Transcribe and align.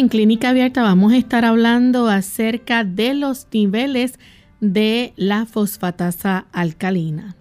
En 0.00 0.08
Clínica 0.08 0.48
Abierta 0.48 0.82
vamos 0.82 1.12
a 1.12 1.18
estar 1.18 1.44
hablando 1.44 2.08
acerca 2.08 2.84
de 2.84 3.12
los 3.12 3.46
niveles 3.52 4.18
de 4.58 5.12
la 5.16 5.44
fosfatasa 5.44 6.46
alcalina. 6.52 7.36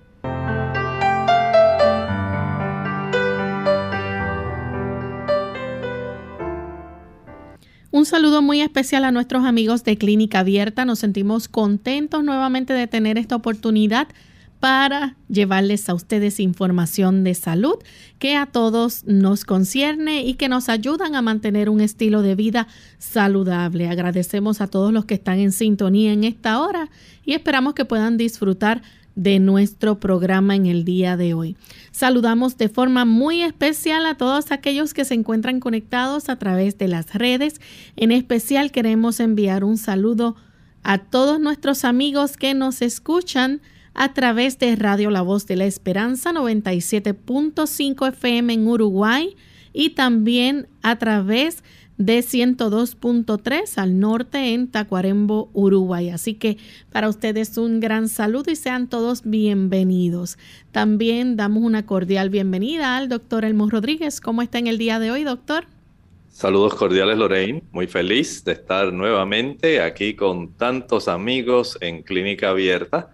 Un 7.91 8.05
saludo 8.05 8.41
muy 8.41 8.60
especial 8.60 9.05
a 9.05 9.12
nuestros 9.13 9.46
amigos 9.46 9.85
de 9.85 9.98
Clínica 9.98 10.40
Abierta. 10.40 10.84
Nos 10.84 10.99
sentimos 10.99 11.48
contentos 11.48 12.26
nuevamente 12.26 12.74
de 12.74 12.87
tener 12.87 13.18
esta 13.18 13.37
oportunidad 13.37 14.10
para 14.60 15.15
llevarles 15.29 15.88
a 15.88 15.93
ustedes 15.93 16.40
información 16.40 17.24
de 17.24 17.34
salud 17.34 17.76
que 18.18 18.35
a 18.35 18.46
todos 18.46 19.05
nos 19.05 19.46
concierne 19.46 20.24
y 20.24 20.34
que 20.34 20.49
nos 20.49 20.68
ayudan 20.68 21.15
a 21.15 21.21
mantener 21.21 21.70
un 21.70 21.79
estilo 21.79 22.21
de 22.21 22.35
vida 22.35 22.68
saludable. 22.98 23.87
Agradecemos 23.87 24.60
a 24.60 24.68
todos 24.68 24.91
los 24.91 25.05
que 25.05 25.13
están 25.13 25.40
en 25.40 25.54
sintonía 25.54 26.12
en 26.12 26.26
esta 26.26 26.62
hora 26.62 26.90
y 27.24 27.34
esperamos 27.34 27.74
que 27.74 27.85
puedan 27.85 28.18
disfrutar 28.18 28.82
de 29.15 29.40
nuestro 29.40 29.99
programa 29.99 30.55
en 30.55 30.65
el 30.65 30.85
día 30.85 31.18
de 31.18 31.34
hoy. 31.34 31.57
Saludamos 31.91 32.57
de 32.57 32.70
forma 32.70 33.05
muy 33.05 33.41
especial 33.41 34.05
a 34.05 34.15
todos 34.15 34.52
aquellos 34.52 34.93
que 34.93 35.05
se 35.05 35.13
encuentran 35.13 35.60
conectados 35.60 36.30
a 36.30 36.37
través 36.37 36.77
de 36.77 36.87
las 36.87 37.13
redes. 37.13 37.60
En 37.96 38.12
especial 38.12 38.71
queremos 38.71 39.20
enviar 39.20 39.63
un 39.63 39.77
saludo 39.77 40.35
a 40.84 40.99
todos 40.99 41.40
nuestros 41.40 41.84
amigos 41.84 42.37
que 42.37 42.54
nos 42.54 42.82
escuchan 42.82 43.62
a 44.00 44.14
través 44.14 44.58
de 44.58 44.76
Radio 44.76 45.12
La 45.12 45.22
Voz 45.22 45.46
de 45.46 45.58
la 45.58 45.66
Esperanza 45.66 46.32
97.5 46.32 48.08
FM 48.08 48.54
en 48.54 48.68
Uruguay 48.68 49.36
y 49.74 49.92
también 49.92 50.68
a 50.82 50.98
través 50.98 51.58
de 51.58 51.80
de 52.00 52.20
102.3 52.20 53.77
al 53.77 54.00
norte 54.00 54.54
en 54.54 54.70
Tacuarembo, 54.70 55.50
Uruguay. 55.52 56.10
Así 56.10 56.34
que 56.34 56.58
para 56.94 57.10
ustedes 57.10 57.58
un 57.58 57.82
gran 57.82 58.08
saludo 58.08 58.50
y 58.52 58.55
sean 58.55 58.88
todos 58.88 59.24
bienvenidos. 59.26 60.38
También 60.72 61.36
damos 61.36 61.62
una 61.62 61.86
cordial 61.86 62.30
bienvenida 62.30 62.96
al 62.96 63.10
doctor 63.10 63.44
Elmo 63.44 63.70
Rodríguez. 63.70 64.22
¿Cómo 64.22 64.42
está 64.42 64.59
en 64.59 64.68
el 64.68 64.78
día 64.78 64.97
de 65.00 65.12
hoy, 65.12 65.25
doctor? 65.25 65.66
Saludos 66.30 66.74
cordiales, 66.74 67.18
Lorraine. 67.18 67.64
Muy 67.74 67.88
feliz 67.88 68.46
de 68.46 68.53
estar 68.53 68.94
nuevamente 68.94 69.81
aquí 69.81 70.14
con 70.14 70.54
tantos 70.54 71.09
amigos 71.09 71.78
en 71.82 72.02
Clínica 72.02 72.52
Abierta 72.52 73.09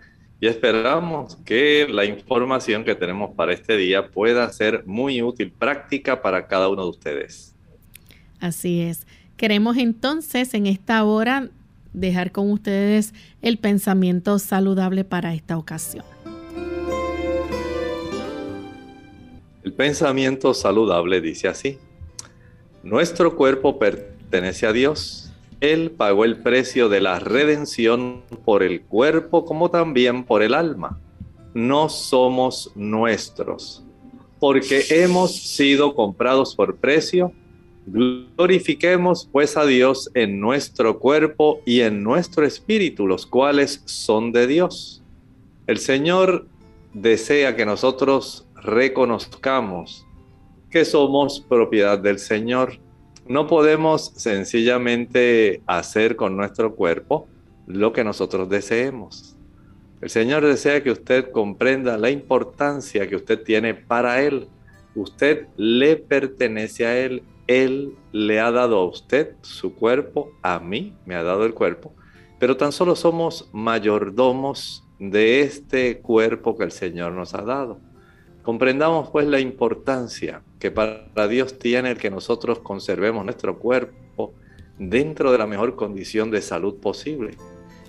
y 0.45 0.47
esperamos 0.47 1.37
que 1.37 1.87
la 1.89 2.05
información 2.05 2.83
que 2.83 2.93
tenemos 2.93 3.33
para 3.33 3.51
este 3.51 3.77
día 3.77 4.11
pueda 4.11 4.47
ser 4.53 4.85
muy 4.85 5.23
útil, 5.23 5.51
práctica 5.51 6.21
para 6.21 6.45
cada 6.45 6.69
uno 6.69 6.83
de 6.83 6.89
ustedes. 6.91 7.55
Así 8.39 8.81
es. 8.81 9.07
Queremos 9.37 9.75
entonces 9.77 10.53
en 10.53 10.67
esta 10.67 11.03
hora 11.03 11.49
dejar 11.93 12.31
con 12.31 12.51
ustedes 12.51 13.15
el 13.41 13.57
pensamiento 13.57 14.37
saludable 14.37 15.03
para 15.03 15.33
esta 15.33 15.57
ocasión. 15.57 16.05
El 19.63 19.73
pensamiento 19.73 20.53
saludable 20.53 21.21
dice 21.21 21.47
así, 21.47 21.79
nuestro 22.83 23.35
cuerpo 23.35 23.79
pertenece 23.79 24.67
a 24.67 24.73
Dios. 24.73 25.24
Él 25.61 25.91
pagó 25.91 26.25
el 26.25 26.37
precio 26.37 26.89
de 26.89 27.01
la 27.01 27.19
redención 27.19 28.23
por 28.43 28.63
el 28.63 28.81
cuerpo 28.81 29.45
como 29.45 29.69
también 29.69 30.23
por 30.23 30.43
el 30.43 30.53
alma. 30.53 30.99
No 31.53 31.89
somos 31.89 32.71
nuestros, 32.75 33.83
porque 34.39 34.83
hemos 34.89 35.35
sido 35.35 35.95
comprados 35.95 36.55
por 36.55 36.75
precio 36.75 37.31
Glorifiquemos 37.87 39.29
pues 39.31 39.57
a 39.57 39.65
Dios 39.65 40.09
en 40.15 40.39
nuestro 40.39 40.97
cuerpo 40.97 41.61
y 41.65 41.81
en 41.81 42.01
nuestro 42.03 42.43
espíritu, 42.43 43.05
los 43.05 43.27
cuales 43.27 43.83
son 43.85 44.31
de 44.31 44.47
Dios. 44.47 45.03
El 45.67 45.77
Señor 45.77 46.47
desea 46.93 47.55
que 47.55 47.65
nosotros 47.65 48.47
reconozcamos 48.55 50.03
que 50.71 50.83
somos 50.83 51.39
propiedad 51.39 51.99
del 51.99 52.17
Señor. 52.17 52.79
No 53.27 53.47
podemos 53.47 54.13
sencillamente 54.15 55.61
hacer 55.65 56.15
con 56.15 56.37
nuestro 56.37 56.75
cuerpo 56.75 57.27
lo 57.67 57.91
que 57.93 58.03
nosotros 58.03 58.49
deseemos. 58.49 59.35
El 60.01 60.09
Señor 60.09 60.45
desea 60.45 60.83
que 60.83 60.91
usted 60.91 61.31
comprenda 61.31 61.97
la 61.97 62.09
importancia 62.09 63.07
que 63.07 63.15
usted 63.15 63.43
tiene 63.43 63.73
para 63.73 64.21
Él. 64.21 64.47
Usted 64.93 65.47
le 65.57 65.95
pertenece 65.95 66.85
a 66.85 66.97
Él 66.97 67.23
él 67.47 67.95
le 68.11 68.39
ha 68.39 68.51
dado 68.51 68.79
a 68.79 68.85
usted 68.85 69.35
su 69.41 69.75
cuerpo, 69.75 70.31
a 70.41 70.59
mí 70.59 70.95
me 71.05 71.15
ha 71.15 71.23
dado 71.23 71.45
el 71.45 71.53
cuerpo, 71.53 71.93
pero 72.39 72.57
tan 72.57 72.71
solo 72.71 72.95
somos 72.95 73.49
mayordomos 73.53 74.83
de 74.99 75.41
este 75.41 75.99
cuerpo 75.99 76.57
que 76.57 76.63
el 76.63 76.71
Señor 76.71 77.11
nos 77.11 77.33
ha 77.33 77.41
dado. 77.41 77.79
Comprendamos 78.45 79.09
pues 79.09 79.25
la 79.25 79.39
importancia 79.39 80.43
que 80.59 80.69
para 80.69 81.27
Dios 81.27 81.57
tiene 81.57 81.89
el 81.89 81.97
que 81.97 82.11
nosotros 82.11 82.59
conservemos 82.59 83.25
nuestro 83.25 83.57
cuerpo 83.57 84.35
dentro 84.77 85.31
de 85.31 85.39
la 85.39 85.47
mejor 85.47 85.75
condición 85.75 86.29
de 86.29 86.43
salud 86.43 86.75
posible. 86.75 87.31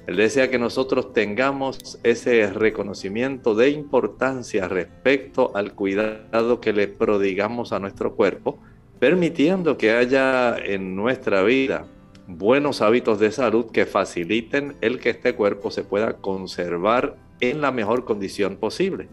Él 0.06 0.16
desea 0.16 0.48
que 0.48 0.58
nosotros 0.58 1.12
tengamos 1.12 1.98
ese 2.04 2.50
reconocimiento 2.50 3.54
de 3.54 3.68
importancia 3.68 4.66
respecto 4.66 5.54
al 5.54 5.74
cuidado 5.74 6.58
que 6.58 6.72
le 6.72 6.88
prodigamos 6.88 7.74
a 7.74 7.78
nuestro 7.78 8.14
cuerpo, 8.14 8.58
permitiendo 8.98 9.76
que 9.76 9.90
haya 9.90 10.56
en 10.56 10.96
nuestra 10.96 11.42
vida 11.42 11.86
buenos 12.28 12.80
hábitos 12.80 13.20
de 13.20 13.30
salud 13.30 13.66
que 13.66 13.84
faciliten 13.84 14.74
el 14.80 15.00
que 15.00 15.10
este 15.10 15.34
cuerpo 15.34 15.70
se 15.70 15.84
pueda 15.84 16.14
conservar 16.14 17.16
en 17.40 17.60
la 17.60 17.72
mejor 17.72 18.06
condición 18.06 18.56
posible. 18.56 19.08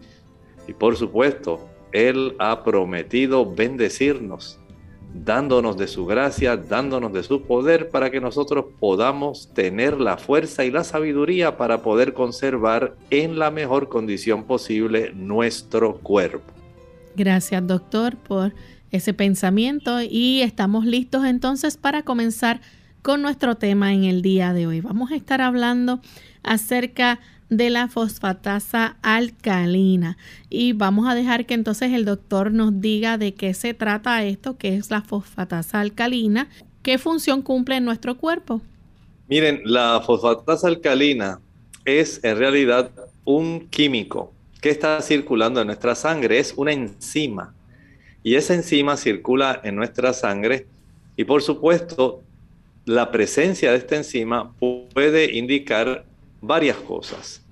Y 0.66 0.72
por 0.72 0.96
supuesto, 0.96 1.68
Él 1.92 2.34
ha 2.38 2.64
prometido 2.64 3.54
bendecirnos, 3.54 4.58
dándonos 5.14 5.76
de 5.76 5.86
su 5.86 6.06
gracia, 6.06 6.56
dándonos 6.56 7.12
de 7.12 7.22
su 7.22 7.42
poder 7.42 7.90
para 7.90 8.10
que 8.10 8.20
nosotros 8.20 8.66
podamos 8.80 9.52
tener 9.54 10.00
la 10.00 10.16
fuerza 10.16 10.64
y 10.64 10.70
la 10.70 10.84
sabiduría 10.84 11.56
para 11.56 11.82
poder 11.82 12.14
conservar 12.14 12.96
en 13.10 13.38
la 13.38 13.50
mejor 13.50 13.88
condición 13.88 14.44
posible 14.44 15.12
nuestro 15.14 15.98
cuerpo. 15.98 16.52
Gracias, 17.16 17.64
doctor, 17.66 18.16
por 18.16 18.54
ese 18.90 19.14
pensamiento 19.14 20.00
y 20.02 20.42
estamos 20.42 20.84
listos 20.84 21.24
entonces 21.24 21.76
para 21.76 22.02
comenzar 22.02 22.60
con 23.02 23.22
nuestro 23.22 23.56
tema 23.56 23.92
en 23.92 24.04
el 24.04 24.22
día 24.22 24.52
de 24.52 24.66
hoy. 24.66 24.80
Vamos 24.80 25.12
a 25.12 25.16
estar 25.16 25.40
hablando 25.40 26.00
acerca 26.42 27.14
de 27.14 27.24
la 27.48 27.88
fosfatasa 27.88 28.96
alcalina. 29.02 30.16
Y 30.50 30.72
vamos 30.72 31.08
a 31.08 31.14
dejar 31.14 31.46
que 31.46 31.54
entonces 31.54 31.92
el 31.92 32.04
doctor 32.04 32.52
nos 32.52 32.80
diga 32.80 33.18
de 33.18 33.34
qué 33.34 33.54
se 33.54 33.74
trata 33.74 34.24
esto, 34.24 34.56
qué 34.56 34.76
es 34.76 34.90
la 34.90 35.02
fosfatasa 35.02 35.80
alcalina, 35.80 36.48
qué 36.82 36.98
función 36.98 37.42
cumple 37.42 37.76
en 37.76 37.84
nuestro 37.84 38.16
cuerpo. 38.16 38.60
Miren, 39.28 39.62
la 39.64 40.02
fosfatasa 40.04 40.68
alcalina 40.68 41.40
es 41.84 42.22
en 42.22 42.38
realidad 42.38 42.90
un 43.24 43.68
químico 43.68 44.32
que 44.60 44.70
está 44.70 45.00
circulando 45.02 45.60
en 45.60 45.66
nuestra 45.66 45.94
sangre, 45.94 46.38
es 46.38 46.54
una 46.56 46.72
enzima. 46.72 47.54
Y 48.22 48.36
esa 48.36 48.54
enzima 48.54 48.96
circula 48.96 49.60
en 49.64 49.76
nuestra 49.76 50.12
sangre 50.12 50.66
y 51.16 51.24
por 51.24 51.42
supuesto 51.42 52.22
la 52.86 53.10
presencia 53.10 53.70
de 53.70 53.78
esta 53.78 53.96
enzima 53.96 54.52
puede 54.58 55.36
indicar 55.36 56.06
varias 56.46 56.76
cosas. 56.76 57.44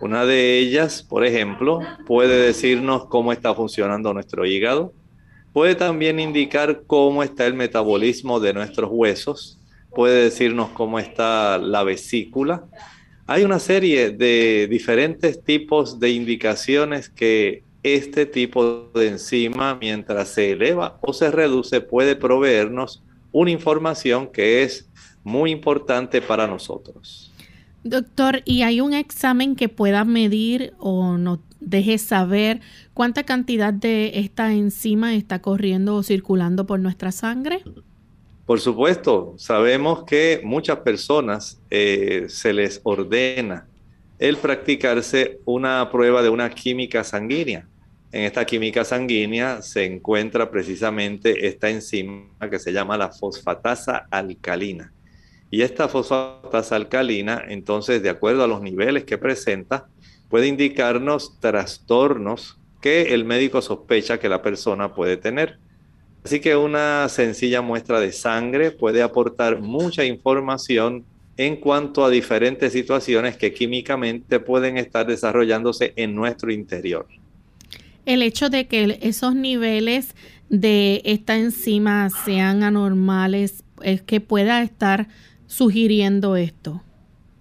Una 0.00 0.26
de 0.26 0.58
ellas, 0.58 1.02
por 1.02 1.24
ejemplo, 1.24 1.80
puede 2.06 2.46
decirnos 2.46 3.06
cómo 3.06 3.32
está 3.32 3.54
funcionando 3.54 4.12
nuestro 4.12 4.44
hígado, 4.44 4.92
puede 5.52 5.76
también 5.76 6.18
indicar 6.18 6.82
cómo 6.86 7.22
está 7.22 7.46
el 7.46 7.54
metabolismo 7.54 8.40
de 8.40 8.52
nuestros 8.52 8.90
huesos, 8.92 9.58
puede 9.94 10.24
decirnos 10.24 10.70
cómo 10.70 10.98
está 10.98 11.58
la 11.58 11.84
vesícula, 11.84 12.64
Hay 13.26 13.42
una 13.42 13.58
serie 13.58 14.10
de 14.10 14.66
diferentes 14.68 15.42
tipos 15.42 15.98
de 15.98 16.10
indicaciones 16.10 17.08
que 17.08 17.62
este 17.82 18.26
tipo 18.26 18.90
de 18.94 19.08
enzima, 19.08 19.76
mientras 19.80 20.28
se 20.28 20.50
eleva 20.50 20.98
o 21.00 21.14
se 21.14 21.30
reduce, 21.30 21.80
puede 21.80 22.16
proveernos 22.16 23.02
una 23.32 23.50
información 23.50 24.26
que 24.26 24.62
es 24.62 24.90
muy 25.22 25.50
importante 25.52 26.20
para 26.20 26.46
nosotros. 26.46 27.33
Doctor, 27.84 28.40
¿y 28.46 28.62
hay 28.62 28.80
un 28.80 28.94
examen 28.94 29.56
que 29.56 29.68
pueda 29.68 30.04
medir 30.04 30.72
o 30.78 31.18
nos 31.18 31.38
deje 31.60 31.98
saber 31.98 32.60
cuánta 32.94 33.24
cantidad 33.24 33.74
de 33.74 34.18
esta 34.18 34.52
enzima 34.52 35.14
está 35.14 35.42
corriendo 35.42 35.96
o 35.96 36.02
circulando 36.02 36.66
por 36.66 36.80
nuestra 36.80 37.12
sangre? 37.12 37.62
Por 38.46 38.60
supuesto, 38.60 39.34
sabemos 39.36 40.04
que 40.04 40.40
muchas 40.42 40.78
personas 40.78 41.60
eh, 41.70 42.24
se 42.28 42.54
les 42.54 42.80
ordena 42.84 43.66
el 44.18 44.38
practicarse 44.38 45.40
una 45.44 45.90
prueba 45.90 46.22
de 46.22 46.30
una 46.30 46.48
química 46.48 47.04
sanguínea. 47.04 47.66
En 48.12 48.22
esta 48.22 48.46
química 48.46 48.84
sanguínea 48.84 49.60
se 49.60 49.84
encuentra 49.84 50.50
precisamente 50.50 51.48
esta 51.48 51.68
enzima 51.68 52.48
que 52.50 52.58
se 52.58 52.72
llama 52.72 52.96
la 52.96 53.10
fosfatasa 53.10 54.06
alcalina. 54.10 54.90
Y 55.50 55.62
esta 55.62 55.88
fosfatasa 55.88 56.76
alcalina, 56.76 57.44
entonces, 57.48 58.02
de 58.02 58.10
acuerdo 58.10 58.44
a 58.44 58.48
los 58.48 58.60
niveles 58.60 59.04
que 59.04 59.18
presenta, 59.18 59.86
puede 60.28 60.48
indicarnos 60.48 61.38
trastornos 61.38 62.58
que 62.80 63.14
el 63.14 63.24
médico 63.24 63.62
sospecha 63.62 64.18
que 64.18 64.28
la 64.28 64.42
persona 64.42 64.94
puede 64.94 65.16
tener. 65.16 65.58
Así 66.24 66.40
que 66.40 66.56
una 66.56 67.08
sencilla 67.08 67.62
muestra 67.62 68.00
de 68.00 68.12
sangre 68.12 68.70
puede 68.70 69.02
aportar 69.02 69.60
mucha 69.60 70.04
información 70.04 71.04
en 71.36 71.56
cuanto 71.56 72.04
a 72.04 72.10
diferentes 72.10 72.72
situaciones 72.72 73.36
que 73.36 73.52
químicamente 73.52 74.40
pueden 74.40 74.78
estar 74.78 75.06
desarrollándose 75.06 75.92
en 75.96 76.14
nuestro 76.14 76.52
interior. 76.52 77.06
El 78.06 78.22
hecho 78.22 78.50
de 78.50 78.66
que 78.66 78.98
esos 79.02 79.34
niveles 79.34 80.14
de 80.48 81.02
esta 81.04 81.36
enzima 81.36 82.10
sean 82.10 82.62
anormales 82.62 83.64
es 83.82 84.02
que 84.02 84.20
pueda 84.20 84.62
estar 84.62 85.08
sugiriendo 85.46 86.36
esto? 86.36 86.82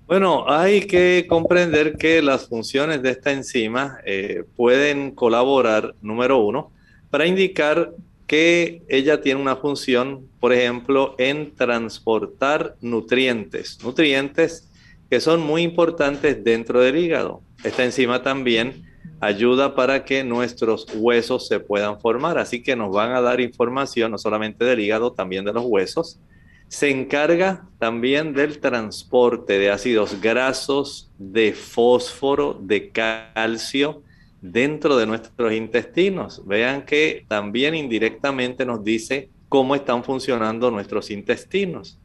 Bueno, 0.08 0.46
hay 0.48 0.82
que 0.82 1.26
comprender 1.28 1.98
que 1.98 2.22
las 2.22 2.48
funciones 2.48 3.02
de 3.02 3.12
esta 3.12 3.32
enzima 3.32 4.00
eh, 4.06 4.44
pueden 4.56 5.12
colaborar, 5.12 5.96
número 6.02 6.40
uno, 6.40 6.72
para 7.10 7.26
indicar 7.26 7.94
que 8.28 8.84
ella 8.90 9.22
tiene 9.22 9.42
una 9.42 9.56
función, 9.56 10.28
por 10.40 10.54
ejemplo, 10.54 11.16
en 11.18 11.56
transportar 11.56 12.76
nutrientes, 12.82 13.80
nutrientes 13.84 14.70
que 15.10 15.22
son 15.22 15.42
muy 15.42 15.62
importantes 15.62 16.44
dentro 16.44 16.82
del 16.82 16.98
hígado. 16.98 17.42
Esta 17.64 17.84
enzima 17.84 18.24
también 18.24 18.84
ayuda 19.20 19.76
para 19.76 20.04
que 20.06 20.24
nuestros 20.24 20.88
huesos 20.96 21.48
se 21.48 21.60
puedan 21.60 22.00
formar, 22.00 22.38
así 22.38 22.62
que 22.62 22.76
nos 22.76 22.92
van 22.92 23.12
a 23.12 23.22
dar 23.22 23.40
información 23.40 24.12
no 24.12 24.18
solamente 24.18 24.66
del 24.66 24.80
hígado, 24.80 25.14
también 25.14 25.46
de 25.46 25.54
los 25.54 25.66
huesos, 25.66 26.20
se 26.74 26.90
encarga 26.90 27.68
también 27.78 28.34
del 28.34 28.58
transporte 28.58 29.60
de 29.60 29.70
ácidos 29.70 30.20
grasos, 30.20 31.12
de 31.20 31.54
fósforo, 31.54 32.60
de 32.60 32.90
calcio 32.90 34.02
dentro 34.42 34.98
de 34.98 35.06
nuestros 35.06 35.54
intestinos. 35.54 36.42
Vean 36.48 36.84
que 36.84 37.26
también 37.28 37.76
indirectamente 37.76 38.66
nos 38.66 38.84
dice 38.84 39.30
cómo 39.50 39.76
están 39.76 40.04
funcionando 40.04 40.72
nuestros 40.72 41.12
intestinos. 41.12 42.00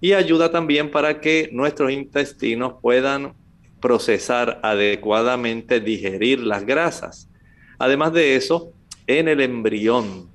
Y 0.00 0.14
ayuda 0.14 0.50
también 0.50 0.90
para 0.90 1.20
que 1.20 1.50
nuestros 1.52 1.92
intestinos 1.92 2.76
puedan 2.80 3.34
procesar 3.78 4.58
adecuadamente, 4.62 5.80
digerir 5.80 6.40
las 6.40 6.64
grasas. 6.64 7.28
Además 7.78 8.14
de 8.14 8.36
eso, 8.36 8.72
en 9.06 9.28
el 9.28 9.42
embrión 9.42 10.33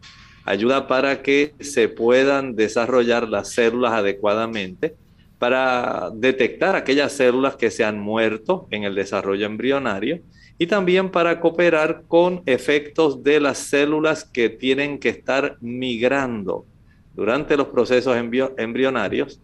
ayuda 0.49 0.87
para 0.87 1.21
que 1.21 1.53
se 1.59 1.89
puedan 1.89 2.55
desarrollar 2.55 3.29
las 3.29 3.49
células 3.49 3.93
adecuadamente, 3.93 4.95
para 5.37 6.09
detectar 6.11 6.75
aquellas 6.75 7.11
células 7.11 7.55
que 7.55 7.69
se 7.69 7.83
han 7.83 7.99
muerto 7.99 8.67
en 8.71 8.83
el 8.83 8.95
desarrollo 8.95 9.45
embrionario 9.45 10.21
y 10.57 10.65
también 10.65 11.11
para 11.11 11.39
cooperar 11.39 12.01
con 12.07 12.41
efectos 12.47 13.23
de 13.23 13.39
las 13.39 13.59
células 13.59 14.23
que 14.23 14.49
tienen 14.49 14.97
que 14.97 15.09
estar 15.09 15.57
migrando 15.61 16.65
durante 17.13 17.55
los 17.55 17.67
procesos 17.67 18.17
embrionarios. 18.17 19.39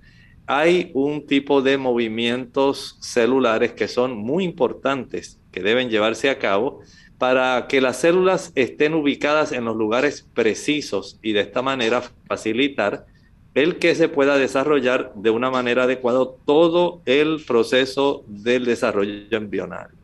Hay 0.47 0.89
un 0.95 1.27
tipo 1.27 1.61
de 1.61 1.77
movimientos 1.77 2.97
celulares 2.99 3.73
que 3.73 3.87
son 3.87 4.17
muy 4.17 4.43
importantes, 4.43 5.39
que 5.51 5.61
deben 5.61 5.91
llevarse 5.91 6.31
a 6.31 6.39
cabo 6.39 6.81
para 7.17 7.67
que 7.67 7.81
las 7.81 7.97
células 7.97 8.51
estén 8.55 8.93
ubicadas 8.93 9.51
en 9.51 9.65
los 9.65 9.75
lugares 9.75 10.27
precisos 10.33 11.17
y 11.21 11.33
de 11.33 11.41
esta 11.41 11.61
manera 11.61 12.03
facilitar 12.27 13.05
el 13.53 13.77
que 13.77 13.95
se 13.95 14.09
pueda 14.09 14.37
desarrollar 14.37 15.13
de 15.15 15.29
una 15.29 15.49
manera 15.49 15.83
adecuada 15.83 16.25
todo 16.45 17.01
el 17.05 17.41
proceso 17.47 18.25
del 18.27 18.65
desarrollo 18.65 19.37
embrionario. 19.37 19.95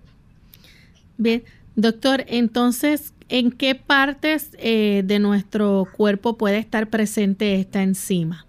Bien, 1.17 1.43
doctor, 1.75 2.23
entonces, 2.27 3.13
¿en 3.27 3.51
qué 3.51 3.75
partes 3.75 4.51
eh, 4.57 5.03
de 5.05 5.19
nuestro 5.19 5.85
cuerpo 5.95 6.37
puede 6.37 6.59
estar 6.59 6.89
presente 6.89 7.55
esta 7.55 7.83
enzima? 7.83 8.47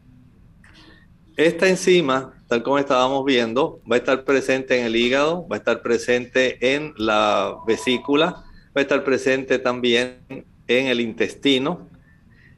Esta 1.37 1.69
enzima, 1.69 2.35
tal 2.47 2.63
como 2.63 2.79
estábamos 2.79 3.25
viendo, 3.25 3.81
va 3.91 3.97
a 3.97 3.99
estar 3.99 4.23
presente 4.25 4.79
en 4.79 4.87
el 4.87 4.95
hígado, 4.95 5.49
va 5.49 5.57
a 5.57 5.59
estar 5.59 5.83
presente 5.83 6.75
en 6.75 6.95
la 6.97 7.57
vesícula, 7.67 8.45
va 8.77 8.81
a 8.81 8.83
estar 8.83 9.05
presente 9.05 9.59
también 9.59 10.19
en 10.67 10.87
el 10.87 11.01
intestino 11.01 11.89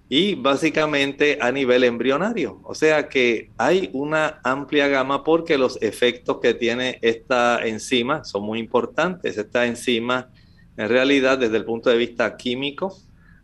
y 0.09 0.35
básicamente 0.35 1.39
a 1.41 1.51
nivel 1.51 1.83
embrionario. 1.83 2.61
O 2.63 2.75
sea 2.75 3.09
que 3.09 3.51
hay 3.57 3.91
una 3.93 4.41
amplia 4.45 4.87
gama 4.89 5.25
porque 5.25 5.59
los 5.59 5.81
efectos 5.83 6.39
que 6.41 6.55
tiene 6.55 6.99
esta 7.03 7.65
enzima 7.67 8.23
son 8.25 8.45
muy 8.45 8.61
importantes. 8.61 9.37
Esta 9.39 9.67
enzima, 9.67 10.31
en 10.77 10.89
realidad, 10.89 11.39
desde 11.39 11.57
el 11.57 11.65
punto 11.65 11.91
de 11.91 11.97
vista 11.97 12.37
químico, 12.37 12.97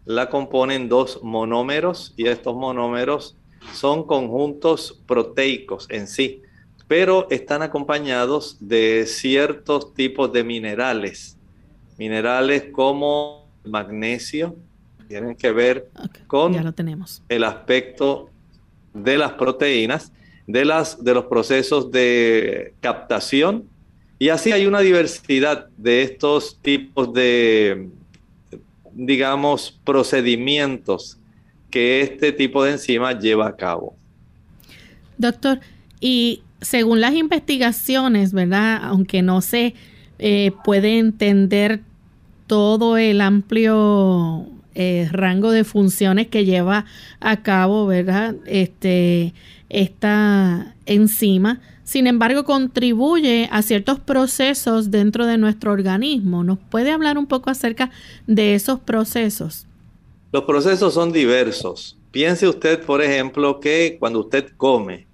la 0.05 0.29
componen 0.29 0.89
dos 0.89 1.21
monómeros 1.23 2.15
y 2.17 2.29
estos 2.29 2.55
monómeros 2.55 3.37
son 3.73 4.07
conjuntos 4.07 5.03
proteicos 5.07 5.87
en 5.91 6.07
sí, 6.07 6.43
pero 6.89 7.27
están 7.31 7.63
acompañados 7.63 8.57
de 8.61 9.07
ciertos 9.07 9.93
tipos 9.95 10.33
de 10.33 10.45
minerales 10.45 11.40
minerales 12.01 12.65
como 12.73 13.47
magnesio, 13.63 14.57
tienen 15.07 15.37
que 15.37 15.53
ver 15.53 15.91
con 16.27 16.55
el 17.29 17.45
aspecto 17.45 18.31
de 18.95 19.19
las 19.19 19.33
proteínas, 19.33 20.11
de, 20.47 20.65
las, 20.65 21.05
de 21.05 21.13
los 21.13 21.27
procesos 21.27 21.93
de 21.93 22.73
captación, 22.81 23.69
y 24.19 24.31
así 24.31 24.51
hay 24.51 24.65
una 24.65 24.81
diversidad 24.81 25.69
de 25.77 26.01
estos 26.01 26.59
tipos 26.63 27.13
de, 27.13 27.91
digamos, 28.93 29.79
procedimientos 29.85 31.19
que 31.71 32.01
este 32.01 32.33
tipo 32.33 32.65
de 32.65 32.73
enzima 32.73 33.13
lleva 33.13 33.47
a 33.47 33.55
cabo. 33.55 33.95
Doctor, 35.19 35.61
y 36.01 36.45
según 36.63 37.03
las 37.03 37.13
investigaciones, 37.13 38.33
¿verdad? 38.33 38.81
Aunque 38.85 39.21
no 39.21 39.43
se 39.43 39.75
eh, 40.19 40.53
puede 40.65 40.99
entender 40.99 41.83
todo 42.51 42.97
el 42.97 43.21
amplio 43.21 44.45
eh, 44.75 45.09
rango 45.13 45.53
de 45.53 45.63
funciones 45.63 46.27
que 46.27 46.45
lleva 46.45 46.85
a 47.21 47.45
cabo, 47.45 47.87
¿verdad? 47.87 48.35
Este, 48.45 49.35
esta 49.69 50.75
enzima. 50.85 51.61
Sin 51.85 52.09
embargo, 52.09 52.43
contribuye 52.43 53.49
a 53.53 53.63
ciertos 53.63 54.01
procesos 54.01 54.91
dentro 54.91 55.27
de 55.27 55.39
nuestro 55.39 55.71
organismo. 55.71 56.43
¿Nos 56.43 56.59
puede 56.59 56.91
hablar 56.91 57.19
un 57.19 57.29
poco 57.29 57.51
acerca 57.51 57.93
de 58.27 58.57
esos 58.57 58.81
procesos? 58.81 59.69
Los 60.33 60.43
procesos 60.43 60.93
son 60.93 61.13
diversos. 61.13 61.97
Piense 62.11 62.49
usted, 62.49 62.83
por 62.85 63.01
ejemplo, 63.01 63.61
que 63.61 63.97
cuando 64.01 64.19
usted 64.19 64.51
come, 64.57 65.07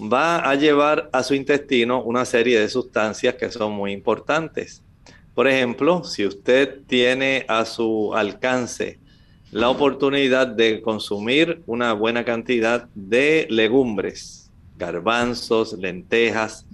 va 0.00 0.48
a 0.48 0.54
llevar 0.54 1.10
a 1.12 1.24
su 1.24 1.34
intestino 1.34 2.04
una 2.04 2.24
serie 2.24 2.60
de 2.60 2.68
sustancias 2.68 3.34
que 3.34 3.50
son 3.50 3.72
muy 3.72 3.90
importantes. 3.90 4.84
Por 5.38 5.46
ejemplo, 5.46 6.02
si 6.02 6.26
usted 6.26 6.80
tiene 6.88 7.44
a 7.46 7.64
su 7.64 8.12
alcance 8.12 8.98
la 9.52 9.70
oportunidad 9.70 10.48
de 10.48 10.82
consumir 10.82 11.62
una 11.66 11.92
buena 11.92 12.24
cantidad 12.24 12.88
de 12.96 13.46
legumbres, 13.48 14.50
garbanzos, 14.76 15.74
lentejas, 15.74 16.66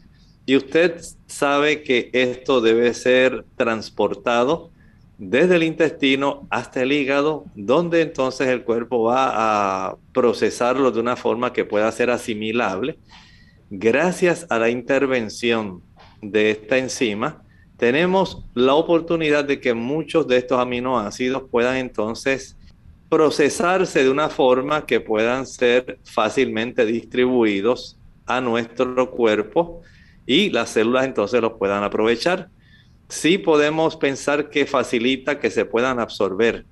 y 0.46 0.56
usted 0.56 0.98
sabe 1.26 1.82
que 1.82 2.08
esto 2.14 2.62
debe 2.62 2.94
ser 2.94 3.44
transportado 3.54 4.70
desde 5.18 5.56
el 5.56 5.64
intestino 5.64 6.46
hasta 6.48 6.80
el 6.84 6.92
hígado, 6.92 7.44
donde 7.54 8.00
entonces 8.00 8.48
el 8.48 8.62
cuerpo 8.62 9.02
va 9.02 9.88
a 9.88 9.96
procesarlo 10.14 10.90
de 10.90 11.00
una 11.00 11.16
forma 11.16 11.52
que 11.52 11.66
pueda 11.66 11.92
ser 11.92 12.08
asimilable. 12.08 12.98
Gracias 13.68 14.46
a 14.48 14.58
la 14.58 14.70
intervención 14.70 15.82
de 16.22 16.50
esta 16.50 16.78
enzima, 16.78 17.43
tenemos 17.84 18.42
la 18.54 18.72
oportunidad 18.76 19.44
de 19.44 19.60
que 19.60 19.74
muchos 19.74 20.26
de 20.26 20.38
estos 20.38 20.58
aminoácidos 20.58 21.42
puedan 21.50 21.76
entonces 21.76 22.56
procesarse 23.10 24.02
de 24.02 24.08
una 24.08 24.30
forma 24.30 24.86
que 24.86 25.00
puedan 25.00 25.44
ser 25.44 25.98
fácilmente 26.02 26.86
distribuidos 26.86 27.98
a 28.24 28.40
nuestro 28.40 29.10
cuerpo 29.10 29.82
y 30.24 30.48
las 30.48 30.70
células 30.70 31.04
entonces 31.04 31.42
los 31.42 31.58
puedan 31.58 31.84
aprovechar. 31.84 32.48
Sí 33.10 33.36
podemos 33.36 33.96
pensar 33.96 34.48
que 34.48 34.64
facilita 34.64 35.38
que 35.38 35.50
se 35.50 35.66
puedan 35.66 36.00
absorber, 36.00 36.64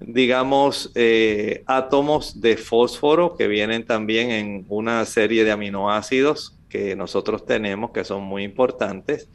digamos, 0.00 0.90
eh, 0.96 1.62
átomos 1.66 2.40
de 2.40 2.56
fósforo 2.56 3.36
que 3.36 3.46
vienen 3.46 3.86
también 3.86 4.32
en 4.32 4.66
una 4.68 5.04
serie 5.04 5.44
de 5.44 5.52
aminoácidos 5.52 6.56
que 6.68 6.96
nosotros 6.96 7.46
tenemos 7.46 7.92
que 7.92 8.02
son 8.02 8.24
muy 8.24 8.42
importantes, 8.42 9.28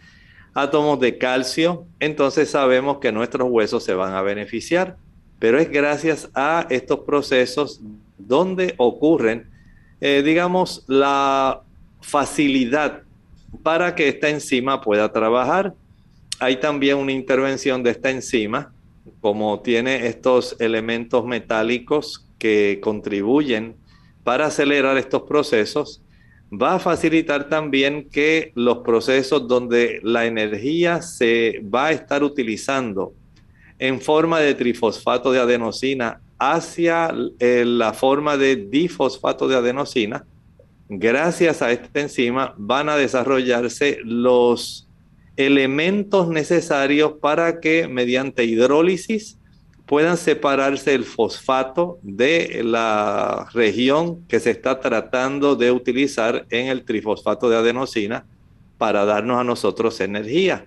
átomos 0.54 1.00
de 1.00 1.18
calcio, 1.18 1.86
entonces 2.00 2.50
sabemos 2.50 2.98
que 3.00 3.12
nuestros 3.12 3.50
huesos 3.50 3.84
se 3.84 3.94
van 3.94 4.14
a 4.14 4.22
beneficiar, 4.22 4.98
pero 5.40 5.60
es 5.60 5.70
gracias 5.70 6.30
a 6.36 6.68
estos 6.70 7.00
procesos 7.00 7.82
donde 8.18 8.76
ocurren, 8.78 9.50
eh, 10.00 10.22
digamos, 10.24 10.84
la 10.88 11.62
facilidad 12.02 13.04
para 13.64 13.96
que 13.96 14.08
esta 14.08 14.30
enzima 14.30 14.82
pueda 14.82 15.12
trabajar. 15.12 15.74
Hay 16.40 16.58
también 16.58 16.98
una 16.98 17.12
intervención 17.12 17.84
de 17.84 17.92
esta 17.92 18.10
enzima, 18.10 18.74
como 19.20 19.60
tiene 19.62 20.08
estos 20.08 20.56
elementos 20.60 21.26
metálicos 21.26 22.28
que 22.38 22.80
contribuyen 22.82 23.76
para 24.24 24.48
acelerar 24.48 24.98
estos 24.98 25.24
procesos, 25.24 26.02
va 26.52 26.76
a 26.76 26.80
facilitar 26.80 27.48
también 27.48 28.10
que 28.10 28.52
los 28.56 28.80
procesos 28.80 29.48
donde 29.48 30.00
la 30.04 30.26
energía 30.26 31.02
se 31.02 31.62
va 31.64 31.88
a 31.88 31.92
estar 31.92 32.24
utilizando 32.24 33.14
en 33.80 34.02
forma 34.02 34.40
de 34.40 34.54
trifosfato 34.54 35.32
de 35.32 35.40
adenosina 35.40 36.22
hacia 36.38 37.14
eh, 37.40 37.64
la 37.66 37.94
forma 37.94 38.36
de 38.36 38.56
difosfato 38.56 39.48
de 39.48 39.56
adenosina, 39.56 40.26
gracias 40.90 41.62
a 41.62 41.72
esta 41.72 42.02
enzima 42.02 42.54
van 42.58 42.90
a 42.90 42.98
desarrollarse 42.98 44.00
los 44.04 44.90
elementos 45.38 46.28
necesarios 46.28 47.14
para 47.22 47.60
que 47.60 47.88
mediante 47.88 48.44
hidrólisis 48.44 49.38
puedan 49.92 50.16
separarse 50.16 50.94
el 50.94 51.04
fosfato 51.04 52.00
de 52.02 52.62
la 52.64 53.50
región 53.52 54.26
que 54.30 54.40
se 54.40 54.52
está 54.52 54.80
tratando 54.80 55.58
de 55.58 55.70
utilizar 55.74 56.46
en 56.50 56.68
el 56.68 56.86
trifosfato 56.86 57.50
de 57.50 57.58
adenosina 57.58 58.26
para 58.78 59.04
darnos 59.04 59.38
a 59.38 59.44
nosotros 59.44 60.00
energía. 60.00 60.66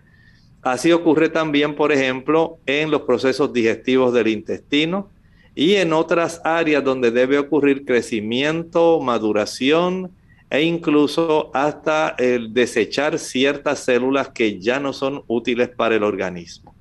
Así 0.61 0.93
ocurre 0.93 1.31
también, 1.31 1.75
por 1.75 1.91
ejemplo, 1.91 2.59
en 2.67 2.91
los 2.91 3.01
procesos 3.01 3.51
digestivos 3.51 4.13
del 4.13 4.29
intestino 4.29 5.09
y 5.55 5.77
en 5.77 5.95
otras 5.95 6.43
áreas 6.45 6.85
donde 6.85 7.11
debe 7.11 7.39
ocurrir 7.39 7.87
crecimiento, 7.87 9.01
maduración 9.01 10.11
e 10.51 10.65
incluso 10.65 11.51
hasta 11.55 12.15
el 12.19 12.53
desechar 12.53 13.19
ciertas 13.19 13.79
células 13.79 14.29
que 14.29 14.61
ya 14.61 14.81
no 14.81 14.93
son 14.93 15.25
útiles 15.29 15.71
para 15.71 15.95
el 15.95 16.03
organismo. 16.03 16.74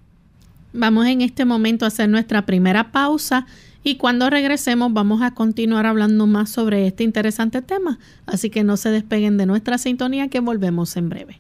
Vamos 0.74 1.06
en 1.06 1.22
este 1.22 1.46
momento 1.46 1.86
a 1.86 1.90
hacer 1.90 2.10
nuestra 2.10 2.48
primera 2.48 2.92
pausa 2.92 3.46
y 3.84 3.96
cuando 3.98 4.30
regresemos 4.30 4.92
vamos 4.92 5.22
a 5.22 5.32
continuar 5.32 5.86
hablando 5.86 6.26
más 6.26 6.50
sobre 6.50 6.88
este 6.88 7.04
interesante 7.04 7.62
tema. 7.62 8.00
Así 8.26 8.50
que 8.50 8.64
no 8.64 8.76
se 8.76 8.90
despeguen 8.90 9.38
de 9.38 9.46
nuestra 9.46 9.78
sintonía 9.78 10.30
que 10.30 10.40
volvemos 10.40 10.98
en 10.98 11.10
breve. 11.10 11.40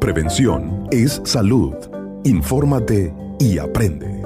Prevención 0.00 0.88
es 0.90 1.22
salud. 1.24 1.74
Infórmate 2.24 3.14
y 3.38 3.58
aprende. 3.58 4.22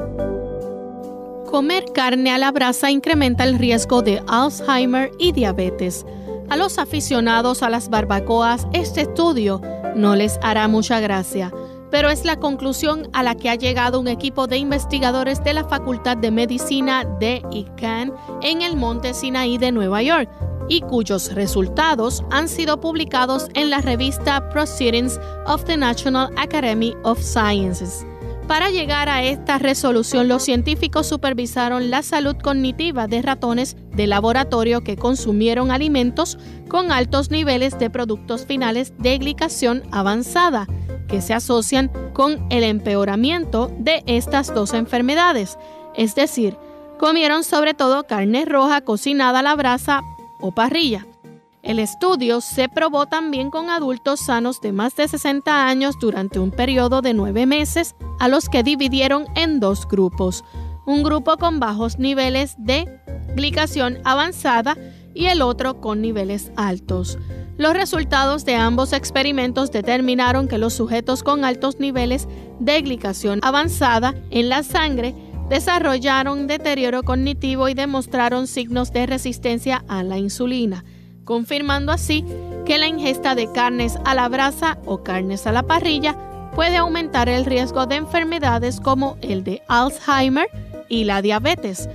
Comer 1.50 1.84
carne 1.94 2.30
a 2.30 2.38
la 2.38 2.52
brasa 2.52 2.90
incrementa 2.90 3.44
el 3.44 3.58
riesgo 3.58 4.02
de 4.02 4.22
Alzheimer 4.28 5.10
y 5.18 5.32
diabetes. 5.32 6.04
A 6.50 6.56
los 6.56 6.78
aficionados 6.78 7.62
a 7.62 7.68
las 7.68 7.90
barbacoas, 7.90 8.66
este 8.72 9.02
estudio 9.02 9.60
no 9.94 10.16
les 10.16 10.38
hará 10.42 10.66
mucha 10.66 10.98
gracia, 10.98 11.52
pero 11.90 12.08
es 12.08 12.24
la 12.24 12.36
conclusión 12.36 13.08
a 13.12 13.22
la 13.22 13.34
que 13.34 13.50
ha 13.50 13.54
llegado 13.54 14.00
un 14.00 14.08
equipo 14.08 14.46
de 14.46 14.56
investigadores 14.56 15.44
de 15.44 15.52
la 15.52 15.64
Facultad 15.64 16.16
de 16.16 16.30
Medicina 16.30 17.04
de 17.20 17.42
ICANN 17.50 18.14
en 18.40 18.62
el 18.62 18.76
Monte 18.76 19.12
Sinaí 19.12 19.58
de 19.58 19.72
Nueva 19.72 20.02
York 20.02 20.30
y 20.70 20.80
cuyos 20.80 21.34
resultados 21.34 22.24
han 22.30 22.48
sido 22.48 22.80
publicados 22.80 23.48
en 23.52 23.68
la 23.68 23.82
revista 23.82 24.48
Proceedings 24.48 25.20
of 25.46 25.64
the 25.64 25.76
National 25.76 26.30
Academy 26.36 26.94
of 27.04 27.20
Sciences. 27.20 28.06
Para 28.48 28.70
llegar 28.70 29.10
a 29.10 29.22
esta 29.22 29.58
resolución, 29.58 30.26
los 30.26 30.42
científicos 30.42 31.06
supervisaron 31.06 31.90
la 31.90 32.02
salud 32.02 32.34
cognitiva 32.42 33.06
de 33.06 33.20
ratones 33.20 33.76
de 33.94 34.06
laboratorio 34.06 34.82
que 34.82 34.96
consumieron 34.96 35.70
alimentos 35.70 36.38
con 36.66 36.90
altos 36.90 37.30
niveles 37.30 37.78
de 37.78 37.90
productos 37.90 38.46
finales 38.46 38.94
de 38.96 39.18
glicación 39.18 39.82
avanzada, 39.92 40.66
que 41.08 41.20
se 41.20 41.34
asocian 41.34 41.92
con 42.14 42.46
el 42.48 42.64
empeoramiento 42.64 43.70
de 43.78 44.02
estas 44.06 44.54
dos 44.54 44.72
enfermedades. 44.72 45.58
Es 45.94 46.14
decir, 46.14 46.56
comieron 46.98 47.44
sobre 47.44 47.74
todo 47.74 48.04
carne 48.04 48.46
roja 48.46 48.80
cocinada 48.80 49.40
a 49.40 49.42
la 49.42 49.56
brasa 49.56 50.00
o 50.40 50.52
parrilla. 50.52 51.06
El 51.62 51.80
estudio 51.80 52.40
se 52.40 52.68
probó 52.68 53.06
también 53.06 53.50
con 53.50 53.68
adultos 53.68 54.20
sanos 54.20 54.60
de 54.60 54.70
más 54.70 54.94
de 54.94 55.08
60 55.08 55.66
años 55.66 55.96
durante 56.00 56.38
un 56.38 56.52
periodo 56.52 57.02
de 57.02 57.14
nueve 57.14 57.46
meses, 57.46 57.96
a 58.20 58.28
los 58.28 58.48
que 58.48 58.62
dividieron 58.62 59.26
en 59.34 59.58
dos 59.58 59.86
grupos, 59.88 60.44
un 60.86 61.02
grupo 61.02 61.36
con 61.36 61.58
bajos 61.58 61.98
niveles 61.98 62.54
de 62.58 63.00
glicación 63.34 63.98
avanzada 64.04 64.76
y 65.14 65.26
el 65.26 65.42
otro 65.42 65.80
con 65.80 66.00
niveles 66.00 66.52
altos. 66.56 67.18
Los 67.56 67.74
resultados 67.74 68.44
de 68.44 68.54
ambos 68.54 68.92
experimentos 68.92 69.72
determinaron 69.72 70.46
que 70.46 70.58
los 70.58 70.74
sujetos 70.74 71.24
con 71.24 71.44
altos 71.44 71.80
niveles 71.80 72.28
de 72.60 72.80
glicación 72.82 73.40
avanzada 73.42 74.14
en 74.30 74.48
la 74.48 74.62
sangre 74.62 75.12
desarrollaron 75.50 76.46
deterioro 76.46 77.02
cognitivo 77.02 77.68
y 77.68 77.74
demostraron 77.74 78.46
signos 78.46 78.92
de 78.92 79.06
resistencia 79.06 79.84
a 79.88 80.04
la 80.04 80.18
insulina 80.18 80.84
confirmando 81.28 81.92
así 81.92 82.24
que 82.64 82.78
la 82.78 82.86
ingesta 82.86 83.34
de 83.34 83.52
carnes 83.52 83.98
a 84.06 84.14
la 84.14 84.30
brasa 84.30 84.78
o 84.86 85.02
carnes 85.02 85.46
a 85.46 85.52
la 85.52 85.62
parrilla 85.62 86.16
puede 86.54 86.78
aumentar 86.78 87.28
el 87.28 87.44
riesgo 87.44 87.84
de 87.84 87.96
enfermedades 87.96 88.80
como 88.80 89.18
el 89.20 89.44
de 89.44 89.62
Alzheimer 89.68 90.48
y 90.88 91.04
la 91.04 91.20
diabetes. 91.20 91.90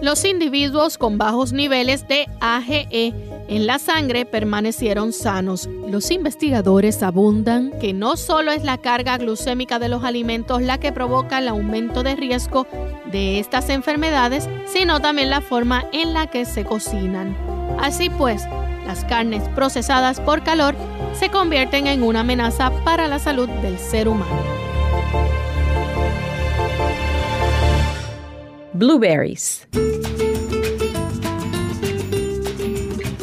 Los 0.00 0.24
individuos 0.24 0.98
con 0.98 1.16
bajos 1.16 1.52
niveles 1.52 2.08
de 2.08 2.26
AGE 2.40 3.14
en 3.46 3.66
la 3.68 3.78
sangre 3.78 4.26
permanecieron 4.26 5.12
sanos. 5.12 5.68
Los 5.88 6.10
investigadores 6.10 7.04
abundan 7.04 7.70
que 7.78 7.92
no 7.92 8.16
solo 8.16 8.50
es 8.50 8.64
la 8.64 8.78
carga 8.78 9.16
glucémica 9.16 9.78
de 9.78 9.90
los 9.90 10.02
alimentos 10.02 10.60
la 10.60 10.78
que 10.78 10.90
provoca 10.90 11.38
el 11.38 11.46
aumento 11.46 12.02
de 12.02 12.16
riesgo 12.16 12.66
de 13.12 13.38
estas 13.38 13.68
enfermedades, 13.68 14.48
sino 14.66 14.98
también 14.98 15.30
la 15.30 15.40
forma 15.40 15.84
en 15.92 16.14
la 16.14 16.26
que 16.26 16.44
se 16.46 16.64
cocinan. 16.64 17.36
Así 17.78 18.10
pues, 18.10 18.44
las 18.92 19.06
carnes 19.06 19.48
procesadas 19.54 20.20
por 20.20 20.44
calor 20.44 20.74
se 21.18 21.30
convierten 21.30 21.86
en 21.86 22.02
una 22.02 22.20
amenaza 22.20 22.70
para 22.84 23.08
la 23.08 23.18
salud 23.18 23.48
del 23.48 23.78
ser 23.78 24.06
humano. 24.06 24.36
Blueberries. 28.74 29.66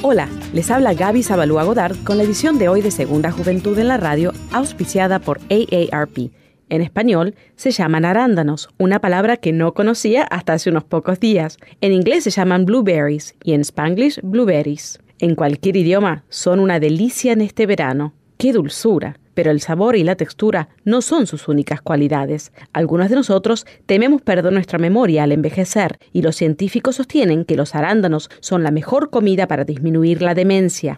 Hola, 0.01 0.27
les 0.53 0.71
habla 0.71 0.95
Gaby 0.95 1.21
Zabalúa 1.21 1.63
Godard 1.65 1.97
con 2.03 2.17
la 2.17 2.23
edición 2.23 2.57
de 2.57 2.67
hoy 2.67 2.81
de 2.81 2.89
Segunda 2.89 3.29
Juventud 3.29 3.77
en 3.77 3.89
la 3.89 3.97
Radio, 3.97 4.33
auspiciada 4.51 5.19
por 5.19 5.39
AARP. 5.51 6.31
En 6.69 6.81
español 6.81 7.35
se 7.55 7.69
llaman 7.69 8.05
arándanos, 8.05 8.69
una 8.79 9.01
palabra 9.01 9.38
que 9.38 9.51
no 9.51 9.75
conocía 9.75 10.23
hasta 10.23 10.53
hace 10.53 10.71
unos 10.71 10.83
pocos 10.83 11.19
días. 11.19 11.59
En 11.81 11.93
inglés 11.93 12.23
se 12.23 12.31
llaman 12.31 12.65
blueberries 12.65 13.35
y 13.43 13.53
en 13.53 13.61
spanglish 13.61 14.19
blueberries 14.23 14.99
en 15.19 15.35
cualquier 15.35 15.77
idioma 15.77 16.23
son 16.29 16.59
una 16.59 16.79
delicia 16.79 17.33
en 17.33 17.41
este 17.41 17.65
verano. 17.65 18.13
¡Qué 18.38 18.53
dulzura! 18.53 19.17
Pero 19.33 19.51
el 19.51 19.61
sabor 19.61 19.95
y 19.95 20.03
la 20.03 20.15
textura 20.15 20.69
no 20.83 21.01
son 21.01 21.27
sus 21.27 21.47
únicas 21.47 21.81
cualidades. 21.81 22.51
Algunos 22.73 23.09
de 23.09 23.15
nosotros 23.15 23.65
tememos 23.85 24.21
perder 24.21 24.51
nuestra 24.51 24.79
memoria 24.79 25.23
al 25.23 25.31
envejecer 25.31 25.97
y 26.11 26.21
los 26.21 26.35
científicos 26.35 26.97
sostienen 26.97 27.45
que 27.45 27.55
los 27.55 27.75
arándanos 27.75 28.29
son 28.39 28.63
la 28.63 28.71
mejor 28.71 29.09
comida 29.09 29.47
para 29.47 29.63
disminuir 29.63 30.21
la 30.21 30.35
demencia. 30.35 30.97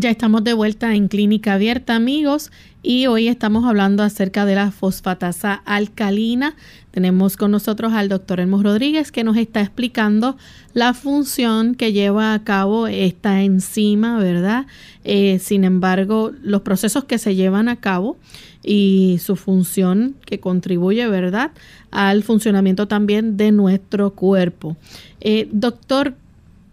Ya 0.00 0.08
estamos 0.08 0.42
de 0.44 0.54
vuelta 0.54 0.94
en 0.94 1.08
Clínica 1.08 1.52
Abierta, 1.52 1.94
amigos, 1.94 2.50
y 2.82 3.06
hoy 3.06 3.28
estamos 3.28 3.66
hablando 3.66 4.02
acerca 4.02 4.46
de 4.46 4.54
la 4.54 4.70
fosfatasa 4.70 5.52
alcalina. 5.52 6.56
Tenemos 6.90 7.36
con 7.36 7.50
nosotros 7.50 7.92
al 7.92 8.08
doctor 8.08 8.40
Elmo 8.40 8.62
Rodríguez 8.62 9.12
que 9.12 9.24
nos 9.24 9.36
está 9.36 9.60
explicando 9.60 10.38
la 10.72 10.94
función 10.94 11.74
que 11.74 11.92
lleva 11.92 12.32
a 12.32 12.42
cabo 12.44 12.86
esta 12.86 13.42
enzima, 13.42 14.18
¿verdad? 14.18 14.64
Eh, 15.04 15.38
sin 15.38 15.64
embargo, 15.64 16.32
los 16.42 16.62
procesos 16.62 17.04
que 17.04 17.18
se 17.18 17.34
llevan 17.34 17.68
a 17.68 17.76
cabo 17.76 18.16
y 18.64 19.18
su 19.22 19.36
función 19.36 20.14
que 20.24 20.40
contribuye, 20.40 21.06
¿verdad?, 21.08 21.50
al 21.90 22.22
funcionamiento 22.22 22.88
también 22.88 23.36
de 23.36 23.52
nuestro 23.52 24.14
cuerpo. 24.14 24.78
Eh, 25.20 25.46
doctor, 25.52 26.14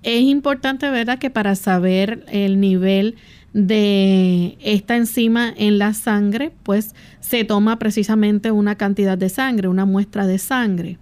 es 0.07 0.21
importante, 0.21 0.89
¿verdad?, 0.89 1.19
que 1.19 1.29
para 1.29 1.55
saber 1.55 2.23
el 2.31 2.61
nivel 2.61 3.15
de 3.51 4.57
esta 4.61 4.95
enzima 4.95 5.53
en 5.57 5.79
la 5.79 5.93
sangre, 5.93 6.51
pues 6.63 6.95
se 7.19 7.43
toma 7.43 7.77
precisamente 7.77 8.51
una 8.51 8.77
cantidad 8.77 9.17
de 9.17 9.27
sangre, 9.27 9.67
una 9.67 9.83
muestra 9.83 10.25
de 10.25 10.37
sangre. 10.37 10.97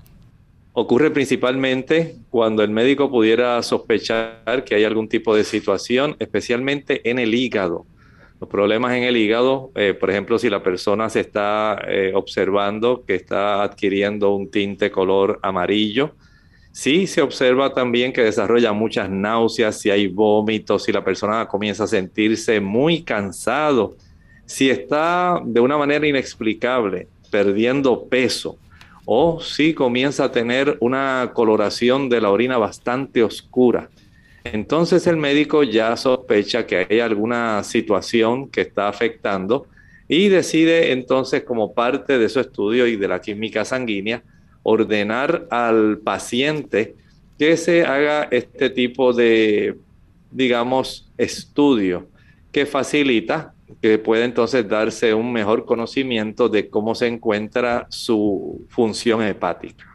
Ocurre 0.74 1.12
principalmente 1.12 2.16
cuando 2.32 2.64
el 2.64 2.72
médico 2.72 3.12
pudiera 3.12 3.62
sospechar 3.62 4.64
que 4.66 4.74
hay 4.74 4.84
algún 4.84 5.08
tipo 5.08 5.36
de 5.36 5.44
situación, 5.44 6.16
especialmente 6.18 7.08
en 7.08 7.20
el 7.20 7.36
hígado. 7.36 7.86
Los 8.42 8.50
problemas 8.50 8.96
en 8.96 9.04
el 9.04 9.18
hígado, 9.18 9.72
eh, 9.76 9.94
por 9.94 10.10
ejemplo, 10.10 10.40
si 10.40 10.50
la 10.50 10.64
persona 10.64 11.10
se 11.12 11.20
está 11.20 11.80
eh, 11.88 12.12
observando 12.16 13.04
que 13.06 13.14
está 13.14 13.62
adquiriendo 13.62 14.34
un 14.36 14.50
tinte 14.50 14.90
color 14.90 15.40
amarillo, 15.44 16.16
Sí, 16.76 17.08
se 17.08 17.22
observa 17.22 17.74
también 17.74 18.12
que 18.12 18.22
desarrolla 18.22 18.74
muchas 18.74 19.10
náuseas, 19.10 19.80
si 19.80 19.90
hay 19.90 20.08
vómitos, 20.08 20.84
si 20.84 20.92
la 20.92 21.06
persona 21.06 21.48
comienza 21.48 21.86
a 21.86 21.88
sentirse 21.88 22.60
muy 22.60 23.02
cansado, 23.02 23.96
si 24.46 24.70
está 24.70 25.40
de 25.46 25.62
una 25.62 25.78
manera 25.78 26.06
inexplicable 26.06 27.08
perdiendo 27.32 28.04
peso 28.10 28.58
o 29.06 29.40
si 29.40 29.74
comienza 29.74 30.26
a 30.26 30.32
tener 30.34 30.76
una 30.82 31.32
coloración 31.34 32.10
de 32.10 32.20
la 32.20 32.30
orina 32.30 32.58
bastante 32.58 33.24
oscura. 33.24 33.90
Entonces 34.44 35.08
el 35.08 35.16
médico 35.16 35.64
ya 35.64 35.96
sospecha 35.96 36.68
que 36.68 36.88
hay 36.90 37.00
alguna 37.00 37.64
situación 37.64 38.50
que 38.50 38.60
está 38.60 38.90
afectando 38.90 39.66
y 40.10 40.28
decide 40.28 40.92
entonces 40.92 41.44
como 41.44 41.74
parte 41.74 42.18
de 42.18 42.28
su 42.28 42.42
estudio 42.42 42.86
y 42.86 42.98
de 42.98 43.08
la 43.08 43.22
química 43.22 43.64
sanguínea 43.64 44.24
ordenar 44.68 45.48
al 45.52 46.00
paciente 46.00 46.96
que 47.38 47.56
se 47.56 47.86
haga 47.86 48.24
este 48.32 48.72
tipo 48.72 49.14
de, 49.14 49.78
digamos, 50.32 51.08
estudio 51.20 52.08
que 52.52 52.66
facilita 52.66 53.54
que 53.80 54.00
pueda 54.00 54.26
entonces 54.26 54.68
darse 54.68 55.14
un 55.14 55.32
mejor 55.32 55.66
conocimiento 55.66 56.50
de 56.50 56.68
cómo 56.68 56.96
se 56.96 57.06
encuentra 57.06 57.86
su 57.90 58.66
función 58.70 59.22
hepática. 59.22 59.86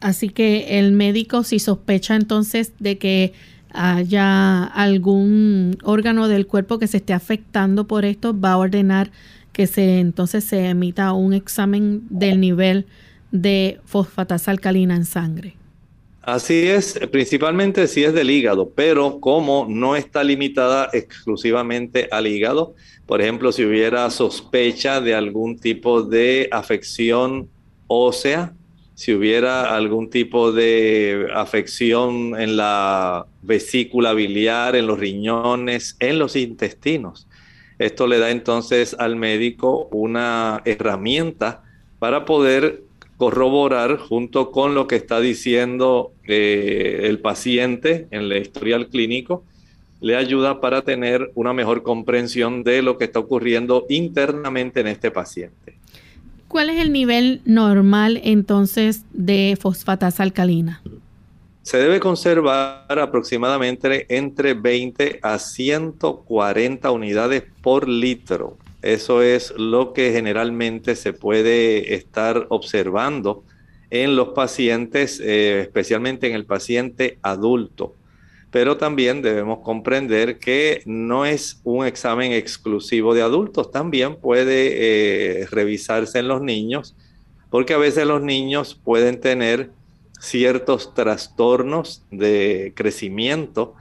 Así 0.00 0.28
que 0.28 0.80
el 0.80 0.90
médico 0.90 1.44
si 1.44 1.60
sospecha 1.60 2.16
entonces 2.16 2.72
de 2.80 2.98
que 2.98 3.32
haya 3.72 4.64
algún 4.64 5.78
órgano 5.84 6.26
del 6.26 6.48
cuerpo 6.48 6.80
que 6.80 6.88
se 6.88 6.96
esté 6.96 7.12
afectando 7.12 7.86
por 7.86 8.04
esto, 8.04 8.38
va 8.38 8.52
a 8.52 8.58
ordenar 8.58 9.12
que 9.52 9.68
se 9.68 10.00
entonces 10.00 10.42
se 10.42 10.66
emita 10.66 11.12
un 11.12 11.32
examen 11.32 12.02
del 12.10 12.40
nivel 12.40 12.86
de 13.34 13.80
fosfatasa 13.84 14.52
alcalina 14.52 14.94
en 14.94 15.04
sangre. 15.04 15.56
Así 16.22 16.68
es, 16.68 16.98
principalmente 17.10 17.88
si 17.88 18.04
es 18.04 18.14
del 18.14 18.30
hígado, 18.30 18.70
pero 18.70 19.18
como 19.20 19.66
no 19.68 19.96
está 19.96 20.22
limitada 20.22 20.88
exclusivamente 20.92 22.08
al 22.12 22.28
hígado, 22.28 22.74
por 23.06 23.20
ejemplo, 23.20 23.50
si 23.50 23.64
hubiera 23.64 24.08
sospecha 24.10 25.00
de 25.00 25.14
algún 25.14 25.58
tipo 25.58 26.02
de 26.02 26.48
afección 26.52 27.50
ósea, 27.88 28.54
si 28.94 29.12
hubiera 29.12 29.74
algún 29.74 30.08
tipo 30.08 30.52
de 30.52 31.26
afección 31.34 32.40
en 32.40 32.56
la 32.56 33.26
vesícula 33.42 34.14
biliar, 34.14 34.76
en 34.76 34.86
los 34.86 34.98
riñones, 34.98 35.96
en 35.98 36.20
los 36.20 36.36
intestinos. 36.36 37.26
Esto 37.80 38.06
le 38.06 38.20
da 38.20 38.30
entonces 38.30 38.94
al 38.96 39.16
médico 39.16 39.88
una 39.90 40.62
herramienta 40.64 41.64
para 41.98 42.24
poder 42.24 42.83
corroborar 43.16 43.98
junto 43.98 44.50
con 44.50 44.74
lo 44.74 44.86
que 44.86 44.96
está 44.96 45.20
diciendo 45.20 46.12
eh, 46.26 47.02
el 47.04 47.20
paciente 47.20 48.08
en 48.10 48.22
el 48.22 48.36
historial 48.36 48.88
clínico, 48.88 49.44
le 50.00 50.16
ayuda 50.16 50.60
para 50.60 50.82
tener 50.82 51.30
una 51.34 51.52
mejor 51.52 51.82
comprensión 51.82 52.62
de 52.62 52.82
lo 52.82 52.98
que 52.98 53.04
está 53.04 53.20
ocurriendo 53.20 53.86
internamente 53.88 54.80
en 54.80 54.88
este 54.88 55.10
paciente. 55.10 55.78
¿Cuál 56.48 56.70
es 56.70 56.80
el 56.80 56.92
nivel 56.92 57.40
normal 57.44 58.20
entonces 58.22 59.04
de 59.12 59.56
fosfatasa 59.60 60.22
alcalina? 60.22 60.82
Se 61.62 61.78
debe 61.78 61.98
conservar 61.98 62.98
aproximadamente 62.98 64.04
entre 64.14 64.52
20 64.52 65.20
a 65.22 65.38
140 65.38 66.90
unidades 66.90 67.44
por 67.62 67.88
litro. 67.88 68.58
Eso 68.84 69.22
es 69.22 69.54
lo 69.56 69.94
que 69.94 70.12
generalmente 70.12 70.94
se 70.94 71.14
puede 71.14 71.94
estar 71.94 72.46
observando 72.50 73.42
en 73.88 74.14
los 74.14 74.28
pacientes, 74.28 75.20
eh, 75.20 75.62
especialmente 75.62 76.26
en 76.26 76.34
el 76.34 76.44
paciente 76.44 77.18
adulto. 77.22 77.94
Pero 78.50 78.76
también 78.76 79.22
debemos 79.22 79.60
comprender 79.60 80.38
que 80.38 80.82
no 80.84 81.24
es 81.24 81.62
un 81.64 81.86
examen 81.86 82.32
exclusivo 82.32 83.14
de 83.14 83.22
adultos, 83.22 83.70
también 83.70 84.16
puede 84.16 85.40
eh, 85.40 85.46
revisarse 85.46 86.18
en 86.18 86.28
los 86.28 86.42
niños, 86.42 86.94
porque 87.48 87.72
a 87.72 87.78
veces 87.78 88.06
los 88.06 88.20
niños 88.20 88.78
pueden 88.84 89.18
tener 89.18 89.70
ciertos 90.20 90.92
trastornos 90.92 92.04
de 92.10 92.74
crecimiento 92.76 93.76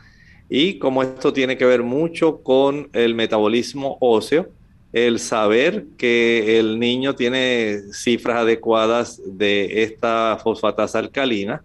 y 0.47 0.79
como 0.79 1.03
esto 1.03 1.33
tiene 1.33 1.57
que 1.57 1.65
ver 1.65 1.83
mucho 1.83 2.41
con 2.41 2.87
el 2.93 3.15
metabolismo 3.15 3.97
óseo, 3.99 4.47
el 4.93 5.17
saber 5.19 5.86
que 5.97 6.60
el 6.60 6.79
niño 6.79 7.15
tiene 7.15 7.79
cifras 7.91 8.38
adecuadas 8.38 9.19
de 9.25 9.84
esta 9.84 10.38
fosfatasa 10.41 10.99
alcalina, 10.99 11.63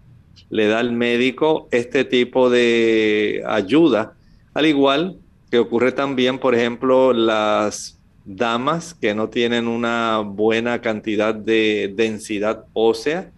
le 0.48 0.66
da 0.66 0.78
al 0.78 0.92
médico 0.92 1.68
este 1.70 2.04
tipo 2.04 2.48
de 2.48 3.42
ayuda, 3.46 4.14
al 4.54 4.64
igual 4.64 5.18
que 5.50 5.58
ocurre 5.58 5.92
también, 5.92 6.38
por 6.38 6.54
ejemplo, 6.54 7.12
las 7.12 7.98
damas 8.24 8.94
que 8.94 9.14
no 9.14 9.28
tienen 9.28 9.68
una 9.68 10.22
buena 10.24 10.80
cantidad 10.80 11.34
de 11.34 11.92
densidad 11.94 12.64
ósea. 12.72 13.30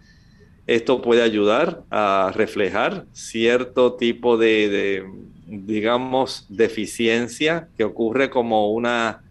Esto 0.67 1.01
puede 1.01 1.21
ayudar 1.21 1.83
a 1.89 2.31
reflejar 2.33 3.05
cierto 3.11 3.93
tipo 3.93 4.37
de, 4.37 4.69
de 4.69 5.03
digamos, 5.47 6.45
deficiencia 6.49 7.67
que 7.77 7.83
ocurre 7.83 8.29
como 8.29 8.71
una 8.71 9.21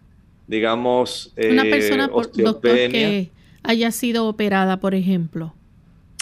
digamos, 0.51 1.33
una 1.35 1.63
persona, 1.63 2.05
eh, 2.05 2.43
doctor, 2.43 2.75
que 2.75 3.31
haya 3.63 3.91
sido 3.91 4.27
operada, 4.27 4.79
por 4.79 4.93
ejemplo. 4.93 5.55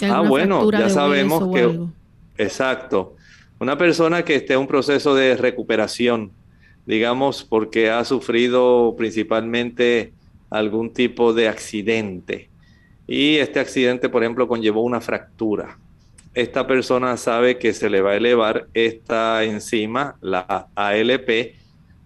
Ah, 0.02 0.22
bueno, 0.22 0.70
ya 0.70 0.88
sabemos 0.88 1.54
que... 1.54 1.78
Exacto. 2.42 3.16
Una 3.58 3.76
persona 3.76 4.24
que 4.24 4.36
esté 4.36 4.54
en 4.54 4.60
un 4.60 4.66
proceso 4.66 5.14
de 5.14 5.36
recuperación 5.36 6.32
digamos, 6.86 7.44
porque 7.44 7.90
ha 7.90 8.04
sufrido 8.04 8.94
principalmente 8.96 10.12
algún 10.50 10.92
tipo 10.92 11.32
de 11.32 11.48
accidente. 11.48 12.48
Y 13.06 13.36
este 13.36 13.60
accidente, 13.60 14.08
por 14.08 14.22
ejemplo, 14.22 14.48
conllevó 14.48 14.82
una 14.82 15.00
fractura. 15.00 15.78
Esta 16.34 16.66
persona 16.66 17.16
sabe 17.16 17.58
que 17.58 17.72
se 17.72 17.90
le 17.90 18.00
va 18.00 18.12
a 18.12 18.16
elevar 18.16 18.68
esta 18.74 19.44
enzima, 19.44 20.16
la 20.20 20.68
ALP, 20.74 21.54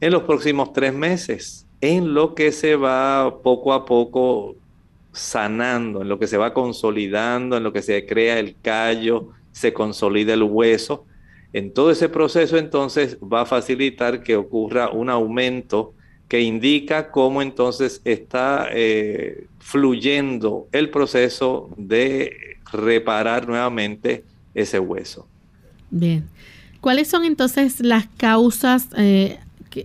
en 0.00 0.12
los 0.12 0.22
próximos 0.24 0.72
tres 0.72 0.92
meses, 0.92 1.63
en 1.84 2.14
lo 2.14 2.34
que 2.34 2.50
se 2.50 2.76
va 2.76 3.42
poco 3.42 3.74
a 3.74 3.84
poco 3.84 4.56
sanando, 5.12 6.00
en 6.00 6.08
lo 6.08 6.18
que 6.18 6.26
se 6.26 6.38
va 6.38 6.54
consolidando, 6.54 7.58
en 7.58 7.62
lo 7.62 7.72
que 7.72 7.82
se 7.82 8.06
crea 8.06 8.38
el 8.38 8.56
callo, 8.60 9.28
se 9.52 9.74
consolida 9.74 10.32
el 10.32 10.42
hueso. 10.42 11.04
En 11.52 11.72
todo 11.72 11.90
ese 11.90 12.08
proceso 12.08 12.56
entonces 12.56 13.18
va 13.20 13.42
a 13.42 13.46
facilitar 13.46 14.22
que 14.22 14.34
ocurra 14.34 14.90
un 14.90 15.10
aumento 15.10 15.92
que 16.26 16.40
indica 16.40 17.10
cómo 17.10 17.42
entonces 17.42 18.00
está 18.04 18.68
eh, 18.72 19.46
fluyendo 19.58 20.66
el 20.72 20.88
proceso 20.88 21.68
de 21.76 22.56
reparar 22.72 23.46
nuevamente 23.46 24.24
ese 24.54 24.78
hueso. 24.78 25.28
Bien. 25.90 26.24
¿Cuáles 26.80 27.08
son 27.08 27.24
entonces 27.24 27.80
las 27.80 28.06
causas 28.16 28.88
eh, 28.96 29.38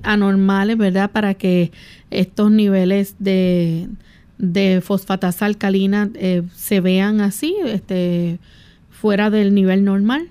anormales, 0.04 0.78
verdad, 0.78 1.12
para 1.12 1.34
que 1.34 1.72
estos 2.12 2.52
niveles 2.52 3.16
de, 3.20 3.88
de 4.38 4.82
fosfatasa 4.82 5.46
alcalina 5.46 6.10
eh, 6.16 6.44
se 6.56 6.80
vean 6.80 7.22
así, 7.22 7.56
este, 7.66 8.40
fuera 8.90 9.30
del 9.30 9.54
nivel 9.54 9.84
normal? 9.84 10.30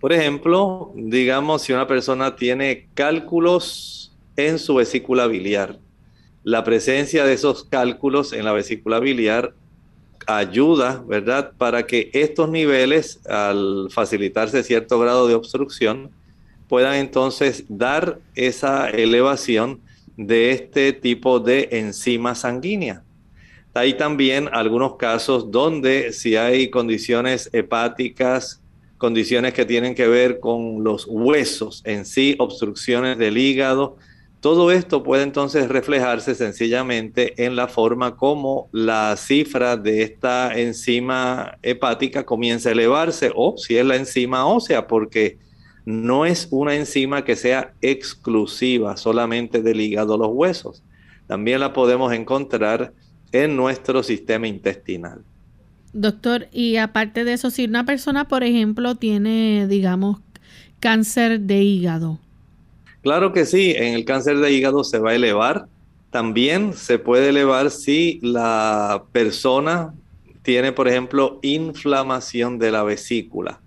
Por 0.00 0.12
ejemplo, 0.12 0.92
digamos 0.94 1.62
si 1.62 1.72
una 1.72 1.86
persona 1.86 2.36
tiene 2.36 2.86
cálculos 2.94 4.12
en 4.36 4.58
su 4.58 4.74
vesícula 4.74 5.26
biliar, 5.26 5.78
la 6.42 6.62
presencia 6.62 7.24
de 7.24 7.32
esos 7.32 7.64
cálculos 7.64 8.32
en 8.32 8.44
la 8.44 8.52
vesícula 8.52 9.00
biliar 9.00 9.54
ayuda, 10.26 11.02
¿verdad?, 11.06 11.52
para 11.56 11.86
que 11.86 12.10
estos 12.12 12.48
niveles, 12.50 13.20
al 13.26 13.88
facilitarse 13.90 14.62
cierto 14.62 14.98
grado 14.98 15.26
de 15.26 15.34
obstrucción, 15.34 16.10
puedan 16.74 16.96
entonces 16.96 17.66
dar 17.68 18.18
esa 18.34 18.90
elevación 18.90 19.80
de 20.16 20.50
este 20.50 20.92
tipo 20.92 21.38
de 21.38 21.68
enzima 21.70 22.34
sanguínea. 22.34 23.04
Hay 23.74 23.94
también 23.94 24.48
algunos 24.50 24.96
casos 24.96 25.52
donde 25.52 26.12
si 26.12 26.34
hay 26.34 26.70
condiciones 26.70 27.48
hepáticas, 27.52 28.60
condiciones 28.98 29.54
que 29.54 29.64
tienen 29.64 29.94
que 29.94 30.08
ver 30.08 30.40
con 30.40 30.82
los 30.82 31.06
huesos 31.08 31.80
en 31.84 32.04
sí, 32.04 32.34
obstrucciones 32.40 33.18
del 33.18 33.38
hígado, 33.38 33.96
todo 34.40 34.72
esto 34.72 35.04
puede 35.04 35.22
entonces 35.22 35.68
reflejarse 35.68 36.34
sencillamente 36.34 37.44
en 37.46 37.54
la 37.54 37.68
forma 37.68 38.16
como 38.16 38.68
la 38.72 39.16
cifra 39.16 39.76
de 39.76 40.02
esta 40.02 40.58
enzima 40.58 41.56
hepática 41.62 42.26
comienza 42.26 42.70
a 42.70 42.72
elevarse 42.72 43.30
o 43.32 43.56
si 43.58 43.76
es 43.76 43.86
la 43.86 43.94
enzima 43.94 44.44
ósea, 44.44 44.88
porque 44.88 45.38
no 45.84 46.24
es 46.24 46.48
una 46.50 46.74
enzima 46.74 47.24
que 47.24 47.36
sea 47.36 47.74
exclusiva 47.80 48.96
solamente 48.96 49.62
del 49.62 49.80
hígado 49.80 50.16
los 50.16 50.30
huesos. 50.32 50.82
También 51.26 51.60
la 51.60 51.72
podemos 51.72 52.12
encontrar 52.12 52.92
en 53.32 53.56
nuestro 53.56 54.02
sistema 54.02 54.46
intestinal. 54.46 55.22
Doctor, 55.92 56.48
y 56.52 56.76
aparte 56.76 57.24
de 57.24 57.34
eso, 57.34 57.50
si 57.50 57.64
una 57.64 57.84
persona, 57.84 58.26
por 58.26 58.42
ejemplo, 58.42 58.96
tiene, 58.96 59.66
digamos, 59.68 60.20
cáncer 60.80 61.40
de 61.40 61.62
hígado. 61.62 62.18
Claro 63.02 63.32
que 63.32 63.44
sí, 63.44 63.74
en 63.76 63.94
el 63.94 64.04
cáncer 64.04 64.38
de 64.38 64.52
hígado 64.52 64.82
se 64.82 64.98
va 64.98 65.10
a 65.10 65.14
elevar. 65.14 65.66
También 66.10 66.72
se 66.74 66.98
puede 66.98 67.28
elevar 67.28 67.70
si 67.70 68.18
la 68.22 69.04
persona 69.12 69.94
tiene, 70.42 70.72
por 70.72 70.88
ejemplo, 70.88 71.38
inflamación 71.42 72.58
de 72.58 72.70
la 72.70 72.82
vesícula. 72.82 73.60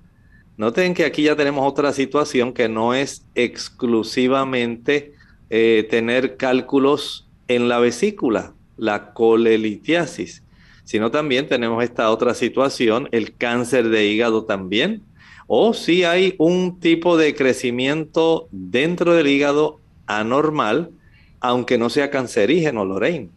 Noten 0.57 0.93
que 0.93 1.05
aquí 1.05 1.23
ya 1.23 1.35
tenemos 1.35 1.69
otra 1.69 1.93
situación 1.93 2.51
que 2.51 2.67
no 2.67 2.93
es 2.93 3.25
exclusivamente 3.35 5.13
eh, 5.49 5.87
tener 5.89 6.35
cálculos 6.35 7.29
en 7.47 7.69
la 7.69 7.79
vesícula 7.79 8.53
la 8.77 9.13
colelitiasis, 9.13 10.43
sino 10.83 11.11
también 11.11 11.47
tenemos 11.47 11.83
esta 11.83 12.09
otra 12.11 12.33
situación, 12.33 13.09
el 13.11 13.35
cáncer 13.35 13.89
de 13.89 14.05
hígado 14.05 14.45
también, 14.45 15.03
o 15.47 15.73
si 15.73 16.03
hay 16.03 16.35
un 16.37 16.79
tipo 16.79 17.17
de 17.17 17.35
crecimiento 17.35 18.47
dentro 18.51 19.13
del 19.13 19.27
hígado 19.27 19.79
anormal, 20.05 20.91
aunque 21.39 21.77
no 21.77 21.89
sea 21.89 22.09
cancerígeno, 22.09 22.85
Lorraine. 22.85 23.29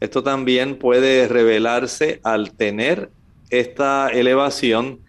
Esto 0.00 0.22
también 0.22 0.76
puede 0.78 1.28
revelarse 1.28 2.20
al 2.22 2.52
tener 2.52 3.10
esta 3.50 4.08
elevación 4.08 5.00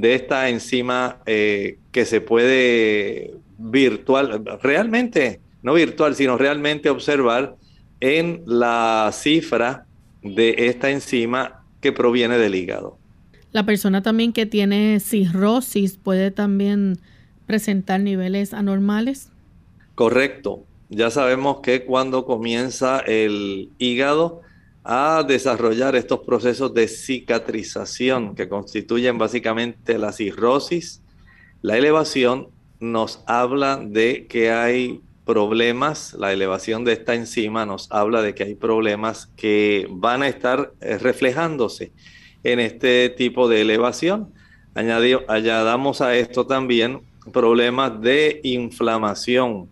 de 0.00 0.14
esta 0.14 0.48
enzima 0.48 1.18
eh, 1.26 1.78
que 1.92 2.04
se 2.04 2.20
puede 2.20 3.34
virtual, 3.58 4.44
realmente, 4.62 5.40
no 5.62 5.74
virtual, 5.74 6.14
sino 6.14 6.36
realmente 6.36 6.90
observar 6.90 7.56
en 8.00 8.42
la 8.46 9.10
cifra 9.12 9.86
de 10.22 10.54
esta 10.68 10.90
enzima 10.90 11.62
que 11.80 11.92
proviene 11.92 12.38
del 12.38 12.54
hígado. 12.54 12.98
La 13.52 13.64
persona 13.64 14.02
también 14.02 14.32
que 14.32 14.44
tiene 14.44 15.00
cirrosis 15.00 15.96
puede 15.96 16.30
también 16.30 16.98
presentar 17.46 18.00
niveles 18.00 18.52
anormales. 18.52 19.30
Correcto. 19.94 20.64
Ya 20.90 21.10
sabemos 21.10 21.60
que 21.62 21.84
cuando 21.84 22.26
comienza 22.26 23.00
el 23.00 23.70
hígado 23.78 24.42
a 24.88 25.24
desarrollar 25.26 25.96
estos 25.96 26.20
procesos 26.20 26.72
de 26.72 26.86
cicatrización 26.86 28.36
que 28.36 28.48
constituyen 28.48 29.18
básicamente 29.18 29.98
la 29.98 30.12
cirrosis, 30.12 31.02
la 31.60 31.76
elevación 31.76 32.48
nos 32.78 33.20
habla 33.26 33.78
de 33.78 34.26
que 34.28 34.52
hay 34.52 35.00
problemas, 35.24 36.14
la 36.14 36.32
elevación 36.32 36.84
de 36.84 36.92
esta 36.92 37.16
enzima 37.16 37.66
nos 37.66 37.90
habla 37.90 38.22
de 38.22 38.36
que 38.36 38.44
hay 38.44 38.54
problemas 38.54 39.26
que 39.36 39.88
van 39.90 40.22
a 40.22 40.28
estar 40.28 40.72
eh, 40.80 40.98
reflejándose 40.98 41.90
en 42.44 42.60
este 42.60 43.08
tipo 43.10 43.48
de 43.48 43.62
elevación. 43.62 44.32
Añadamos 44.76 46.00
a 46.00 46.14
esto 46.16 46.46
también 46.46 47.00
problemas 47.32 48.00
de 48.00 48.40
inflamación. 48.44 49.68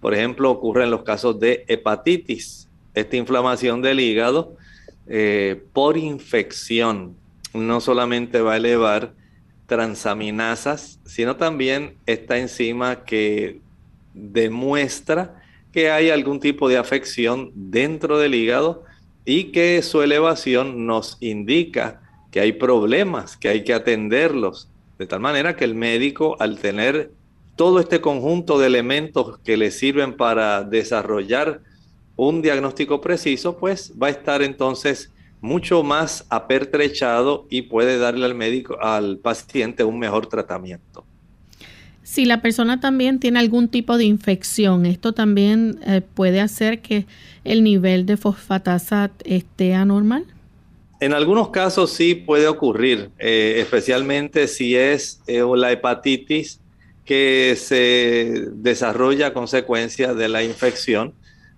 Por 0.00 0.14
ejemplo, 0.14 0.50
ocurre 0.50 0.84
en 0.84 0.90
los 0.90 1.02
casos 1.02 1.40
de 1.40 1.64
hepatitis. 1.66 2.63
Esta 2.94 3.16
inflamación 3.16 3.82
del 3.82 4.00
hígado 4.00 4.56
eh, 5.06 5.62
por 5.72 5.96
infección 5.96 7.16
no 7.52 7.80
solamente 7.80 8.40
va 8.40 8.54
a 8.54 8.56
elevar 8.56 9.12
transaminasas, 9.66 11.00
sino 11.04 11.36
también 11.36 11.96
esta 12.06 12.38
enzima 12.38 13.04
que 13.04 13.60
demuestra 14.12 15.42
que 15.72 15.90
hay 15.90 16.10
algún 16.10 16.38
tipo 16.40 16.68
de 16.68 16.78
afección 16.78 17.50
dentro 17.54 18.18
del 18.18 18.34
hígado 18.34 18.84
y 19.24 19.44
que 19.52 19.82
su 19.82 20.02
elevación 20.02 20.86
nos 20.86 21.16
indica 21.20 22.00
que 22.30 22.40
hay 22.40 22.52
problemas, 22.52 23.36
que 23.36 23.48
hay 23.48 23.64
que 23.64 23.74
atenderlos. 23.74 24.68
De 24.98 25.06
tal 25.06 25.20
manera 25.20 25.56
que 25.56 25.64
el 25.64 25.74
médico, 25.74 26.36
al 26.38 26.58
tener 26.58 27.10
todo 27.56 27.80
este 27.80 28.00
conjunto 28.00 28.58
de 28.58 28.66
elementos 28.66 29.38
que 29.38 29.56
le 29.56 29.70
sirven 29.70 30.16
para 30.16 30.62
desarrollar 30.62 31.60
un 32.16 32.42
diagnóstico 32.42 33.00
preciso, 33.00 33.56
pues 33.56 33.92
va 34.00 34.08
a 34.08 34.10
estar 34.10 34.42
entonces 34.42 35.10
mucho 35.40 35.82
más 35.82 36.24
apertrechado 36.30 37.46
y 37.50 37.62
puede 37.62 37.98
darle 37.98 38.24
al 38.24 38.34
médico, 38.34 38.78
al 38.80 39.18
paciente 39.18 39.84
un 39.84 39.98
mejor 39.98 40.26
tratamiento. 40.26 41.04
Si 42.02 42.24
la 42.24 42.42
persona 42.42 42.80
también 42.80 43.18
tiene 43.18 43.40
algún 43.40 43.68
tipo 43.68 43.96
de 43.96 44.04
infección, 44.04 44.86
esto 44.86 45.12
también 45.12 45.80
eh, 45.86 46.02
puede 46.02 46.40
hacer 46.40 46.80
que 46.80 47.06
el 47.44 47.64
nivel 47.64 48.06
de 48.06 48.16
fosfatasa 48.16 49.10
esté 49.24 49.74
anormal. 49.74 50.24
En 51.00 51.12
algunos 51.12 51.48
casos 51.48 51.92
sí 51.92 52.14
puede 52.14 52.46
ocurrir, 52.46 53.10
eh, 53.18 53.56
especialmente 53.58 54.48
si 54.48 54.76
es 54.76 55.20
eh, 55.26 55.42
la 55.56 55.72
hepatitis 55.72 56.60
que 57.04 57.54
se 57.58 58.48
desarrolla 58.54 59.28
a 59.28 59.32
consecuencia 59.34 60.14
de 60.14 60.28
la 60.28 60.42
infección 60.42 61.12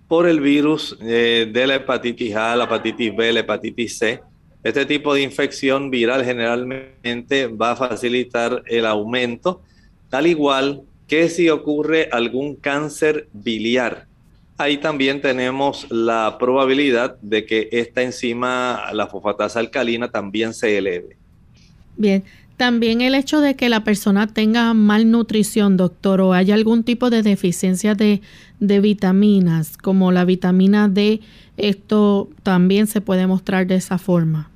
por 0.07 0.27
el 0.27 0.39
virus 0.39 0.97
de 0.99 1.63
la 1.67 1.75
hepatitis 1.75 2.35
A, 2.35 2.55
la 2.55 2.63
hepatitis 2.65 3.15
B, 3.15 3.33
la 3.33 3.39
hepatitis 3.41 3.97
C. 3.97 4.21
Este 4.63 4.85
tipo 4.85 5.13
de 5.13 5.21
infección 5.21 5.89
viral 5.89 6.25
generalmente 6.25 7.47
va 7.47 7.71
a 7.71 7.75
facilitar 7.75 8.63
el 8.65 8.85
aumento 8.85 9.61
al 10.11 10.27
igual 10.27 10.83
que 11.07 11.29
si 11.29 11.49
ocurre 11.49 12.09
algún 12.11 12.55
cáncer 12.55 13.27
biliar. 13.33 14.07
Ahí 14.57 14.77
también 14.77 15.21
tenemos 15.21 15.85
la 15.91 16.37
probabilidad 16.39 17.17
de 17.21 17.45
que 17.45 17.69
esta 17.71 18.01
enzima, 18.01 18.91
la 18.91 19.07
fosfatasa 19.07 19.59
alcalina, 19.59 20.09
también 20.09 20.53
se 20.53 20.77
eleve. 20.77 21.15
Bien, 21.95 22.23
También 22.57 23.01
el 23.01 23.13
hecho 23.13 23.39
de 23.39 23.55
que 23.55 23.69
la 23.69 23.83
persona 23.83 24.25
tenga 24.25 24.73
malnutrición, 24.73 25.77
doctor, 25.77 26.21
o 26.21 26.33
haya 26.33 26.55
algún 26.55 26.83
tipo 26.83 27.11
de 27.11 27.21
deficiencia 27.21 27.93
de, 27.93 28.21
vitaminas, 28.59 29.77
como 29.77 30.11
la 30.11 30.25
vitamina 30.25 30.89
D, 30.89 31.21
esto 31.55 32.29
también 32.41 32.87
se 32.87 32.99
puede 32.99 33.27
mostrar 33.27 33.67
de 33.67 33.75
esa 33.75 33.99
forma. 33.99 34.49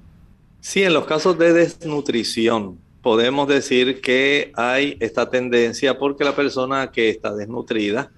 Sí, 0.62 0.82
en 0.82 0.96
los 0.96 1.06
casos 1.06 1.38
de 1.38 1.54
desnutrición, 1.54 2.80
podemos 3.04 3.48
decir 3.48 4.02
que 4.02 4.52
hay 4.56 4.98
esta 5.00 5.30
tendencia 5.30 6.00
porque 6.00 6.24
la 6.24 6.36
persona 6.36 6.92
que 6.92 7.10
está 7.10 7.36
desnutrida 7.36 8.12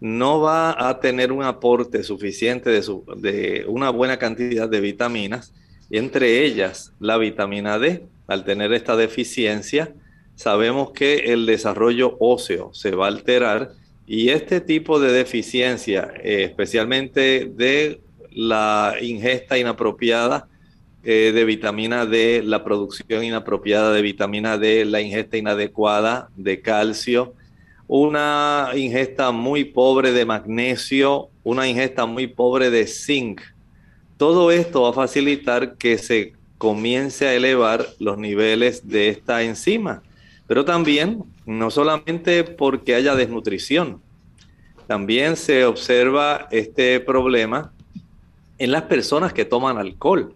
no 0.00 0.40
va 0.40 0.88
a 0.88 1.00
tener 1.00 1.32
un 1.32 1.42
aporte 1.42 2.02
suficiente 2.02 2.70
de, 2.70 3.64
una 3.68 3.90
buena 3.90 4.18
cantidad 4.18 4.68
de 4.68 4.80
vitaminas, 4.80 5.52
entre 5.90 6.44
ellas 6.46 6.94
la 6.98 7.18
vitamina 7.18 7.78
D. 7.78 8.06
Al 8.28 8.44
tener 8.44 8.72
esta 8.72 8.94
deficiencia, 8.94 9.92
sabemos 10.36 10.92
que 10.92 11.32
el 11.32 11.46
desarrollo 11.46 12.16
óseo 12.20 12.72
se 12.74 12.92
va 12.92 13.06
a 13.06 13.08
alterar 13.08 13.72
y 14.06 14.28
este 14.28 14.60
tipo 14.60 15.00
de 15.00 15.12
deficiencia, 15.12 16.12
eh, 16.22 16.44
especialmente 16.44 17.50
de 17.54 18.00
la 18.30 18.94
ingesta 19.00 19.58
inapropiada 19.58 20.46
eh, 21.02 21.32
de 21.34 21.44
vitamina 21.44 22.06
D, 22.06 22.42
la 22.44 22.64
producción 22.64 23.24
inapropiada 23.24 23.92
de 23.92 24.02
vitamina 24.02 24.58
D, 24.58 24.84
la 24.84 25.00
ingesta 25.00 25.36
inadecuada 25.36 26.28
de 26.36 26.60
calcio, 26.60 27.34
una 27.86 28.70
ingesta 28.76 29.30
muy 29.30 29.64
pobre 29.64 30.12
de 30.12 30.26
magnesio, 30.26 31.30
una 31.44 31.66
ingesta 31.66 32.04
muy 32.04 32.26
pobre 32.26 32.70
de 32.70 32.86
zinc. 32.86 33.40
Todo 34.18 34.50
esto 34.50 34.82
va 34.82 34.90
a 34.90 34.92
facilitar 34.92 35.76
que 35.76 35.96
se 35.96 36.37
comience 36.58 37.26
a 37.26 37.34
elevar 37.34 37.86
los 37.98 38.18
niveles 38.18 38.88
de 38.88 39.08
esta 39.08 39.42
enzima. 39.42 40.02
Pero 40.46 40.64
también, 40.64 41.24
no 41.46 41.70
solamente 41.70 42.44
porque 42.44 42.94
haya 42.94 43.14
desnutrición, 43.14 44.02
también 44.86 45.36
se 45.36 45.64
observa 45.64 46.48
este 46.50 46.98
problema 47.00 47.72
en 48.58 48.72
las 48.72 48.82
personas 48.82 49.32
que 49.32 49.44
toman 49.44 49.78
alcohol. 49.78 50.34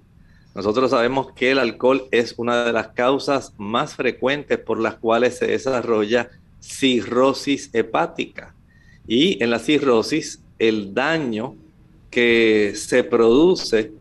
Nosotros 0.54 0.90
sabemos 0.90 1.32
que 1.32 1.50
el 1.50 1.58
alcohol 1.58 2.04
es 2.10 2.34
una 2.36 2.64
de 2.64 2.72
las 2.72 2.88
causas 2.88 3.54
más 3.56 3.94
frecuentes 3.94 4.58
por 4.58 4.78
las 4.78 4.96
cuales 4.96 5.38
se 5.38 5.46
desarrolla 5.46 6.28
cirrosis 6.60 7.70
hepática. 7.72 8.54
Y 9.06 9.42
en 9.42 9.50
la 9.50 9.58
cirrosis, 9.58 10.42
el 10.58 10.94
daño 10.94 11.56
que 12.10 12.74
se 12.76 13.02
produce 13.02 13.92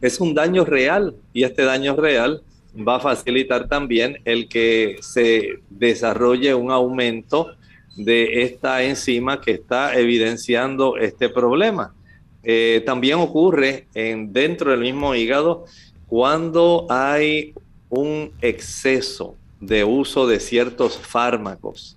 es 0.00 0.20
un 0.20 0.34
daño 0.34 0.64
real 0.64 1.14
y 1.32 1.44
este 1.44 1.62
daño 1.62 1.96
real 1.96 2.42
va 2.76 2.96
a 2.96 3.00
facilitar 3.00 3.68
también 3.68 4.18
el 4.24 4.48
que 4.48 4.96
se 5.00 5.60
desarrolle 5.70 6.54
un 6.54 6.70
aumento 6.70 7.54
de 7.96 8.42
esta 8.42 8.82
enzima 8.82 9.40
que 9.40 9.52
está 9.52 9.98
evidenciando 9.98 10.98
este 10.98 11.28
problema. 11.28 11.94
Eh, 12.42 12.82
también 12.84 13.18
ocurre 13.18 13.86
en, 13.94 14.32
dentro 14.32 14.70
del 14.70 14.80
mismo 14.80 15.14
hígado 15.14 15.64
cuando 16.06 16.86
hay 16.90 17.54
un 17.88 18.32
exceso 18.40 19.36
de 19.60 19.84
uso 19.84 20.26
de 20.26 20.38
ciertos 20.38 20.98
fármacos 20.98 21.96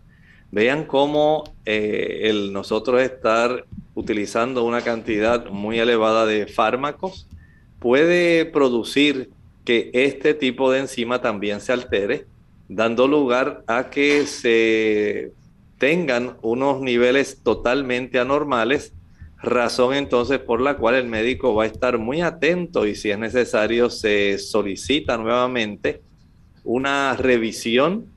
Vean 0.51 0.85
cómo 0.85 1.43
eh, 1.65 2.21
el 2.23 2.51
nosotros 2.51 3.01
estar 3.01 3.65
utilizando 3.93 4.63
una 4.63 4.81
cantidad 4.81 5.47
muy 5.49 5.77
elevada 5.79 6.25
de 6.25 6.47
fármacos 6.47 7.27
puede 7.79 8.45
producir 8.45 9.29
que 9.65 9.89
este 9.93 10.33
tipo 10.33 10.71
de 10.71 10.79
enzima 10.79 11.21
también 11.21 11.61
se 11.61 11.73
altere, 11.73 12.25
dando 12.67 13.07
lugar 13.07 13.63
a 13.67 13.89
que 13.89 14.25
se 14.25 15.31
tengan 15.77 16.37
unos 16.41 16.81
niveles 16.81 17.41
totalmente 17.41 18.19
anormales, 18.19 18.93
razón 19.41 19.93
entonces 19.93 20.39
por 20.39 20.59
la 20.59 20.75
cual 20.75 20.95
el 20.95 21.07
médico 21.07 21.55
va 21.55 21.63
a 21.63 21.67
estar 21.67 21.97
muy 21.97 22.21
atento 22.21 22.85
y 22.85 22.95
si 22.95 23.09
es 23.09 23.17
necesario 23.17 23.89
se 23.89 24.37
solicita 24.37 25.17
nuevamente 25.17 26.01
una 26.65 27.15
revisión 27.15 28.07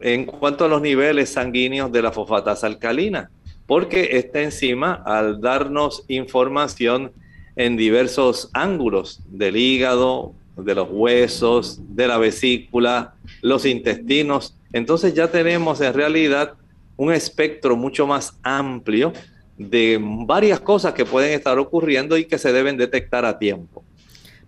en 0.00 0.26
cuanto 0.26 0.64
a 0.64 0.68
los 0.68 0.82
niveles 0.82 1.30
sanguíneos 1.30 1.92
de 1.92 2.02
la 2.02 2.12
fosfatasa 2.12 2.66
alcalina, 2.66 3.30
porque 3.66 4.18
esta 4.18 4.42
enzima, 4.42 5.02
al 5.06 5.40
darnos 5.40 6.04
información 6.08 7.12
en 7.56 7.76
diversos 7.76 8.50
ángulos 8.52 9.20
del 9.26 9.56
hígado, 9.56 10.34
de 10.56 10.74
los 10.74 10.88
huesos, 10.90 11.80
de 11.88 12.06
la 12.06 12.18
vesícula, 12.18 13.14
los 13.42 13.64
intestinos, 13.66 14.56
entonces 14.72 15.14
ya 15.14 15.28
tenemos 15.28 15.80
en 15.80 15.94
realidad 15.94 16.54
un 16.96 17.12
espectro 17.12 17.76
mucho 17.76 18.06
más 18.06 18.38
amplio 18.42 19.12
de 19.56 20.00
varias 20.00 20.60
cosas 20.60 20.94
que 20.94 21.04
pueden 21.04 21.32
estar 21.32 21.58
ocurriendo 21.58 22.16
y 22.16 22.24
que 22.24 22.38
se 22.38 22.52
deben 22.52 22.76
detectar 22.76 23.24
a 23.24 23.38
tiempo. 23.38 23.84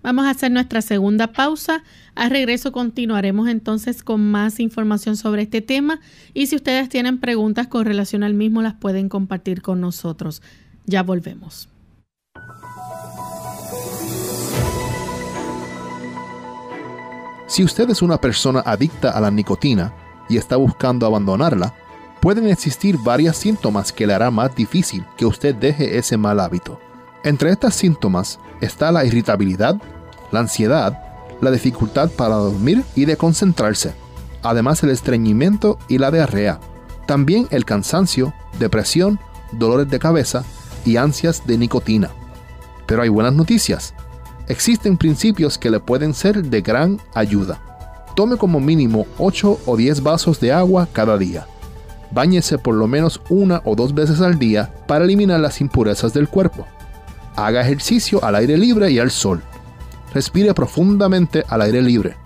Vamos 0.03 0.27
a 0.27 0.31
hacer 0.31 0.53
nuestra 0.53 0.83
segunda 0.83 1.33
pausa. 1.33 1.83
Al 2.15 2.31
regreso 2.31 2.71
continuaremos 2.71 3.49
entonces 3.49 4.03
con 4.03 4.31
más 4.31 4.61
información 4.61 5.17
sobre 5.17 5.43
este 5.43 5.61
tema 5.61 6.01
y 6.35 6.47
si 6.47 6.57
ustedes 6.57 6.89
tienen 6.89 7.19
preguntas 7.19 7.67
con 7.67 7.85
relación 7.85 8.23
al 8.23 8.35
mismo 8.35 8.63
las 8.63 8.75
pueden 8.75 9.09
compartir 9.09 9.63
con 9.63 9.81
nosotros. 9.81 10.43
Ya 10.87 11.03
volvemos. 11.03 11.69
Si 17.47 17.63
usted 17.63 17.89
es 17.91 18.03
una 18.03 18.21
persona 18.21 18.61
adicta 18.67 19.11
a 19.11 19.21
la 19.21 19.31
nicotina 19.31 19.93
y 20.29 20.37
está 20.37 20.57
buscando 20.57 21.07
abandonarla, 21.07 21.75
pueden 22.21 22.49
existir 22.49 22.99
varios 22.99 23.37
síntomas 23.37 23.93
que 23.93 24.07
le 24.07 24.15
harán 24.15 24.35
más 24.35 24.55
difícil 24.57 25.05
que 25.17 25.27
usted 25.27 25.55
deje 25.55 25.97
ese 25.97 26.17
mal 26.17 26.41
hábito. 26.41 26.81
Entre 27.23 27.51
estos 27.51 27.75
síntomas 27.75 28.41
está 28.61 28.91
la 28.91 29.05
irritabilidad, 29.05 29.81
la 30.33 30.41
ansiedad, 30.41 31.01
la 31.41 31.51
dificultad 31.51 32.11
para 32.11 32.35
dormir 32.35 32.83
y 32.95 33.05
de 33.05 33.17
concentrarse, 33.17 33.95
además 34.43 34.83
el 34.83 34.91
estreñimiento 34.91 35.79
y 35.89 35.99
la 35.99 36.11
diarrea, 36.11 36.59
también 37.07 37.47
el 37.51 37.65
cansancio, 37.65 38.35
depresión, 38.59 39.21
dolores 39.53 39.89
de 39.89 39.99
cabeza 39.99 40.45
y 40.85 40.97
ansias 40.97 41.47
de 41.47 41.59
nicotina. 41.59 42.11
Pero 42.87 43.03
hay 43.03 43.09
buenas 43.09 43.35
noticias. 43.35 43.95
Existen 44.49 44.97
principios 44.97 45.59
que 45.59 45.71
le 45.71 45.81
pueden 45.81 46.15
ser 46.15 46.43
de 46.43 46.61
gran 46.61 47.01
ayuda. 47.15 47.61
Tome 48.15 48.37
como 48.37 48.61
mínimo 48.61 49.07
8 49.19 49.61
o 49.67 49.77
10 49.77 50.03
vasos 50.03 50.41
de 50.41 50.53
agua 50.53 50.89
cada 50.93 51.19
día. 51.19 51.47
Báñese 52.13 52.57
por 52.57 52.75
lo 52.75 52.87
menos 52.87 53.21
una 53.29 53.61
o 53.65 53.75
dos 53.75 53.95
veces 53.95 54.21
al 54.21 54.39
día 54.39 54.73
para 54.87 55.05
eliminar 55.05 55.41
las 55.41 55.61
impurezas 55.61 56.15
del 56.15 56.29
cuerpo. 56.29 56.67
Haga 57.35 57.61
ejercicio 57.61 58.25
al 58.25 58.37
aire 58.37 58.57
libre 58.57 58.91
y 58.91 58.99
al 58.99 59.11
sol 59.11 59.43
respire 60.17 60.55
profundamente 60.55 61.45
al 61.47 61.61
aire 61.61 61.83
libre. 61.83 62.17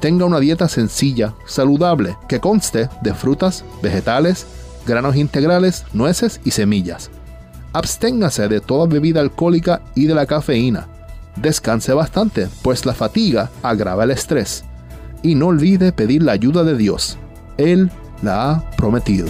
Tenga 0.00 0.24
una 0.26 0.38
dieta 0.38 0.68
sencilla, 0.68 1.34
saludable, 1.44 2.16
que 2.28 2.38
conste 2.38 2.88
de 3.02 3.14
frutas, 3.14 3.64
vegetales, 3.82 4.46
granos 4.86 5.16
integrales, 5.16 5.84
nueces 5.92 6.40
y 6.44 6.52
semillas. 6.52 7.10
Absténgase 7.72 8.46
de 8.46 8.60
toda 8.60 8.86
bebida 8.86 9.20
alcohólica 9.20 9.82
y 9.96 10.06
de 10.06 10.14
la 10.14 10.26
cafeína. 10.26 10.86
Descanse 11.36 11.92
bastante, 11.92 12.48
pues 12.62 12.86
la 12.86 12.94
fatiga 12.94 13.50
agrava 13.62 14.04
el 14.04 14.10
estrés. 14.10 14.64
Y 15.22 15.34
no 15.34 15.48
olvide 15.48 15.92
pedir 15.92 16.22
la 16.22 16.32
ayuda 16.32 16.64
de 16.64 16.76
Dios. 16.76 17.18
Él 17.58 17.90
la 18.22 18.50
ha 18.50 18.70
prometido. 18.72 19.28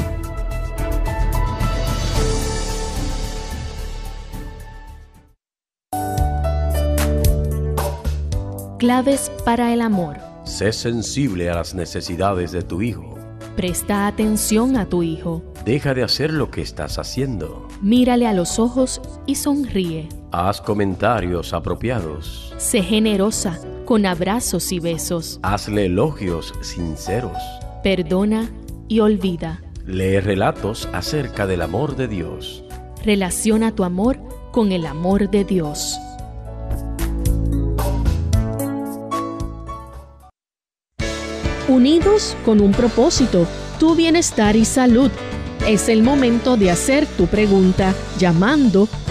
Claves 8.78 9.32
para 9.44 9.72
el 9.72 9.80
amor. 9.80 10.18
Sé 10.44 10.70
sensible 10.72 11.50
a 11.50 11.54
las 11.54 11.74
necesidades 11.74 12.52
de 12.52 12.62
tu 12.62 12.82
hijo. 12.82 13.16
Presta 13.56 14.06
atención 14.06 14.76
a 14.76 14.86
tu 14.86 15.02
hijo. 15.02 15.42
Deja 15.64 15.94
de 15.94 16.04
hacer 16.04 16.30
lo 16.32 16.50
que 16.50 16.60
estás 16.60 16.98
haciendo. 16.98 17.66
Mírale 17.80 18.26
a 18.26 18.34
los 18.34 18.58
ojos 18.58 19.00
y 19.24 19.36
sonríe. 19.36 20.08
Haz 20.38 20.60
comentarios 20.60 21.54
apropiados. 21.54 22.52
Sé 22.58 22.82
generosa 22.82 23.58
con 23.86 24.04
abrazos 24.04 24.70
y 24.70 24.80
besos. 24.80 25.40
Hazle 25.42 25.86
elogios 25.86 26.52
sinceros. 26.60 27.38
Perdona 27.82 28.50
y 28.86 29.00
olvida. 29.00 29.62
Lee 29.86 30.20
relatos 30.20 30.90
acerca 30.92 31.46
del 31.46 31.62
amor 31.62 31.96
de 31.96 32.08
Dios. 32.08 32.62
Relaciona 33.02 33.74
tu 33.74 33.82
amor 33.82 34.18
con 34.52 34.72
el 34.72 34.84
amor 34.84 35.30
de 35.30 35.44
Dios. 35.44 35.96
unidos 41.68 42.36
con 42.44 42.60
un 42.60 42.72
propósito, 42.72 43.46
tu 43.80 43.96
bienestar 43.96 44.54
y 44.54 44.66
salud. 44.66 45.10
Es 45.66 45.88
el 45.88 46.02
momento 46.02 46.56
de 46.56 46.70
hacer 46.70 47.06
tu 47.06 47.26
pregunta 47.26 47.92
llamando 48.18 48.86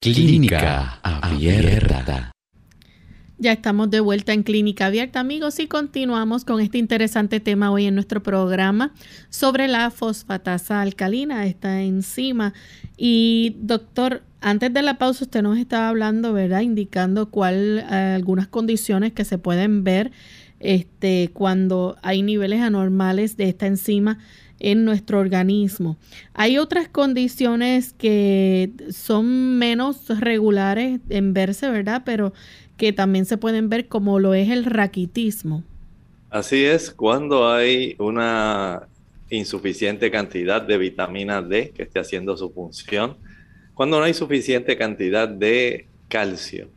Clínica 0.00 1.00
Abierta. 1.02 2.30
Ya 3.36 3.50
estamos 3.50 3.90
de 3.90 3.98
vuelta 3.98 4.32
en 4.32 4.44
Clínica 4.44 4.86
Abierta, 4.86 5.18
amigos, 5.18 5.58
y 5.58 5.66
continuamos 5.66 6.44
con 6.44 6.60
este 6.60 6.78
interesante 6.78 7.40
tema 7.40 7.72
hoy 7.72 7.86
en 7.86 7.96
nuestro 7.96 8.22
programa 8.22 8.94
sobre 9.28 9.66
la 9.66 9.90
fosfatasa 9.90 10.82
alcalina, 10.82 11.46
esta 11.46 11.82
enzima. 11.82 12.54
Y 12.96 13.56
doctor, 13.58 14.22
antes 14.40 14.72
de 14.72 14.82
la 14.82 14.98
pausa 14.98 15.24
usted 15.24 15.42
nos 15.42 15.58
estaba 15.58 15.88
hablando, 15.88 16.32
¿verdad? 16.32 16.60
Indicando 16.60 17.30
cuál 17.30 17.78
eh, 17.78 18.14
algunas 18.14 18.46
condiciones 18.46 19.12
que 19.14 19.24
se 19.24 19.38
pueden 19.38 19.82
ver 19.82 20.12
este, 20.60 21.30
cuando 21.32 21.96
hay 22.02 22.22
niveles 22.22 22.60
anormales 22.60 23.36
de 23.36 23.48
esta 23.48 23.66
enzima 23.66 24.18
en 24.60 24.84
nuestro 24.84 25.18
organismo. 25.18 25.96
Hay 26.34 26.58
otras 26.58 26.88
condiciones 26.88 27.92
que 27.92 28.70
son 28.90 29.58
menos 29.58 30.08
regulares 30.20 31.00
en 31.08 31.34
verse, 31.34 31.70
¿verdad? 31.70 32.02
Pero 32.04 32.32
que 32.76 32.92
también 32.92 33.26
se 33.26 33.36
pueden 33.36 33.68
ver 33.68 33.88
como 33.88 34.18
lo 34.18 34.34
es 34.34 34.50
el 34.50 34.64
raquitismo. 34.64 35.64
Así 36.30 36.64
es, 36.64 36.90
cuando 36.90 37.50
hay 37.50 37.96
una 37.98 38.88
insuficiente 39.30 40.10
cantidad 40.10 40.62
de 40.62 40.78
vitamina 40.78 41.42
D 41.42 41.70
que 41.74 41.82
esté 41.82 41.98
haciendo 41.98 42.36
su 42.36 42.50
función, 42.50 43.16
cuando 43.74 43.98
no 43.98 44.04
hay 44.04 44.14
suficiente 44.14 44.76
cantidad 44.76 45.28
de 45.28 45.86
calcio, 46.08 46.68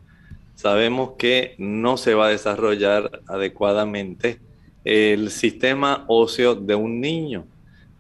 sabemos 0.56 1.12
que 1.18 1.56
no 1.58 1.98
se 1.98 2.14
va 2.14 2.28
a 2.28 2.30
desarrollar 2.30 3.22
adecuadamente 3.28 4.40
el 4.84 5.30
sistema 5.32 6.06
óseo 6.08 6.56
de 6.56 6.76
un 6.76 7.02
niño. 7.02 7.46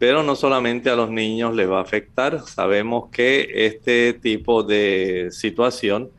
Pero 0.01 0.23
no 0.23 0.35
solamente 0.35 0.89
a 0.89 0.95
los 0.95 1.11
niños 1.11 1.53
les 1.53 1.69
va 1.69 1.77
a 1.77 1.83
afectar, 1.83 2.41
sabemos 2.47 3.11
que 3.11 3.47
este 3.67 4.13
tipo 4.13 4.63
de 4.63 5.27
situación 5.29 6.09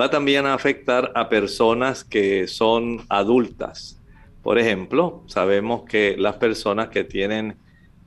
va 0.00 0.08
también 0.08 0.46
a 0.46 0.54
afectar 0.54 1.10
a 1.16 1.28
personas 1.28 2.04
que 2.04 2.46
son 2.46 3.04
adultas. 3.08 4.00
Por 4.44 4.60
ejemplo, 4.60 5.24
sabemos 5.26 5.82
que 5.88 6.14
las 6.16 6.36
personas 6.36 6.90
que 6.90 7.02
tienen 7.02 7.56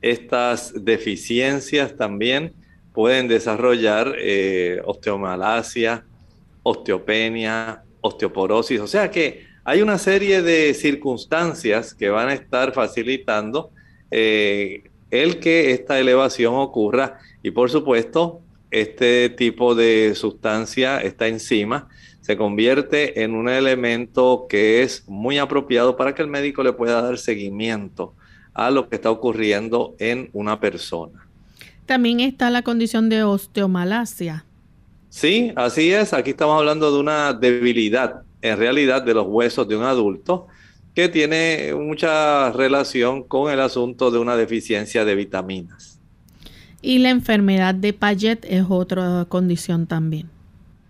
estas 0.00 0.72
deficiencias 0.86 1.98
también 1.98 2.54
pueden 2.94 3.28
desarrollar 3.28 4.14
eh, 4.16 4.80
osteomalacia, 4.86 6.02
osteopenia, 6.62 7.82
osteoporosis. 8.00 8.80
O 8.80 8.86
sea 8.86 9.10
que 9.10 9.44
hay 9.64 9.82
una 9.82 9.98
serie 9.98 10.40
de 10.40 10.72
circunstancias 10.72 11.92
que 11.92 12.08
van 12.08 12.30
a 12.30 12.32
estar 12.32 12.72
facilitando 12.72 13.70
eh, 14.10 14.84
el 15.10 15.40
que 15.40 15.72
esta 15.72 15.98
elevación 15.98 16.54
ocurra 16.54 17.18
y 17.42 17.50
por 17.50 17.70
supuesto 17.70 18.40
este 18.70 19.30
tipo 19.30 19.74
de 19.74 20.14
sustancia, 20.14 21.00
esta 21.00 21.26
enzima, 21.26 21.88
se 22.20 22.36
convierte 22.36 23.22
en 23.22 23.34
un 23.34 23.48
elemento 23.48 24.46
que 24.48 24.82
es 24.82 25.08
muy 25.08 25.38
apropiado 25.38 25.96
para 25.96 26.14
que 26.14 26.22
el 26.22 26.28
médico 26.28 26.62
le 26.62 26.72
pueda 26.72 27.02
dar 27.02 27.18
seguimiento 27.18 28.14
a 28.54 28.70
lo 28.70 28.88
que 28.88 28.96
está 28.96 29.10
ocurriendo 29.10 29.94
en 29.98 30.30
una 30.32 30.60
persona. 30.60 31.26
También 31.86 32.20
está 32.20 32.50
la 32.50 32.62
condición 32.62 33.08
de 33.08 33.24
osteomalacia. 33.24 34.44
Sí, 35.08 35.52
así 35.56 35.92
es. 35.92 36.12
Aquí 36.12 36.30
estamos 36.30 36.56
hablando 36.56 36.92
de 36.92 37.00
una 37.00 37.32
debilidad 37.32 38.22
en 38.42 38.56
realidad 38.56 39.02
de 39.02 39.14
los 39.14 39.26
huesos 39.26 39.66
de 39.68 39.76
un 39.76 39.84
adulto 39.84 40.46
que 40.94 41.08
tiene 41.08 41.74
mucha 41.74 42.50
relación 42.52 43.22
con 43.22 43.52
el 43.52 43.60
asunto 43.60 44.10
de 44.10 44.18
una 44.18 44.36
deficiencia 44.36 45.04
de 45.04 45.14
vitaminas. 45.14 46.00
Y 46.82 46.98
la 46.98 47.10
enfermedad 47.10 47.74
de 47.74 47.92
Paget 47.92 48.44
es 48.48 48.64
otra 48.68 49.26
condición 49.28 49.86
también. 49.86 50.28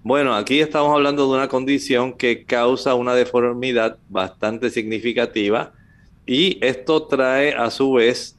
Bueno, 0.03 0.35
aquí 0.35 0.61
estamos 0.61 0.95
hablando 0.95 1.27
de 1.29 1.37
una 1.37 1.49
condición 1.49 2.15
que 2.15 2.45
causa 2.45 2.95
una 2.95 3.15
deformidad 3.15 3.99
bastante 4.09 4.71
significativa 4.71 5.73
y 6.25 6.59
esto 6.65 7.07
trae 7.07 7.53
a 7.53 7.71
su 7.71 7.93
vez 7.93 8.39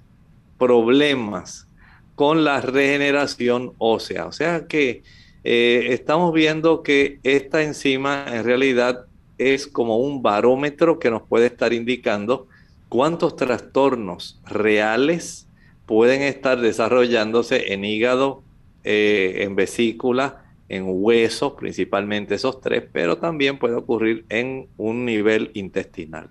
problemas 0.58 1.68
con 2.16 2.44
la 2.44 2.62
regeneración 2.62 3.74
ósea. 3.78 4.26
O 4.26 4.32
sea 4.32 4.66
que 4.66 5.04
eh, 5.44 5.88
estamos 5.90 6.34
viendo 6.34 6.82
que 6.84 7.20
esta 7.24 7.62
enzima 7.62 8.26
en 8.28 8.44
realidad 8.44 9.06
es 9.42 9.68
como 9.68 9.98
un 9.98 10.22
barómetro 10.22 11.00
que 11.00 11.10
nos 11.10 11.24
puede 11.24 11.48
estar 11.48 11.74
indicando 11.74 12.48
cuántos 12.90 13.36
trastornos 13.36 14.40
reales 14.46 15.48
pueden 15.86 16.22
estar 16.22 16.60
desarrollándose 16.60 17.74
en 17.74 17.86
hígado, 17.86 18.44
eh, 18.84 19.40
en 19.40 19.56
vesícula, 19.56 20.44
en 20.70 20.86
huesos, 20.88 21.54
principalmente 21.60 22.36
esos 22.36 22.62
tres, 22.62 22.84
pero 22.92 23.18
también 23.18 23.60
puede 23.60 23.76
ocurrir 23.76 24.26
en 24.30 24.68
un 24.78 25.06
nivel 25.06 25.52
intestinal. 25.54 26.30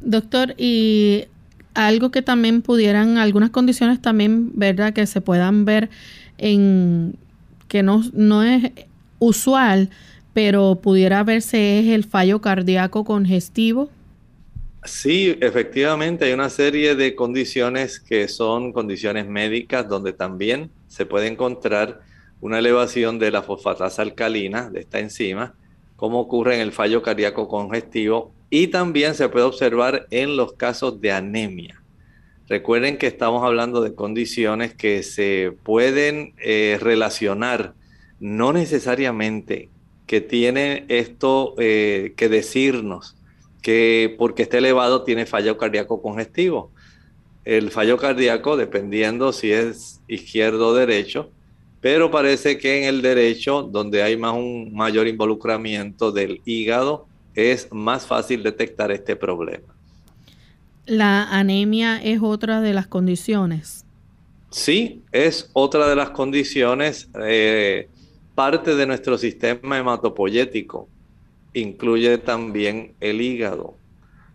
Doctor, 0.00 0.54
y 0.56 1.24
algo 1.74 2.10
que 2.10 2.22
también 2.22 2.62
pudieran, 2.62 3.18
algunas 3.18 3.50
condiciones 3.50 4.00
también, 4.00 4.50
¿verdad? 4.54 4.94
Que 4.94 5.06
se 5.06 5.20
puedan 5.20 5.66
ver 5.66 5.90
en, 6.38 7.16
que 7.68 7.82
no, 7.82 8.02
no 8.14 8.42
es 8.42 8.72
usual, 9.18 9.90
pero 10.36 10.80
pudiera 10.82 11.24
verse 11.24 11.78
es 11.78 11.86
el 11.86 12.04
fallo 12.04 12.42
cardíaco 12.42 13.06
congestivo. 13.06 13.88
Sí, 14.84 15.34
efectivamente 15.40 16.26
hay 16.26 16.34
una 16.34 16.50
serie 16.50 16.94
de 16.94 17.14
condiciones 17.14 18.00
que 18.00 18.28
son 18.28 18.74
condiciones 18.74 19.26
médicas 19.26 19.88
donde 19.88 20.12
también 20.12 20.70
se 20.88 21.06
puede 21.06 21.28
encontrar 21.28 22.02
una 22.42 22.58
elevación 22.58 23.18
de 23.18 23.30
la 23.30 23.40
fosfatasa 23.40 24.02
alcalina, 24.02 24.68
de 24.68 24.80
esta 24.80 24.98
enzima, 24.98 25.54
como 25.96 26.20
ocurre 26.20 26.56
en 26.56 26.60
el 26.60 26.72
fallo 26.72 27.00
cardíaco 27.00 27.48
congestivo 27.48 28.30
y 28.50 28.66
también 28.66 29.14
se 29.14 29.30
puede 29.30 29.46
observar 29.46 30.06
en 30.10 30.36
los 30.36 30.52
casos 30.52 31.00
de 31.00 31.12
anemia. 31.12 31.80
Recuerden 32.46 32.98
que 32.98 33.06
estamos 33.06 33.42
hablando 33.42 33.80
de 33.80 33.94
condiciones 33.94 34.74
que 34.74 35.02
se 35.02 35.56
pueden 35.62 36.34
eh, 36.36 36.76
relacionar, 36.78 37.72
no 38.20 38.52
necesariamente 38.52 39.70
que 40.06 40.20
tiene 40.20 40.84
esto 40.88 41.54
eh, 41.58 42.14
que 42.16 42.28
decirnos 42.28 43.16
que 43.62 44.14
porque 44.16 44.44
esté 44.44 44.58
elevado 44.58 45.02
tiene 45.02 45.26
fallo 45.26 45.58
cardíaco 45.58 46.00
congestivo. 46.00 46.70
El 47.44 47.70
fallo 47.70 47.96
cardíaco, 47.96 48.56
dependiendo 48.56 49.32
si 49.32 49.50
es 49.50 50.00
izquierdo 50.06 50.68
o 50.68 50.74
derecho, 50.74 51.30
pero 51.80 52.10
parece 52.10 52.58
que 52.58 52.78
en 52.78 52.84
el 52.84 53.02
derecho, 53.02 53.62
donde 53.62 54.02
hay 54.02 54.16
más 54.16 54.34
un 54.34 54.72
mayor 54.72 55.06
involucramiento 55.06 56.12
del 56.12 56.40
hígado, 56.44 57.06
es 57.34 57.68
más 57.72 58.06
fácil 58.06 58.42
detectar 58.42 58.90
este 58.90 59.14
problema. 59.16 59.74
¿La 60.86 61.24
anemia 61.24 62.00
es 62.02 62.20
otra 62.22 62.60
de 62.60 62.72
las 62.72 62.86
condiciones? 62.86 63.84
Sí, 64.50 65.02
es 65.12 65.50
otra 65.52 65.88
de 65.88 65.96
las 65.96 66.10
condiciones, 66.10 67.08
eh, 67.24 67.88
parte 68.36 68.76
de 68.76 68.86
nuestro 68.86 69.16
sistema 69.16 69.78
hematopoyético 69.78 70.88
incluye 71.54 72.18
también 72.18 72.94
el 73.00 73.22
hígado. 73.22 73.74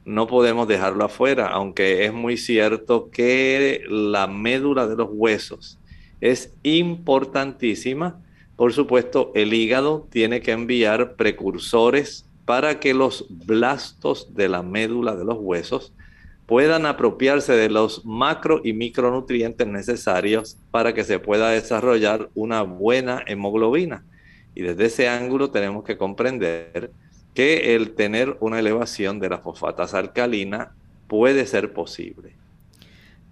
No 0.05 0.25
podemos 0.25 0.67
dejarlo 0.67 1.05
afuera, 1.05 1.47
aunque 1.49 2.03
es 2.03 2.11
muy 2.11 2.35
cierto 2.35 3.11
que 3.11 3.83
la 3.87 4.25
médula 4.25 4.87
de 4.87 4.95
los 4.95 5.09
huesos 5.11 5.77
es 6.19 6.51
importantísima. 6.63 8.19
Por 8.55 8.73
supuesto, 8.73 9.31
el 9.35 9.53
hígado 9.53 10.07
tiene 10.09 10.41
que 10.41 10.51
enviar 10.51 11.15
precursores 11.15 12.25
para 12.45 12.79
que 12.79 12.95
los 12.95 13.27
blastos 13.29 14.33
de 14.33 14.49
la 14.49 14.63
médula 14.63 15.15
de 15.15 15.25
los 15.25 15.37
huesos 15.39 15.93
puedan 16.51 16.85
apropiarse 16.85 17.53
de 17.53 17.69
los 17.69 18.03
macro 18.03 18.59
y 18.61 18.73
micronutrientes 18.73 19.65
necesarios 19.65 20.57
para 20.69 20.93
que 20.93 21.05
se 21.05 21.17
pueda 21.17 21.51
desarrollar 21.51 22.29
una 22.35 22.61
buena 22.63 23.23
hemoglobina. 23.25 24.03
Y 24.53 24.63
desde 24.63 24.87
ese 24.87 25.07
ángulo 25.07 25.51
tenemos 25.51 25.85
que 25.85 25.95
comprender 25.95 26.91
que 27.33 27.73
el 27.73 27.91
tener 27.91 28.35
una 28.41 28.59
elevación 28.59 29.21
de 29.21 29.29
la 29.29 29.37
fosfatasa 29.37 29.97
alcalina 29.99 30.73
puede 31.07 31.45
ser 31.45 31.71
posible. 31.71 32.33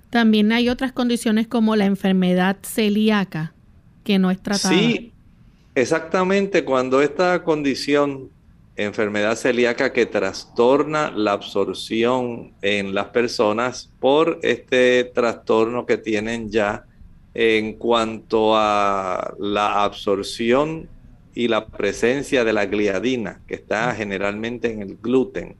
También 0.10 0.54
hay 0.54 0.70
otras 0.70 0.94
condiciones 0.94 1.46
como 1.46 1.76
la 1.76 1.88
enfermedad 1.88 2.56
celíaca 2.62 3.54
que 4.06 4.18
no 4.18 4.32
es 4.32 4.42
tratada. 4.42 4.74
Sí, 4.74 5.12
exactamente. 5.76 6.64
Cuando 6.64 7.02
esta 7.02 7.44
condición 7.44 8.30
enfermedad 8.84 9.36
celíaca 9.36 9.92
que 9.92 10.06
trastorna 10.06 11.12
la 11.12 11.34
absorción 11.34 12.54
en 12.62 12.94
las 12.94 13.08
personas 13.08 13.92
por 14.00 14.40
este 14.42 15.04
trastorno 15.04 15.86
que 15.86 15.98
tienen 15.98 16.50
ya 16.50 16.86
en 17.34 17.74
cuanto 17.74 18.56
a 18.56 19.34
la 19.38 19.84
absorción 19.84 20.90
y 21.36 21.48
la 21.48 21.68
presencia 21.68 22.44
de 22.44 22.54
la 22.54 22.66
gliadina, 22.66 23.42
que 23.48 23.56
está 23.56 23.94
generalmente 23.94 24.72
en 24.72 24.82
el 24.82 24.98
gluten. 24.98 25.56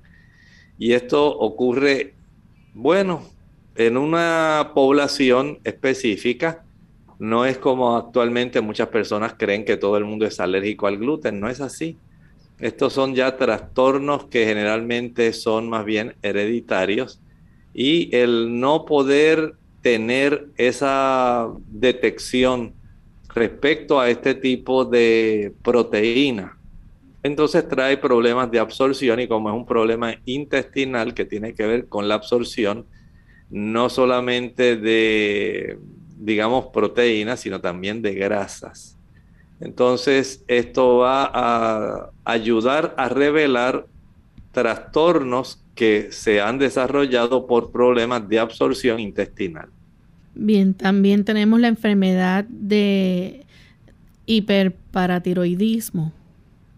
Y 0.78 0.94
esto 0.94 1.38
ocurre, 1.38 2.16
bueno, 2.74 3.24
en 3.76 3.98
una 3.98 4.72
población 4.74 5.60
específica, 5.64 6.64
no 7.20 7.46
es 7.46 7.58
como 7.58 7.98
actualmente 7.98 8.62
muchas 8.62 8.88
personas 8.88 9.36
creen 9.38 9.66
que 9.66 9.78
todo 9.78 9.98
el 9.98 10.06
mundo 10.06 10.26
es 10.26 10.40
alérgico 10.40 10.88
al 10.88 10.98
gluten, 10.98 11.40
no 11.40 11.50
es 11.50 11.60
así. 11.60 11.98
Estos 12.60 12.94
son 12.94 13.16
ya 13.16 13.38
trastornos 13.38 14.26
que 14.26 14.46
generalmente 14.46 15.32
son 15.34 15.70
más 15.70 15.86
bien 15.86 16.16
hereditarios 16.22 17.22
y 17.74 18.14
el 18.16 18.60
no 18.60 18.86
poder 18.86 19.54
tener 19.82 20.48
esa 20.58 21.48
detección 21.68 22.74
respecto 23.34 24.00
a 24.00 24.10
este 24.10 24.36
tipo 24.36 24.84
de 24.84 25.54
proteína, 25.64 26.60
entonces 27.22 27.68
trae 27.68 27.98
problemas 27.98 28.50
de 28.50 28.60
absorción 28.60 29.20
y 29.20 29.28
como 29.28 29.50
es 29.50 29.56
un 29.56 29.66
problema 29.66 30.16
intestinal 30.26 31.14
que 31.14 31.26
tiene 31.26 31.54
que 31.54 31.66
ver 31.66 31.88
con 31.88 32.08
la 32.08 32.16
absorción, 32.16 32.86
no 33.50 33.90
solamente 33.90 34.78
de, 34.78 35.78
digamos, 36.18 36.68
proteínas, 36.68 37.42
sino 37.42 37.60
también 37.60 38.02
de 38.02 38.14
grasas. 38.14 38.98
Entonces, 39.60 40.46
esto 40.48 41.00
va 41.00 41.30
a 41.34 42.12
ayudar 42.32 42.94
a 42.98 43.10
revelar 43.10 43.88
trastornos 44.52 45.64
que 45.76 46.12
se 46.12 46.42
han 46.42 46.58
desarrollado 46.58 47.48
por 47.48 47.72
problemas 47.72 48.28
de 48.28 48.40
absorción 48.40 49.00
intestinal. 49.00 49.70
Bien, 50.36 50.74
también 50.74 51.24
tenemos 51.26 51.60
la 51.60 51.68
enfermedad 51.68 52.46
de 52.46 53.46
hiperparatiroidismo. 54.26 56.14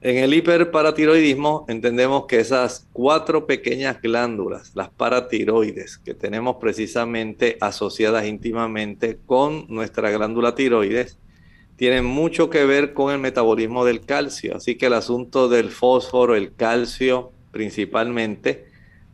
En 0.02 0.18
el 0.18 0.34
hiperparatiroidismo 0.34 1.66
entendemos 1.68 2.26
que 2.26 2.40
esas 2.40 2.88
cuatro 2.92 3.46
pequeñas 3.46 4.02
glándulas, 4.02 4.72
las 4.74 4.90
paratiroides, 4.90 6.00
que 6.00 6.16
tenemos 6.16 6.56
precisamente 6.56 7.58
asociadas 7.62 8.26
íntimamente 8.26 9.20
con 9.28 9.66
nuestra 9.68 10.10
glándula 10.10 10.56
tiroides, 10.56 11.20
tienen 11.82 12.06
mucho 12.06 12.52
que 12.52 12.64
ver 12.64 12.94
con 12.94 13.12
el 13.12 13.18
metabolismo 13.18 13.84
del 13.86 14.02
calcio. 14.02 14.56
Así 14.56 14.76
que 14.76 14.86
el 14.86 14.94
asunto 14.94 15.50
del 15.50 15.72
fósforo, 15.72 16.36
el 16.36 16.54
calcio 16.54 17.32
principalmente, 17.50 18.68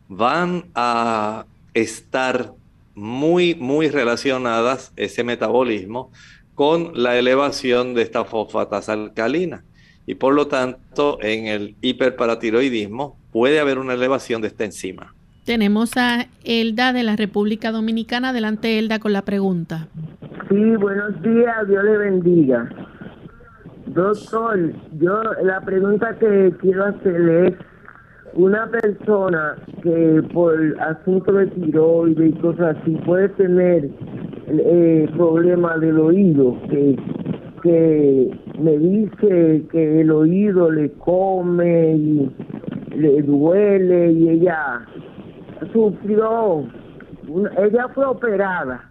van 0.06 0.66
a 0.74 1.46
estar 1.72 2.52
muy, 2.94 3.54
muy 3.54 3.88
relacionadas, 3.88 4.92
ese 4.96 5.24
metabolismo, 5.24 6.12
con 6.54 6.92
la 6.92 7.18
elevación 7.18 7.94
de 7.94 8.02
esta 8.02 8.26
fosfatasa 8.26 8.92
alcalina 8.92 9.64
y 10.04 10.16
por 10.16 10.34
lo 10.34 10.46
tanto 10.48 11.16
en 11.22 11.46
el 11.46 11.74
hiperparatiroidismo 11.80 13.18
puede 13.32 13.60
haber 13.60 13.78
una 13.78 13.94
elevación 13.94 14.42
de 14.42 14.48
esta 14.48 14.66
enzima. 14.66 15.14
Tenemos 15.48 15.96
a 15.96 16.26
Elda 16.44 16.92
de 16.92 17.02
la 17.02 17.16
República 17.16 17.72
Dominicana. 17.72 18.28
Adelante, 18.28 18.78
Elda, 18.78 18.98
con 18.98 19.14
la 19.14 19.22
pregunta. 19.22 19.88
Sí, 20.50 20.76
buenos 20.76 21.22
días, 21.22 21.66
Dios 21.66 21.84
le 21.84 21.96
bendiga. 21.96 22.68
Doctor, 23.86 24.74
yo 25.00 25.22
la 25.42 25.62
pregunta 25.62 26.14
que 26.18 26.52
quiero 26.60 26.84
hacerle 26.84 27.46
es, 27.46 27.54
una 28.34 28.66
persona 28.66 29.56
que 29.82 30.22
por 30.34 30.54
asunto 30.82 31.32
de 31.32 31.46
tiroides 31.46 32.28
y 32.28 32.32
cosas 32.40 32.76
así 32.76 32.90
puede 33.06 33.30
tener 33.30 33.88
eh, 34.48 35.08
problemas 35.16 35.80
del 35.80 35.98
oído, 35.98 36.60
que 36.68 36.94
que 37.62 38.30
me 38.60 38.78
dice 38.78 39.64
que 39.72 40.00
el 40.02 40.10
oído 40.10 40.70
le 40.70 40.92
come 40.92 41.96
y 41.96 42.30
le 42.94 43.22
duele 43.22 44.12
y 44.12 44.28
ella 44.28 44.86
sufrió, 45.72 46.64
ella 47.58 47.88
fue 47.94 48.04
operada, 48.04 48.90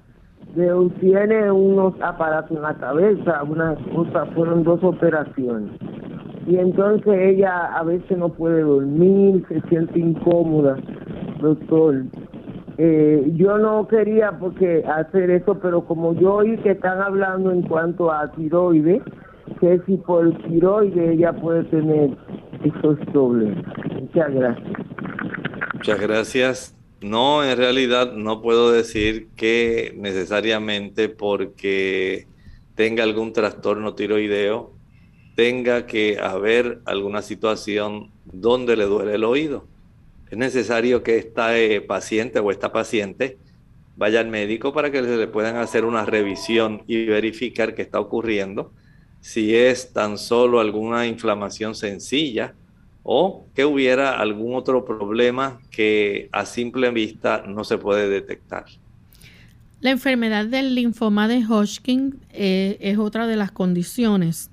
de, 0.55 0.71
tiene 0.99 1.51
unos 1.51 1.93
aparatos 2.01 2.55
en 2.55 2.63
la 2.63 2.73
cabeza, 2.75 3.43
una 3.43 3.75
cosa, 3.93 4.25
fueron 4.27 4.63
dos 4.63 4.83
operaciones. 4.83 5.71
Y 6.47 6.57
entonces 6.57 7.13
ella 7.13 7.77
a 7.77 7.83
veces 7.83 8.17
no 8.17 8.29
puede 8.29 8.61
dormir, 8.61 9.43
se 9.49 9.59
siente 9.67 9.99
incómoda, 9.99 10.77
doctor. 11.41 12.03
Eh, 12.77 13.33
yo 13.35 13.57
no 13.57 13.87
quería 13.87 14.31
porque 14.39 14.83
hacer 14.85 15.29
eso, 15.31 15.55
pero 15.59 15.81
como 15.81 16.13
yo 16.13 16.35
oí 16.35 16.57
que 16.59 16.71
están 16.71 17.01
hablando 17.01 17.51
en 17.51 17.63
cuanto 17.63 18.11
a 18.11 18.31
tiroides, 18.31 19.01
que 19.59 19.79
si 19.85 19.97
por 19.97 20.31
tiroides 20.43 21.15
ella 21.15 21.33
puede 21.33 21.63
tener 21.65 22.11
esos 22.63 22.97
problemas. 23.11 23.65
Muchas 23.99 24.33
gracias. 24.33 24.87
Muchas 25.77 25.99
gracias. 25.99 26.75
No, 27.01 27.43
en 27.43 27.55
realidad 27.55 28.13
no 28.13 28.41
puedo 28.41 28.71
decir 28.71 29.27
que 29.35 29.93
necesariamente 29.95 31.07
porque 31.07 32.27
tenga 32.73 33.03
algún 33.03 33.31
trastorno 33.31 33.93
tiroideo 33.93 34.73
tenga 35.35 35.85
que 35.85 36.17
haber 36.19 36.81
alguna 36.85 37.21
situación 37.21 38.09
donde 38.25 38.75
le 38.75 38.85
duele 38.85 39.13
el 39.13 39.23
oído 39.23 39.67
es 40.31 40.37
necesario 40.37 41.03
que 41.03 41.17
esta 41.17 41.57
eh, 41.57 41.79
paciente 41.81 42.39
o 42.39 42.49
esta 42.51 42.71
paciente 42.71 43.37
vaya 43.95 44.19
al 44.19 44.27
médico 44.29 44.73
para 44.73 44.91
que 44.91 45.01
le 45.03 45.27
puedan 45.27 45.57
hacer 45.57 45.85
una 45.85 46.05
revisión 46.05 46.83
y 46.87 47.05
verificar 47.05 47.75
qué 47.75 47.83
está 47.83 47.99
ocurriendo, 47.99 48.71
si 49.21 49.55
es 49.55 49.93
tan 49.93 50.17
solo 50.17 50.59
alguna 50.59 51.07
inflamación 51.07 51.75
sencilla 51.75 52.55
o 53.09 53.47
que 53.55 53.63
hubiera 53.63 54.19
algún 54.19 54.53
otro 54.53 54.83
problema 54.83 55.61
que 55.71 56.27
a 56.33 56.45
simple 56.45 56.91
vista 56.91 57.41
no 57.47 57.63
se 57.63 57.77
puede 57.77 58.09
detectar. 58.09 58.65
La 59.79 59.91
enfermedad 59.91 60.45
del 60.45 60.75
linfoma 60.75 61.29
de 61.29 61.45
Hodgkin 61.45 62.19
eh, 62.31 62.75
es 62.81 62.97
otra 62.97 63.25
de 63.25 63.37
las 63.37 63.53
condiciones. 63.53 64.51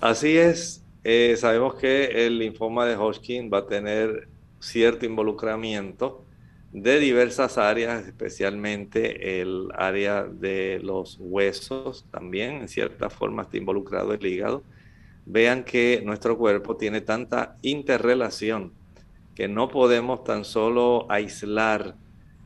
Así 0.00 0.36
es. 0.36 0.84
Eh, 1.02 1.34
sabemos 1.36 1.74
que 1.74 2.26
el 2.26 2.38
linfoma 2.38 2.86
de 2.86 2.94
Hodgkin 2.94 3.50
va 3.52 3.58
a 3.58 3.66
tener 3.66 4.28
cierto 4.60 5.04
involucramiento 5.04 6.24
de 6.70 7.00
diversas 7.00 7.58
áreas, 7.58 8.06
especialmente 8.06 9.40
el 9.40 9.70
área 9.74 10.22
de 10.22 10.78
los 10.84 11.16
huesos, 11.18 12.06
también 12.12 12.60
en 12.60 12.68
cierta 12.68 13.10
forma 13.10 13.42
está 13.42 13.56
involucrado 13.56 14.14
el 14.14 14.24
hígado. 14.24 14.62
Vean 15.24 15.64
que 15.64 16.02
nuestro 16.04 16.36
cuerpo 16.36 16.76
tiene 16.76 17.00
tanta 17.00 17.56
interrelación 17.62 18.72
que 19.34 19.48
no 19.48 19.68
podemos 19.68 20.24
tan 20.24 20.44
solo 20.44 21.06
aislar 21.10 21.94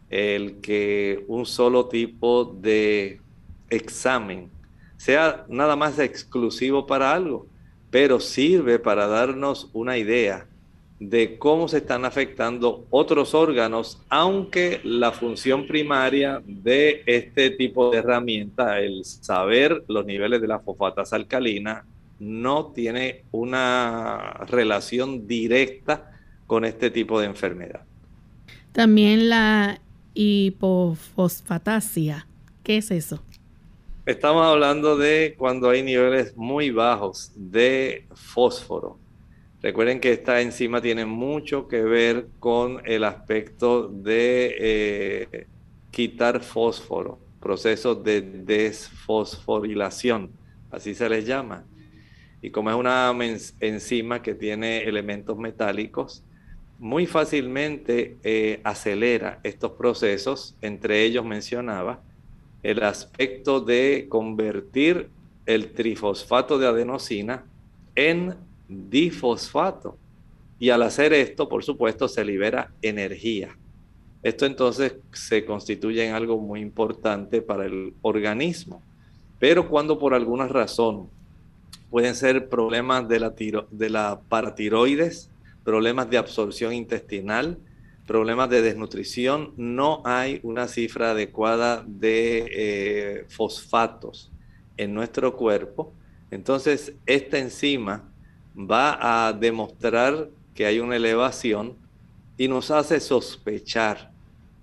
el 0.09 0.61
que 0.61 1.25
un 1.27 1.47
solo 1.47 1.89
tipo 1.89 2.45
de 2.45 3.21
examen 3.71 4.51
sea 4.97 5.45
nada 5.49 5.77
más 5.77 5.99
exclusivo 5.99 6.87
para 6.87 7.13
algo, 7.13 7.47
pero 7.91 8.21
sirve 8.21 8.79
para 8.79 9.07
darnos 9.07 9.69
una 9.73 9.99
idea 9.99 10.47
de 10.99 11.39
cómo 11.39 11.69
se 11.69 11.79
están 11.79 12.05
afectando 12.05 12.87
otros 12.89 13.35
órganos, 13.35 14.01
aunque 14.09 14.81
la 14.83 15.13
función 15.13 15.67
primaria 15.67 16.43
de 16.47 17.03
este 17.05 17.51
tipo 17.51 17.91
de 17.91 17.99
herramienta, 17.99 18.81
el 18.81 19.05
saber 19.05 19.85
los 19.89 20.07
niveles 20.07 20.41
de 20.41 20.49
la 20.49 20.61
fosfatasa 20.61 21.17
alcalina, 21.17 21.85
no 22.19 22.73
tiene 22.73 23.25
una 23.31 24.33
relación 24.47 25.27
directa 25.27 26.13
con 26.47 26.65
este 26.65 26.91
tipo 26.91 27.21
de 27.21 27.27
enfermedad. 27.27 27.83
También 28.73 29.29
la 29.29 29.83
hipofosfatasia, 30.15 32.27
¿qué 32.63 32.79
es 32.79 32.91
eso? 32.91 33.23
Estamos 34.05 34.47
hablando 34.47 34.97
de 34.97 35.35
cuando 35.37 35.69
hay 35.71 35.83
niveles 35.83 36.35
muy 36.37 36.71
bajos 36.71 37.33
de 37.35 38.07
fósforo 38.15 38.99
Recuerden 39.67 40.01
que 40.01 40.13
esta 40.13 40.41
enzima 40.41 40.81
tiene 40.81 41.05
mucho 41.07 41.67
que 41.67 41.83
ver 41.83 42.29
con 42.39 42.81
el 42.85 43.03
aspecto 43.03 43.89
de 43.89 44.55
eh, 44.61 45.49
quitar 45.91 46.41
fósforo, 46.41 47.19
procesos 47.41 48.05
de 48.05 48.21
desfosforilación, 48.21 50.31
así 50.71 50.95
se 50.95 51.09
les 51.09 51.27
llama. 51.27 51.65
Y 52.47 52.51
como 52.51 52.71
es 52.71 52.77
una 52.77 53.13
enzima 53.59 54.23
que 54.23 54.33
tiene 54.33 54.85
elementos 54.85 55.37
metálicos, 55.37 56.23
muy 56.79 57.05
fácilmente 57.05 58.19
eh, 58.23 58.61
acelera 58.63 59.41
estos 59.43 59.73
procesos, 59.73 60.55
entre 60.63 61.03
ellos 61.03 61.25
mencionaba 61.25 62.05
el 62.63 62.85
aspecto 62.85 63.59
de 63.59 64.07
convertir 64.09 65.09
el 65.45 65.73
trifosfato 65.73 66.57
de 66.57 66.69
adenosina 66.69 67.45
en 67.97 68.37
difosfato. 68.69 69.99
Y 70.61 70.71
al 70.71 70.85
hacer 70.85 71.15
esto, 71.15 71.49
por 71.49 71.65
supuesto, 71.65 72.07
se 72.07 72.25
libera 72.25 72.71
energía. 72.81 73.57
Esto 74.23 74.47
entonces 74.47 74.95
se 75.13 75.45
constituye 75.45 76.07
en 76.07 76.15
algo 76.15 76.39
muy 76.39 76.61
importante 76.61 77.43
para 77.43 77.67
el 77.67 77.95
organismo. 78.03 78.85
Pero 79.41 79.69
cuando 79.69 79.99
por 79.99 80.15
alguna 80.15 80.47
razón 80.47 81.16
pueden 81.91 82.15
ser 82.15 82.49
problemas 82.49 83.09
de 83.09 83.21
la, 83.21 83.31
de 83.71 83.91
la 83.91 84.21
paratiroides, 84.29 85.31
problemas 85.65 86.11
de 86.11 86.19
absorción 86.19 86.73
intestinal, 86.73 87.59
problemas 88.07 88.49
de 88.51 88.63
desnutrición, 88.63 89.53
no 89.57 90.03
hay 90.05 90.41
una 90.43 90.69
cifra 90.69 91.11
adecuada 91.11 91.85
de 91.87 92.49
eh, 92.53 93.25
fosfatos 93.29 94.31
en 94.77 94.95
nuestro 94.95 95.37
cuerpo, 95.37 95.93
entonces 96.31 96.93
esta 97.05 97.39
enzima 97.39 98.05
va 98.57 99.27
a 99.29 99.33
demostrar 99.33 100.31
que 100.55 100.67
hay 100.67 100.81
una 100.81 100.97
elevación 100.97 101.77
y 102.39 102.49
nos 102.49 102.71
hace 102.71 103.01
sospechar 103.01 104.11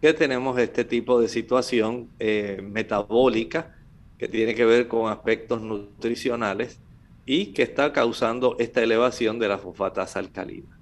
que 0.02 0.14
tenemos 0.14 0.58
este 0.60 0.84
tipo 0.84 1.20
de 1.22 1.28
situación 1.28 2.10
eh, 2.20 2.60
metabólica 2.62 3.76
que 4.18 4.28
tiene 4.28 4.54
que 4.56 4.66
ver 4.66 4.88
con 4.88 5.10
aspectos 5.10 5.62
nutricionales 5.62 6.80
y 7.26 7.48
que 7.48 7.64
está 7.64 7.94
causando 7.94 8.56
esta 8.60 8.84
elevación 8.84 9.40
de 9.40 9.48
la 9.48 9.58
fosfatasa 9.58 10.20
alcalina. 10.20 10.78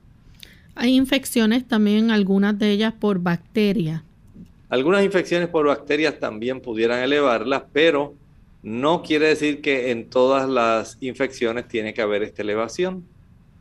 Hay 0.75 0.95
infecciones 0.95 1.67
también, 1.67 2.11
algunas 2.11 2.57
de 2.57 2.71
ellas 2.71 2.93
por 2.93 3.19
bacterias. 3.19 4.03
Algunas 4.69 5.03
infecciones 5.03 5.49
por 5.49 5.67
bacterias 5.67 6.19
también 6.19 6.61
pudieran 6.61 7.03
elevarlas, 7.03 7.63
pero 7.73 8.15
no 8.63 9.03
quiere 9.03 9.27
decir 9.27 9.61
que 9.61 9.91
en 9.91 10.09
todas 10.09 10.47
las 10.47 10.97
infecciones 11.01 11.67
tiene 11.67 11.93
que 11.93 12.01
haber 12.01 12.23
esta 12.23 12.41
elevación. 12.41 13.05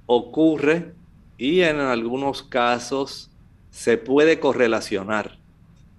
Ocurre 0.06 0.92
y 1.36 1.62
en 1.62 1.80
algunos 1.80 2.42
casos 2.42 3.30
se 3.70 3.98
puede 3.98 4.38
correlacionar, 4.38 5.38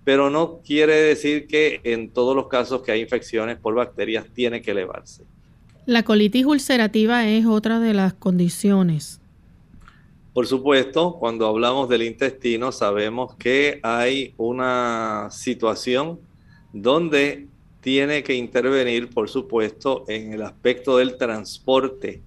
pero 0.04 0.30
no 0.30 0.62
quiere 0.64 0.96
decir 0.96 1.48
que 1.48 1.82
en 1.84 2.12
todos 2.12 2.36
los 2.36 2.48
casos 2.48 2.82
que 2.82 2.92
hay 2.92 3.02
infecciones 3.02 3.58
por 3.58 3.74
bacterias 3.74 4.26
tiene 4.34 4.62
que 4.62 4.72
elevarse. 4.72 5.24
La 5.88 6.04
colitis 6.04 6.46
ulcerativa 6.46 7.28
es 7.28 7.48
otra 7.48 7.80
de 7.80 7.96
las 7.96 8.14
condiciones. 8.14 9.20
Por 10.32 10.46
supuesto, 10.46 11.18
cuando 11.20 11.48
hablamos 11.48 11.90
del 11.90 12.04
intestino 12.04 12.72
sabemos 12.72 13.36
que 13.36 13.80
hay 13.82 14.36
una 14.38 15.30
situación 15.32 16.20
donde 16.72 17.48
tiene 17.82 18.22
que 18.22 18.36
intervenir, 18.36 19.10
por 19.10 19.28
supuesto, 19.28 20.06
en 20.08 20.34
el 20.34 20.44
aspecto 20.44 20.98
del 20.98 21.18
transporte 21.18 22.22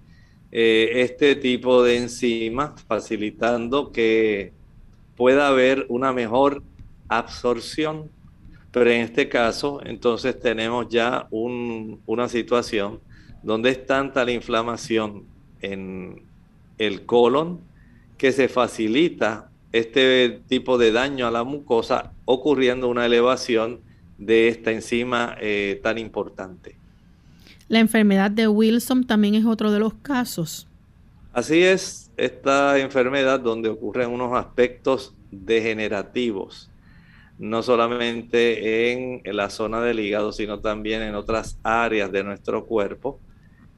eh, 0.51 0.91
este 0.95 1.37
tipo 1.37 1.81
de 1.81 1.95
enzimas, 1.97 2.83
facilitando 2.83 3.93
que 3.93 4.51
pueda 5.15 5.47
haber 5.47 5.85
una 5.87 6.11
mejor 6.11 6.61
absorción. 7.07 8.11
Pero 8.71 8.91
en 8.91 9.01
este 9.01 9.29
caso, 9.29 9.79
entonces 9.85 10.37
tenemos 10.37 10.89
ya 10.89 11.29
una 11.31 12.27
situación 12.27 12.99
donde 13.45 13.69
es 13.69 13.85
tanta 13.85 14.25
la 14.25 14.31
inflamación 14.31 15.23
en 15.61 16.23
el 16.79 17.05
colon, 17.05 17.61
que 18.17 18.31
se 18.31 18.47
facilita 18.47 19.49
este 19.71 20.41
tipo 20.47 20.77
de 20.79 20.91
daño 20.91 21.27
a 21.27 21.31
la 21.31 21.43
mucosa 21.43 22.11
ocurriendo 22.25 22.89
una 22.89 23.05
elevación 23.05 23.81
de 24.17 24.47
esta 24.47 24.71
enzima 24.71 25.35
eh, 25.39 25.79
tan 25.83 25.99
importante. 25.99 26.75
La 27.67 27.79
enfermedad 27.79 28.31
de 28.31 28.47
Wilson 28.47 29.05
también 29.05 29.35
es 29.35 29.45
otro 29.45 29.71
de 29.71 29.79
los 29.79 29.93
casos. 29.93 30.67
Así 31.31 31.61
es, 31.61 32.09
esta 32.17 32.79
enfermedad 32.79 33.39
donde 33.39 33.69
ocurren 33.69 34.09
unos 34.09 34.33
aspectos 34.33 35.13
degenerativos, 35.29 36.71
no 37.37 37.61
solamente 37.61 38.91
en 38.91 39.21
la 39.35 39.51
zona 39.51 39.81
del 39.81 39.99
hígado, 39.99 40.31
sino 40.31 40.61
también 40.61 41.03
en 41.03 41.13
otras 41.13 41.59
áreas 41.61 42.11
de 42.11 42.23
nuestro 42.23 42.65
cuerpo, 42.65 43.19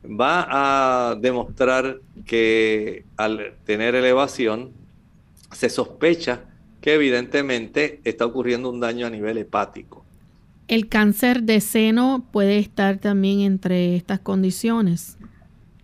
va 0.08 1.12
a 1.12 1.16
demostrar 1.16 2.00
que 2.26 3.06
al 3.18 3.56
tener 3.66 3.96
elevación 3.96 4.72
se 5.52 5.70
sospecha 5.70 6.46
que 6.82 6.94
evidentemente 6.94 8.02
está 8.04 8.26
ocurriendo 8.26 8.70
un 8.70 8.80
daño 8.80 9.08
a 9.08 9.10
nivel 9.10 9.38
hepático. 9.38 10.06
¿El 10.68 10.90
cáncer 10.90 11.44
de 11.44 11.62
seno 11.62 12.26
puede 12.32 12.60
estar 12.60 12.98
también 12.98 13.40
entre 13.42 13.96
estas 13.96 14.20
condiciones? 14.20 15.18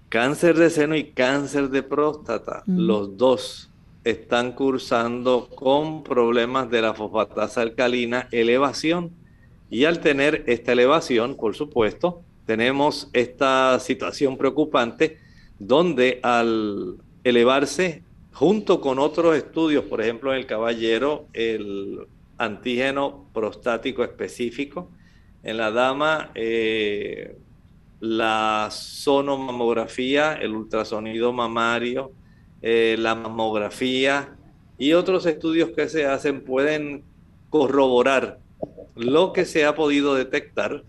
Cáncer 0.09 0.57
de 0.57 0.69
seno 0.69 0.95
y 0.95 1.05
cáncer 1.05 1.69
de 1.69 1.84
próstata, 1.84 2.63
los 2.67 3.17
dos 3.17 3.71
están 4.03 4.51
cursando 4.51 5.49
con 5.55 6.03
problemas 6.03 6.69
de 6.69 6.82
la 6.82 6.93
fosfatasa 6.93 7.61
alcalina, 7.61 8.28
elevación. 8.32 9.11
Y 9.69 9.86
al 9.86 10.01
tener 10.01 10.43
esta 10.47 10.74
elevación, 10.74 11.36
por 11.36 11.55
supuesto, 11.55 12.21
tenemos 12.45 13.09
esta 13.13 13.79
situación 13.79 14.37
preocupante 14.37 15.17
donde 15.59 16.19
al 16.23 16.97
elevarse 17.23 18.03
junto 18.33 18.81
con 18.81 18.99
otros 18.99 19.35
estudios, 19.35 19.85
por 19.85 20.01
ejemplo 20.01 20.33
en 20.33 20.39
el 20.39 20.45
caballero, 20.45 21.27
el 21.33 22.07
antígeno 22.37 23.29
prostático 23.33 24.03
específico, 24.03 24.89
en 25.43 25.57
la 25.57 25.71
dama 25.71 26.31
eh, 26.35 27.37
la 27.99 28.69
sonomamografía, 28.71 30.33
el 30.33 30.53
ultrasonido 30.55 31.31
mamario, 31.31 32.11
eh, 32.61 32.95
la 32.99 33.15
mamografía 33.15 34.35
y 34.77 34.93
otros 34.93 35.25
estudios 35.25 35.69
que 35.69 35.87
se 35.87 36.05
hacen 36.05 36.43
pueden 36.43 37.03
corroborar 37.49 38.39
lo 38.95 39.31
que 39.31 39.45
se 39.45 39.65
ha 39.65 39.75
podido 39.75 40.15
detectar 40.15 40.83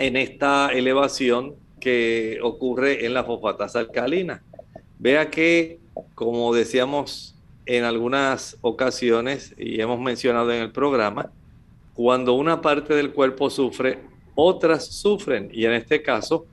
en 0.00 0.16
esta 0.16 0.70
elevación 0.72 1.54
que 1.78 2.38
ocurre 2.42 3.06
en 3.06 3.14
la 3.14 3.24
fosfatasa 3.24 3.78
alcalina. 3.78 4.42
Vea 4.98 5.30
que, 5.30 5.78
como 6.14 6.54
decíamos 6.54 7.36
en 7.66 7.84
algunas 7.84 8.56
ocasiones 8.62 9.54
y 9.58 9.80
hemos 9.80 10.00
mencionado 10.00 10.52
en 10.52 10.62
el 10.62 10.72
programa, 10.72 11.30
cuando 11.94 12.32
una 12.32 12.60
parte 12.62 12.94
del 12.94 13.12
cuerpo 13.12 13.50
sufre, 13.50 13.98
otras 14.34 14.86
sufren. 14.86 15.50
Y 15.52 15.66
en 15.66 15.72
este 15.72 16.02
caso, 16.02 16.46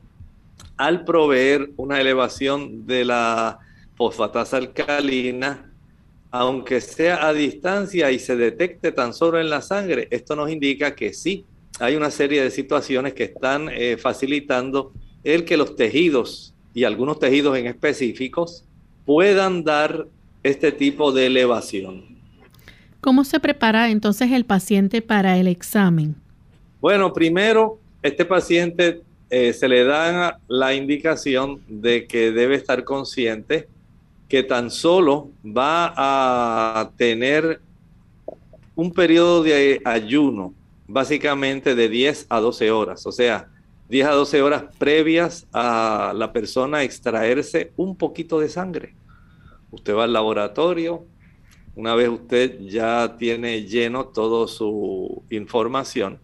al 0.75 1.05
proveer 1.05 1.71
una 1.77 2.01
elevación 2.01 2.85
de 2.85 3.05
la 3.05 3.59
fosfatasa 3.95 4.57
alcalina, 4.57 5.71
aunque 6.31 6.81
sea 6.81 7.25
a 7.27 7.33
distancia 7.33 8.11
y 8.11 8.19
se 8.19 8.35
detecte 8.35 8.91
tan 8.91 9.13
solo 9.13 9.39
en 9.39 9.49
la 9.49 9.61
sangre, 9.61 10.09
esto 10.11 10.35
nos 10.35 10.51
indica 10.51 10.95
que 10.95 11.13
sí, 11.13 11.45
hay 11.79 11.95
una 11.95 12.11
serie 12.11 12.43
de 12.43 12.51
situaciones 12.51 13.13
que 13.13 13.25
están 13.25 13.69
eh, 13.69 13.97
facilitando 13.97 14.93
el 15.23 15.45
que 15.45 15.57
los 15.57 15.75
tejidos 15.75 16.53
y 16.73 16.83
algunos 16.83 17.19
tejidos 17.19 17.57
en 17.57 17.67
específicos 17.67 18.63
puedan 19.05 19.63
dar 19.63 20.07
este 20.43 20.71
tipo 20.71 21.11
de 21.11 21.27
elevación. 21.27 22.03
¿Cómo 23.01 23.23
se 23.23 23.39
prepara 23.39 23.89
entonces 23.89 24.31
el 24.31 24.45
paciente 24.45 25.01
para 25.01 25.37
el 25.37 25.47
examen? 25.47 26.15
Bueno, 26.81 27.13
primero, 27.13 27.79
este 28.01 28.25
paciente 28.25 29.01
eh, 29.29 29.53
se 29.53 29.67
le 29.67 29.83
da 29.83 30.39
la 30.47 30.73
indicación 30.73 31.61
de 31.67 32.07
que 32.07 32.31
debe 32.31 32.55
estar 32.55 32.83
consciente 32.83 33.67
que 34.27 34.43
tan 34.43 34.71
solo 34.71 35.29
va 35.45 35.93
a 35.95 36.91
tener 36.97 37.61
un 38.75 38.91
periodo 38.91 39.43
de 39.43 39.81
ayuno 39.85 40.53
básicamente 40.87 41.75
de 41.75 41.89
10 41.89 42.27
a 42.29 42.39
12 42.39 42.71
horas, 42.71 43.05
o 43.05 43.11
sea, 43.11 43.49
10 43.89 44.07
a 44.07 44.11
12 44.11 44.41
horas 44.41 44.63
previas 44.77 45.47
a 45.53 46.13
la 46.15 46.33
persona 46.33 46.83
extraerse 46.83 47.71
un 47.77 47.95
poquito 47.95 48.39
de 48.39 48.49
sangre. 48.49 48.95
Usted 49.71 49.95
va 49.95 50.05
al 50.05 50.13
laboratorio, 50.13 51.05
una 51.75 51.93
vez 51.95 52.09
usted 52.09 52.59
ya 52.61 53.15
tiene 53.17 53.63
lleno 53.63 54.05
toda 54.05 54.47
su 54.47 55.23
información, 55.29 56.19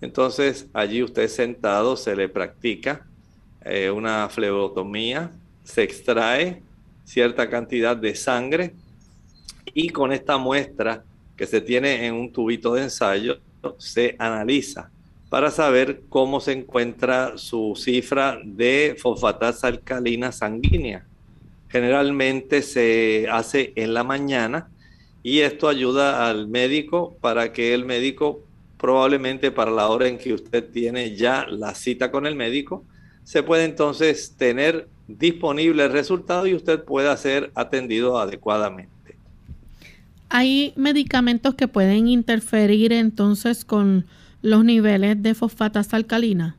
entonces 0.00 0.68
allí 0.72 1.02
usted 1.02 1.28
sentado 1.28 1.96
se 1.96 2.14
le 2.14 2.28
practica 2.28 3.06
eh, 3.64 3.90
una 3.90 4.28
flebotomía, 4.28 5.30
se 5.64 5.82
extrae 5.82 6.62
cierta 7.04 7.48
cantidad 7.48 7.96
de 7.96 8.14
sangre 8.14 8.74
y 9.72 9.88
con 9.88 10.12
esta 10.12 10.36
muestra 10.36 11.04
que 11.36 11.46
se 11.46 11.60
tiene 11.60 12.06
en 12.06 12.14
un 12.14 12.32
tubito 12.32 12.74
de 12.74 12.82
ensayo, 12.82 13.38
se 13.78 14.16
analiza 14.18 14.90
para 15.30 15.50
saber 15.50 16.02
cómo 16.08 16.40
se 16.40 16.52
encuentra 16.52 17.36
su 17.36 17.74
cifra 17.76 18.38
de 18.44 18.96
fosfatasa 19.00 19.66
alcalina 19.68 20.30
sanguínea. 20.30 21.06
Generalmente 21.68 22.62
se 22.62 23.26
hace 23.30 23.72
en 23.74 23.94
la 23.94 24.04
mañana 24.04 24.68
y 25.22 25.40
esto 25.40 25.68
ayuda 25.68 26.28
al 26.28 26.46
médico 26.46 27.16
para 27.20 27.52
que 27.52 27.74
el 27.74 27.84
médico 27.84 28.44
probablemente 28.84 29.50
para 29.50 29.70
la 29.70 29.88
hora 29.88 30.08
en 30.08 30.18
que 30.18 30.34
usted 30.34 30.70
tiene 30.70 31.16
ya 31.16 31.46
la 31.48 31.74
cita 31.74 32.10
con 32.10 32.26
el 32.26 32.36
médico, 32.36 32.84
se 33.22 33.42
puede 33.42 33.64
entonces 33.64 34.34
tener 34.36 34.88
disponible 35.08 35.84
el 35.84 35.92
resultado 35.92 36.46
y 36.46 36.54
usted 36.54 36.84
pueda 36.84 37.16
ser 37.16 37.50
atendido 37.54 38.18
adecuadamente. 38.18 38.93
¿Hay 40.36 40.72
medicamentos 40.74 41.54
que 41.54 41.68
pueden 41.68 42.08
interferir 42.08 42.92
entonces 42.92 43.64
con 43.64 44.04
los 44.42 44.64
niveles 44.64 45.22
de 45.22 45.32
fosfatas 45.32 45.94
alcalinas? 45.94 46.56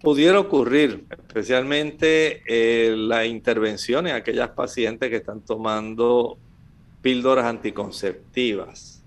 Pudiera 0.00 0.40
ocurrir, 0.40 1.04
especialmente 1.10 2.42
eh, 2.46 2.96
la 2.96 3.26
intervención 3.26 4.06
en 4.06 4.14
aquellas 4.14 4.48
pacientes 4.52 5.10
que 5.10 5.16
están 5.16 5.42
tomando 5.42 6.38
píldoras 7.02 7.44
anticonceptivas. 7.44 9.04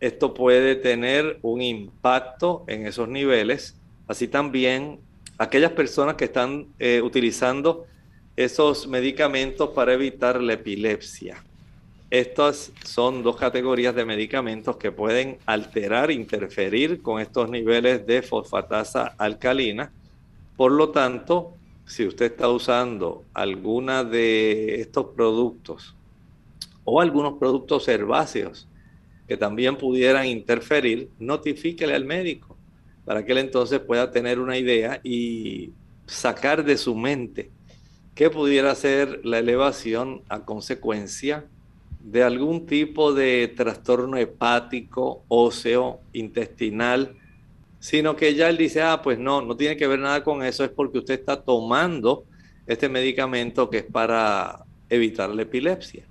Esto 0.00 0.34
puede 0.34 0.74
tener 0.74 1.38
un 1.42 1.62
impacto 1.62 2.64
en 2.66 2.84
esos 2.84 3.08
niveles, 3.08 3.76
así 4.08 4.26
también 4.26 4.98
aquellas 5.38 5.70
personas 5.70 6.16
que 6.16 6.24
están 6.24 6.66
eh, 6.80 7.00
utilizando 7.00 7.86
esos 8.34 8.88
medicamentos 8.88 9.68
para 9.68 9.92
evitar 9.92 10.42
la 10.42 10.54
epilepsia. 10.54 11.44
Estas 12.10 12.72
son 12.84 13.24
dos 13.24 13.36
categorías 13.36 13.94
de 13.94 14.04
medicamentos 14.04 14.76
que 14.76 14.92
pueden 14.92 15.38
alterar, 15.44 16.12
interferir 16.12 17.02
con 17.02 17.20
estos 17.20 17.50
niveles 17.50 18.06
de 18.06 18.22
fosfatasa 18.22 19.14
alcalina. 19.18 19.92
Por 20.56 20.70
lo 20.70 20.90
tanto, 20.90 21.54
si 21.84 22.06
usted 22.06 22.26
está 22.26 22.48
usando 22.48 23.24
alguna 23.34 24.04
de 24.04 24.80
estos 24.80 25.06
productos 25.16 25.96
o 26.84 27.00
algunos 27.00 27.38
productos 27.38 27.88
herbáceos 27.88 28.68
que 29.26 29.36
también 29.36 29.76
pudieran 29.76 30.26
interferir, 30.26 31.10
notifíquele 31.18 31.94
al 31.94 32.04
médico 32.04 32.56
para 33.04 33.24
que 33.24 33.32
él 33.32 33.38
entonces 33.38 33.80
pueda 33.80 34.12
tener 34.12 34.38
una 34.38 34.56
idea 34.56 35.00
y 35.02 35.72
sacar 36.06 36.64
de 36.64 36.76
su 36.76 36.94
mente 36.94 37.50
qué 38.14 38.30
pudiera 38.30 38.72
ser 38.76 39.24
la 39.24 39.40
elevación 39.40 40.22
a 40.28 40.44
consecuencia 40.44 41.46
de 42.06 42.22
algún 42.22 42.66
tipo 42.66 43.12
de 43.12 43.48
trastorno 43.48 44.16
hepático, 44.16 45.24
óseo, 45.26 45.98
intestinal, 46.12 47.16
sino 47.80 48.14
que 48.14 48.36
ya 48.36 48.48
él 48.48 48.56
dice, 48.56 48.80
ah, 48.80 49.02
pues 49.02 49.18
no, 49.18 49.42
no 49.42 49.56
tiene 49.56 49.76
que 49.76 49.88
ver 49.88 49.98
nada 49.98 50.22
con 50.22 50.44
eso, 50.44 50.62
es 50.62 50.70
porque 50.70 50.98
usted 50.98 51.14
está 51.14 51.42
tomando 51.42 52.24
este 52.64 52.88
medicamento 52.88 53.68
que 53.68 53.78
es 53.78 53.84
para 53.84 54.64
evitar 54.88 55.30
la 55.30 55.42
epilepsia. 55.42 56.04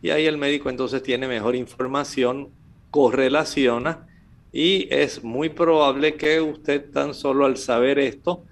Y 0.00 0.10
ahí 0.10 0.26
el 0.26 0.38
médico 0.38 0.70
entonces 0.70 1.02
tiene 1.02 1.26
mejor 1.26 1.56
información, 1.56 2.50
correlaciona 2.92 4.06
y 4.52 4.86
es 4.94 5.24
muy 5.24 5.48
probable 5.48 6.14
que 6.14 6.40
usted 6.40 6.88
tan 6.92 7.14
solo 7.14 7.46
al 7.46 7.56
saber 7.56 7.98
esto 7.98 8.44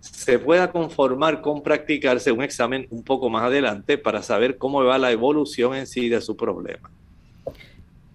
se 0.00 0.38
pueda 0.38 0.72
conformar 0.72 1.42
con 1.42 1.62
practicarse 1.62 2.32
un 2.32 2.42
examen 2.42 2.86
un 2.90 3.02
poco 3.02 3.28
más 3.28 3.44
adelante 3.44 3.98
para 3.98 4.22
saber 4.22 4.56
cómo 4.56 4.82
va 4.82 4.98
la 4.98 5.12
evolución 5.12 5.74
en 5.74 5.86
sí 5.86 6.08
de 6.08 6.20
su 6.20 6.36
problema. 6.36 6.90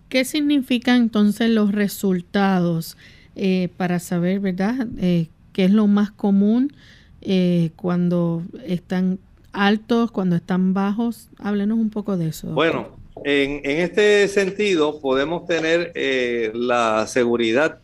¿Qué 0.10 0.26
significan 0.26 0.98
entonces 0.98 1.50
los 1.50 1.72
resultados 1.72 2.98
eh, 3.36 3.70
para 3.78 4.00
saber, 4.00 4.40
verdad, 4.40 4.88
eh, 5.00 5.28
qué 5.54 5.66
es 5.66 5.72
lo 5.72 5.88
más 5.88 6.12
común 6.12 6.74
eh, 7.22 7.72
cuando 7.76 8.44
están 8.66 9.20
altos, 9.52 10.12
cuando 10.12 10.36
están 10.36 10.74
bajos? 10.74 11.30
Háblenos 11.38 11.78
un 11.78 11.90
poco 11.90 12.18
de 12.18 12.30
eso. 12.30 12.48
Bueno, 12.50 12.90
en, 13.24 13.62
en, 13.64 13.80
este 13.82 14.28
sentido 14.28 15.00
podemos 15.02 15.46
tener 15.48 15.92
la 16.56 17.06
seguridad 17.08 17.80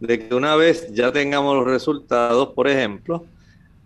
de 0.00 0.26
que 0.26 0.34
una 0.34 0.56
vez 0.56 0.92
ya 0.92 1.12
tengamos 1.12 1.56
los 1.56 1.66
resultados, 1.66 2.48
por 2.54 2.68
ejemplo, 2.68 3.24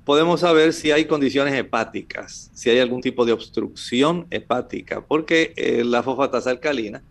podemos 0.05 0.41
saber 0.41 0.73
si 0.73 0.91
hay 0.91 1.05
condiciones 1.05 1.55
hepáticas, 1.55 2.51
si 2.55 2.71
hay 2.71 2.79
algún 2.79 3.01
tipo 3.01 3.25
de 3.25 3.33
obstrucción 3.33 4.27
hepática, 4.31 5.03
porque 5.03 5.53
eh, 5.57 5.85
la 5.85 6.03
fosfatasa 6.03 6.51
alcalina 6.51 7.03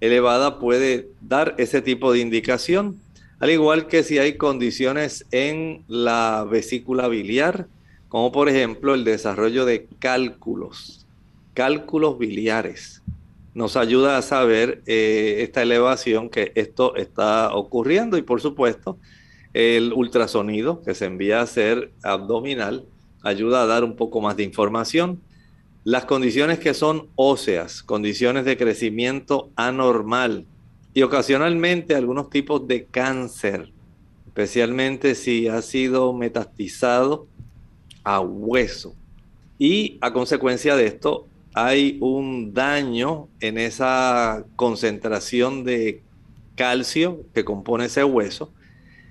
elevada 0.00 0.58
puede 0.58 1.08
dar 1.20 1.54
ese 1.58 1.82
tipo 1.82 2.12
de 2.12 2.20
indicación, 2.20 3.00
al 3.40 3.50
igual 3.50 3.86
que 3.86 4.02
si 4.02 4.18
hay 4.18 4.34
condiciones 4.36 5.26
en 5.30 5.84
la 5.86 6.46
vesícula 6.48 7.08
biliar, 7.08 7.66
como 8.08 8.32
por 8.32 8.48
ejemplo 8.48 8.94
el 8.94 9.04
desarrollo 9.04 9.64
de 9.64 9.86
cálculos, 9.98 11.06
cálculos 11.54 12.18
biliares. 12.18 13.02
Nos 13.54 13.76
ayuda 13.76 14.18
a 14.18 14.22
saber 14.22 14.82
eh, 14.86 15.38
esta 15.40 15.62
elevación 15.62 16.30
que 16.30 16.52
esto 16.54 16.94
está 16.96 17.54
ocurriendo 17.54 18.16
y 18.16 18.22
por 18.22 18.40
supuesto 18.40 18.98
el 19.58 19.92
ultrasonido 19.92 20.82
que 20.82 20.94
se 20.94 21.06
envía 21.06 21.40
a 21.40 21.42
hacer 21.42 21.90
abdominal 22.04 22.84
ayuda 23.24 23.60
a 23.60 23.66
dar 23.66 23.82
un 23.82 23.96
poco 23.96 24.20
más 24.20 24.36
de 24.36 24.44
información. 24.44 25.20
Las 25.82 26.04
condiciones 26.04 26.60
que 26.60 26.74
son 26.74 27.08
óseas, 27.16 27.82
condiciones 27.82 28.44
de 28.44 28.56
crecimiento 28.56 29.50
anormal 29.56 30.46
y 30.94 31.02
ocasionalmente 31.02 31.96
algunos 31.96 32.30
tipos 32.30 32.68
de 32.68 32.84
cáncer, 32.84 33.72
especialmente 34.28 35.16
si 35.16 35.48
ha 35.48 35.60
sido 35.60 36.12
metastizado 36.12 37.26
a 38.04 38.20
hueso. 38.20 38.94
Y 39.58 39.98
a 40.00 40.12
consecuencia 40.12 40.76
de 40.76 40.86
esto 40.86 41.26
hay 41.52 41.98
un 42.00 42.54
daño 42.54 43.26
en 43.40 43.58
esa 43.58 44.44
concentración 44.54 45.64
de 45.64 46.04
calcio 46.54 47.24
que 47.34 47.44
compone 47.44 47.86
ese 47.86 48.04
hueso 48.04 48.52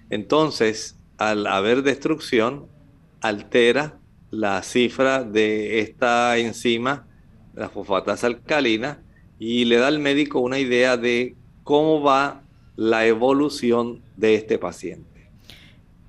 entonces, 0.10 0.98
al 1.18 1.48
haber 1.48 1.84
destrucción, 1.84 2.68
altera 3.22 4.00
la 4.32 4.62
cifra 4.64 5.24
de 5.24 5.80
esta 5.80 6.38
enzima, 6.38 7.08
la 7.56 7.70
fosfatasa 7.70 8.28
alcalina, 8.28 9.02
y 9.40 9.66
le 9.66 9.78
da 9.78 9.88
al 9.88 10.00
médico 10.00 10.40
una 10.40 10.60
idea 10.60 10.98
de 10.98 11.36
cómo 11.64 12.02
va 12.02 12.44
la 12.76 13.06
evolución 13.06 14.02
de 14.16 14.36
este 14.36 14.58
paciente. 14.58 15.30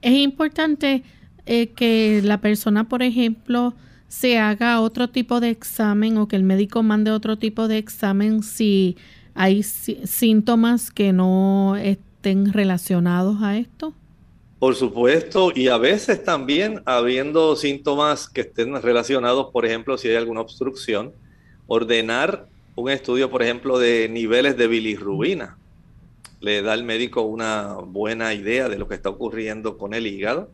Es 0.02 0.14
importante 0.14 1.02
eh, 1.46 1.68
que 1.68 2.20
la 2.22 2.40
persona, 2.40 2.88
por 2.88 3.02
ejemplo, 3.02 3.74
se 4.08 4.38
haga 4.38 4.80
otro 4.80 5.08
tipo 5.08 5.40
de 5.40 5.50
examen 5.50 6.16
o 6.16 6.28
que 6.28 6.36
el 6.36 6.42
médico 6.42 6.82
mande 6.82 7.10
otro 7.10 7.38
tipo 7.38 7.68
de 7.68 7.78
examen 7.78 8.42
si 8.42 8.96
hay 9.34 9.62
síntomas 9.62 10.90
que 10.90 11.12
no 11.12 11.76
estén 12.18 12.52
relacionados 12.52 13.42
a 13.42 13.56
esto? 13.56 13.94
Por 14.58 14.74
supuesto, 14.74 15.52
y 15.54 15.68
a 15.68 15.78
veces 15.78 16.24
también 16.24 16.82
habiendo 16.84 17.54
síntomas 17.54 18.28
que 18.28 18.40
estén 18.40 18.74
relacionados, 18.82 19.52
por 19.52 19.64
ejemplo, 19.64 19.96
si 19.96 20.08
hay 20.08 20.16
alguna 20.16 20.40
obstrucción, 20.40 21.12
ordenar 21.68 22.48
un 22.74 22.90
estudio, 22.90 23.30
por 23.30 23.42
ejemplo, 23.42 23.78
de 23.78 24.08
niveles 24.08 24.56
de 24.56 24.66
bilirrubina. 24.66 25.58
Le 26.40 26.60
da 26.60 26.72
al 26.72 26.82
médico 26.82 27.22
una 27.22 27.74
buena 27.74 28.34
idea 28.34 28.68
de 28.68 28.78
lo 28.78 28.88
que 28.88 28.96
está 28.96 29.10
ocurriendo 29.10 29.78
con 29.78 29.94
el 29.94 30.08
hígado. 30.08 30.50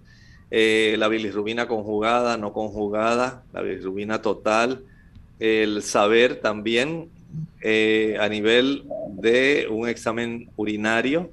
Eh, 0.51 0.97
la 0.99 1.09
bilirrubina 1.09 1.67
conjugada, 1.67 2.37
no 2.37 2.53
conjugada, 2.53 3.43
la 3.55 3.62
bilirrubina 3.62 4.21
total, 4.21 4.85
el 5.39 5.83
saber 5.83 6.41
también 6.41 7.09
eh, 7.62 8.19
a 8.21 8.29
nivel 8.29 8.85
de 9.17 9.67
un 9.71 9.89
examen 9.89 10.51
urinario, 10.57 11.31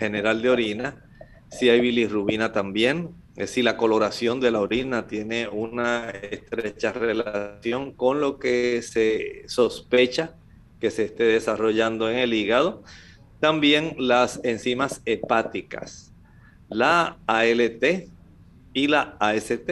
general 0.00 0.42
de 0.42 0.50
orina, 0.50 1.04
si 1.50 1.68
hay 1.68 1.80
bilirrubina 1.80 2.52
también, 2.52 3.10
es 3.36 3.50
decir, 3.50 3.64
la 3.64 3.76
coloración 3.76 4.40
de 4.40 4.50
la 4.50 4.60
orina 4.60 5.06
tiene 5.06 5.46
una 5.46 6.10
estrecha 6.10 6.92
relación 6.92 7.92
con 7.92 8.20
lo 8.20 8.38
que 8.38 8.82
se 8.82 9.44
sospecha 9.46 10.34
que 10.80 10.90
se 10.90 11.04
esté 11.04 11.24
desarrollando 11.24 12.10
en 12.10 12.16
el 12.16 12.34
hígado. 12.34 12.82
También 13.38 13.94
las 13.98 14.40
enzimas 14.42 15.02
hepáticas, 15.04 16.12
la 16.68 17.18
ALT 17.26 18.08
y 18.72 18.86
la 18.88 19.16
AST, 19.20 19.70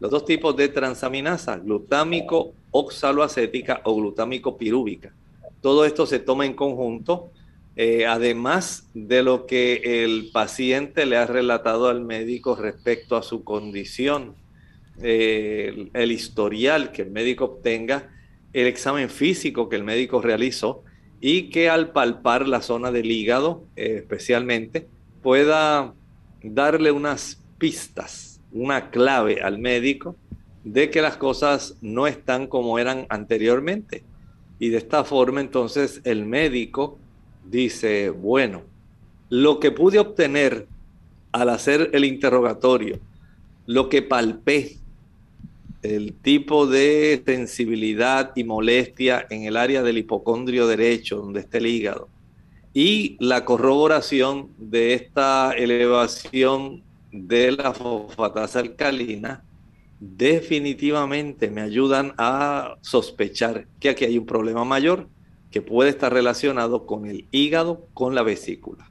los 0.00 0.10
dos 0.10 0.24
tipos 0.24 0.56
de 0.56 0.68
transaminasa, 0.68 1.56
glutámico 1.58 2.54
oxaloacética 2.72 3.80
o 3.84 3.94
glutámico 3.94 4.58
pirúvica. 4.58 5.14
Todo 5.60 5.84
esto 5.84 6.06
se 6.06 6.18
toma 6.18 6.46
en 6.46 6.54
conjunto 6.54 7.30
eh, 7.76 8.06
además 8.06 8.88
de 8.94 9.22
lo 9.22 9.46
que 9.46 10.04
el 10.04 10.30
paciente 10.32 11.06
le 11.06 11.16
ha 11.16 11.26
relatado 11.26 11.88
al 11.88 12.00
médico 12.00 12.56
respecto 12.56 13.16
a 13.16 13.22
su 13.22 13.44
condición, 13.44 14.34
eh, 15.02 15.88
el, 15.94 16.12
historial 16.12 16.92
que 16.92 17.02
el 17.02 17.10
médico 17.10 17.44
obtenga, 17.44 18.10
el 18.52 18.66
examen 18.66 19.08
físico 19.08 19.68
que 19.68 19.76
el 19.76 19.84
médico 19.84 20.20
realizó 20.20 20.82
y 21.20 21.44
que 21.50 21.70
al 21.70 21.92
palpar 21.92 22.48
la 22.48 22.60
zona 22.60 22.90
del 22.90 23.10
hígado 23.10 23.64
eh, 23.76 23.96
especialmente 23.98 24.88
pueda 25.22 25.94
darle 26.42 26.90
unas 26.90 27.42
pistas, 27.58 28.40
una 28.52 28.90
clave 28.90 29.42
al 29.42 29.58
médico 29.58 30.16
de 30.64 30.90
que 30.90 31.00
las 31.00 31.16
cosas 31.16 31.76
no 31.80 32.06
están 32.06 32.46
como 32.46 32.78
eran 32.78 33.06
anteriormente. 33.08 34.02
Y 34.58 34.68
de 34.68 34.78
esta 34.78 35.04
forma 35.04 35.40
entonces 35.40 36.02
el 36.04 36.26
médico 36.26 36.98
dice, 37.44 38.10
bueno, 38.10 38.62
lo 39.28 39.60
que 39.60 39.70
pude 39.70 39.98
obtener 39.98 40.66
al 41.32 41.48
hacer 41.50 41.90
el 41.92 42.04
interrogatorio, 42.04 42.98
lo 43.66 43.88
que 43.88 44.02
palpé, 44.02 44.76
el 45.82 46.12
tipo 46.12 46.66
de 46.66 47.22
sensibilidad 47.24 48.32
y 48.34 48.44
molestia 48.44 49.26
en 49.30 49.44
el 49.44 49.56
área 49.56 49.82
del 49.82 49.98
hipocondrio 49.98 50.66
derecho, 50.66 51.16
donde 51.16 51.40
está 51.40 51.58
el 51.58 51.66
hígado, 51.66 52.08
y 52.74 53.16
la 53.18 53.44
corroboración 53.44 54.50
de 54.58 54.94
esta 54.94 55.52
elevación 55.52 56.82
de 57.10 57.52
la 57.52 57.72
fosfatasa 57.72 58.60
alcalina, 58.60 59.42
definitivamente 59.98 61.50
me 61.50 61.60
ayudan 61.60 62.14
a 62.16 62.76
sospechar 62.80 63.66
que 63.78 63.90
aquí 63.90 64.04
hay 64.04 64.18
un 64.18 64.26
problema 64.26 64.64
mayor 64.64 65.08
que 65.50 65.62
puede 65.62 65.90
estar 65.90 66.12
relacionado 66.12 66.86
con 66.86 67.06
el 67.06 67.26
hígado, 67.30 67.86
con 67.94 68.14
la 68.14 68.22
vesícula. 68.22 68.90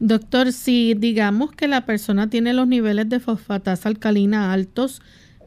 Doctor, 0.00 0.52
si 0.52 0.94
digamos 0.94 1.50
que 1.52 1.66
la 1.66 1.84
persona 1.84 2.30
tiene 2.30 2.52
los 2.52 2.68
niveles 2.68 3.08
de 3.08 3.18
fosfatasa 3.18 3.88
alcalina 3.88 4.52
altos, 4.52 5.02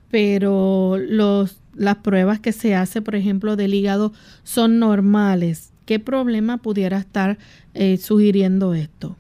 pero 0.10 0.98
los, 0.98 1.62
las 1.74 1.98
pruebas 1.98 2.42
que 2.42 2.52
se 2.52 2.76
hace, 2.76 3.02
por 3.02 3.16
ejemplo, 3.16 3.56
del 3.56 3.74
hígado 3.74 4.12
son 4.44 4.78
normales, 4.78 5.72
¿qué 5.86 6.00
problema 6.00 6.58
pudiera 6.58 6.98
estar 6.98 7.38
eh, 7.74 7.98
sugiriendo 7.98 8.74
esto? 8.74 9.16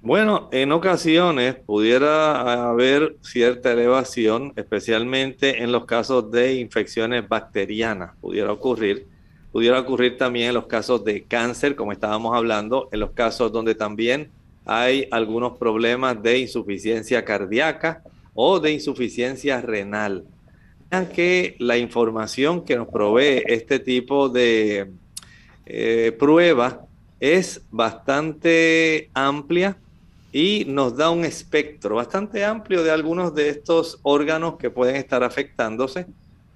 Bueno, 0.00 0.48
en 0.50 0.72
ocasiones 0.72 1.54
pudiera 1.54 2.70
haber 2.70 3.18
cierta 3.20 3.72
elevación, 3.72 4.52
especialmente 4.56 5.62
en 5.62 5.70
los 5.70 5.84
casos 5.84 6.30
de 6.32 6.54
infecciones 6.54 7.28
bacterianas, 7.28 8.16
pudiera 8.20 8.50
ocurrir. 8.50 9.06
Pudiera 9.52 9.78
ocurrir 9.78 10.16
también 10.16 10.48
en 10.48 10.54
los 10.54 10.66
casos 10.66 11.04
de 11.04 11.24
cáncer, 11.24 11.76
como 11.76 11.92
estábamos 11.92 12.34
hablando, 12.34 12.88
en 12.90 13.00
los 13.00 13.10
casos 13.10 13.52
donde 13.52 13.74
también 13.74 14.30
hay 14.64 15.06
algunos 15.10 15.58
problemas 15.58 16.22
de 16.22 16.38
insuficiencia 16.38 17.24
cardíaca 17.24 18.02
o 18.34 18.60
de 18.60 18.72
insuficiencia 18.72 19.60
renal. 19.60 20.24
Vean 20.90 21.06
que 21.08 21.56
la 21.58 21.76
información 21.76 22.64
que 22.64 22.76
nos 22.76 22.88
provee 22.88 23.42
este 23.46 23.78
tipo 23.78 24.30
de 24.30 24.90
eh, 25.66 26.16
prueba 26.18 26.86
es 27.20 27.60
bastante 27.70 29.10
amplia 29.12 29.76
y 30.32 30.64
nos 30.66 30.96
da 30.96 31.10
un 31.10 31.26
espectro 31.26 31.96
bastante 31.96 32.42
amplio 32.42 32.82
de 32.82 32.90
algunos 32.90 33.34
de 33.34 33.50
estos 33.50 34.00
órganos 34.02 34.56
que 34.56 34.70
pueden 34.70 34.96
estar 34.96 35.22
afectándose 35.22 36.06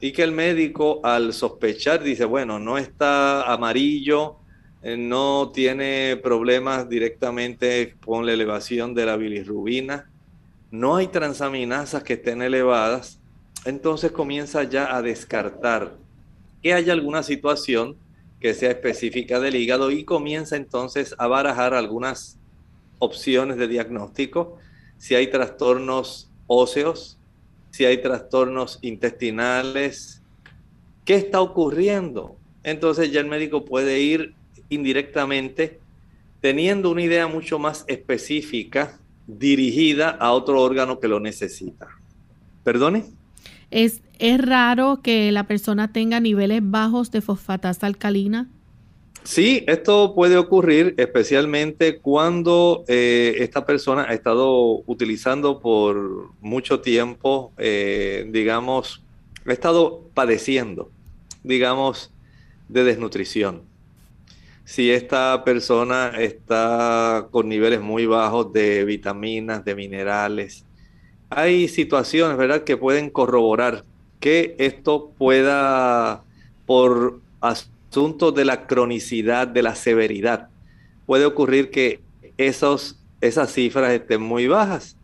y 0.00 0.12
que 0.12 0.22
el 0.22 0.32
médico 0.32 1.00
al 1.02 1.32
sospechar 1.32 2.02
dice, 2.02 2.24
bueno, 2.24 2.58
no 2.58 2.78
está 2.78 3.50
amarillo, 3.52 4.36
eh, 4.82 4.96
no 4.96 5.50
tiene 5.52 6.18
problemas 6.22 6.88
directamente 6.88 7.96
con 8.04 8.26
la 8.26 8.32
elevación 8.32 8.94
de 8.94 9.06
la 9.06 9.16
bilirrubina, 9.16 10.10
no 10.70 10.96
hay 10.96 11.06
transaminasas 11.06 12.02
que 12.02 12.14
estén 12.14 12.42
elevadas, 12.42 13.20
entonces 13.64 14.12
comienza 14.12 14.64
ya 14.64 14.94
a 14.94 15.02
descartar 15.02 15.94
que 16.62 16.74
haya 16.74 16.92
alguna 16.92 17.22
situación 17.22 17.96
que 18.40 18.54
sea 18.54 18.70
específica 18.70 19.40
del 19.40 19.56
hígado 19.56 19.90
y 19.90 20.04
comienza 20.04 20.56
entonces 20.56 21.14
a 21.18 21.26
barajar 21.26 21.72
algunas 21.74 22.38
opciones 22.98 23.56
de 23.56 23.68
diagnóstico, 23.68 24.58
si 24.98 25.14
hay 25.14 25.28
trastornos 25.28 26.30
óseos, 26.46 27.15
si 27.76 27.84
hay 27.84 28.00
trastornos 28.00 28.78
intestinales, 28.80 30.22
¿qué 31.04 31.16
está 31.16 31.42
ocurriendo? 31.42 32.38
Entonces 32.62 33.12
ya 33.12 33.20
el 33.20 33.26
médico 33.26 33.66
puede 33.66 34.00
ir 34.00 34.32
indirectamente, 34.70 35.78
teniendo 36.40 36.90
una 36.90 37.02
idea 37.02 37.26
mucho 37.26 37.58
más 37.58 37.84
específica 37.86 38.98
dirigida 39.26 40.08
a 40.08 40.32
otro 40.32 40.62
órgano 40.62 41.00
que 41.00 41.06
lo 41.06 41.20
necesita. 41.20 41.88
¿Perdone? 42.64 43.04
¿Es, 43.70 44.00
¿Es 44.18 44.40
raro 44.40 45.02
que 45.02 45.30
la 45.30 45.46
persona 45.46 45.92
tenga 45.92 46.18
niveles 46.18 46.62
bajos 46.62 47.10
de 47.10 47.20
fosfatasa 47.20 47.86
alcalina? 47.86 48.48
Sí, 49.26 49.64
esto 49.66 50.14
puede 50.14 50.36
ocurrir 50.36 50.94
especialmente 50.98 51.98
cuando 51.98 52.84
eh, 52.86 53.34
esta 53.40 53.66
persona 53.66 54.06
ha 54.08 54.14
estado 54.14 54.82
utilizando 54.86 55.58
por 55.58 56.30
mucho 56.40 56.80
tiempo, 56.80 57.52
eh, 57.58 58.24
digamos, 58.30 59.02
ha 59.44 59.52
estado 59.52 60.02
padeciendo, 60.14 60.90
digamos, 61.42 62.12
de 62.68 62.84
desnutrición 62.84 63.62
si 64.66 64.90
esta 64.90 65.44
persona 65.44 66.12
está 66.18 67.28
con 67.30 67.48
niveles 67.48 67.80
muy 67.80 68.04
bajos 68.04 68.52
de 68.52 68.84
vitaminas, 68.84 69.64
de 69.64 69.76
minerales. 69.76 70.64
Hay 71.30 71.68
situaciones, 71.68 72.36
¿verdad?, 72.36 72.64
que 72.64 72.76
pueden 72.76 73.10
corroborar 73.10 73.84
que 74.18 74.56
esto 74.58 75.12
pueda, 75.16 76.24
por 76.66 77.20
asuntos 77.96 78.34
de 78.34 78.44
la 78.44 78.66
cronicidad, 78.66 79.48
de 79.48 79.62
la 79.62 79.74
severidad, 79.74 80.50
puede 81.06 81.24
ocurrir 81.24 81.70
que 81.70 82.02
esos, 82.36 83.02
esas 83.22 83.50
cifras 83.50 83.90
estén 83.90 84.20
muy 84.20 84.46
bajas. 84.48 84.98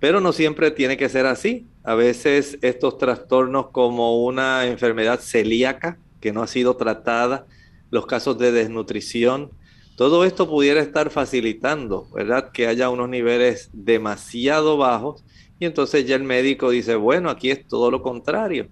Pero 0.00 0.20
no 0.20 0.32
siempre 0.32 0.72
tiene 0.72 0.96
que 0.96 1.08
ser 1.08 1.26
así. 1.26 1.68
A 1.84 1.94
veces 1.94 2.58
estos 2.60 2.98
trastornos 2.98 3.68
como 3.70 4.24
una 4.24 4.66
enfermedad 4.66 5.20
celíaca 5.20 5.98
que 6.20 6.32
no 6.32 6.42
ha 6.42 6.48
sido 6.48 6.76
tratada, 6.76 7.46
los 7.92 8.06
casos 8.06 8.36
de 8.38 8.50
desnutrición. 8.50 9.52
Todo 9.96 10.24
esto 10.24 10.50
pudiera 10.50 10.80
estar 10.80 11.10
facilitando, 11.10 12.08
¿verdad? 12.12 12.50
Que 12.50 12.66
haya 12.66 12.90
unos 12.90 13.08
niveles 13.08 13.70
demasiado 13.72 14.76
bajos 14.76 15.22
y 15.60 15.64
entonces 15.66 16.08
ya 16.08 16.16
el 16.16 16.24
médico 16.24 16.70
dice, 16.70 16.96
bueno, 16.96 17.30
aquí 17.30 17.52
es 17.52 17.68
todo 17.68 17.88
lo 17.92 18.02
contrario. 18.02 18.66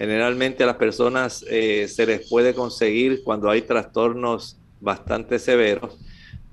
Generalmente 0.00 0.64
a 0.64 0.66
las 0.66 0.76
personas 0.76 1.44
eh, 1.48 1.86
se 1.86 2.06
les 2.06 2.28
puede 2.28 2.54
conseguir 2.54 3.22
cuando 3.22 3.48
hay 3.48 3.62
trastornos 3.62 4.58
bastante 4.80 5.38
severos 5.38 5.96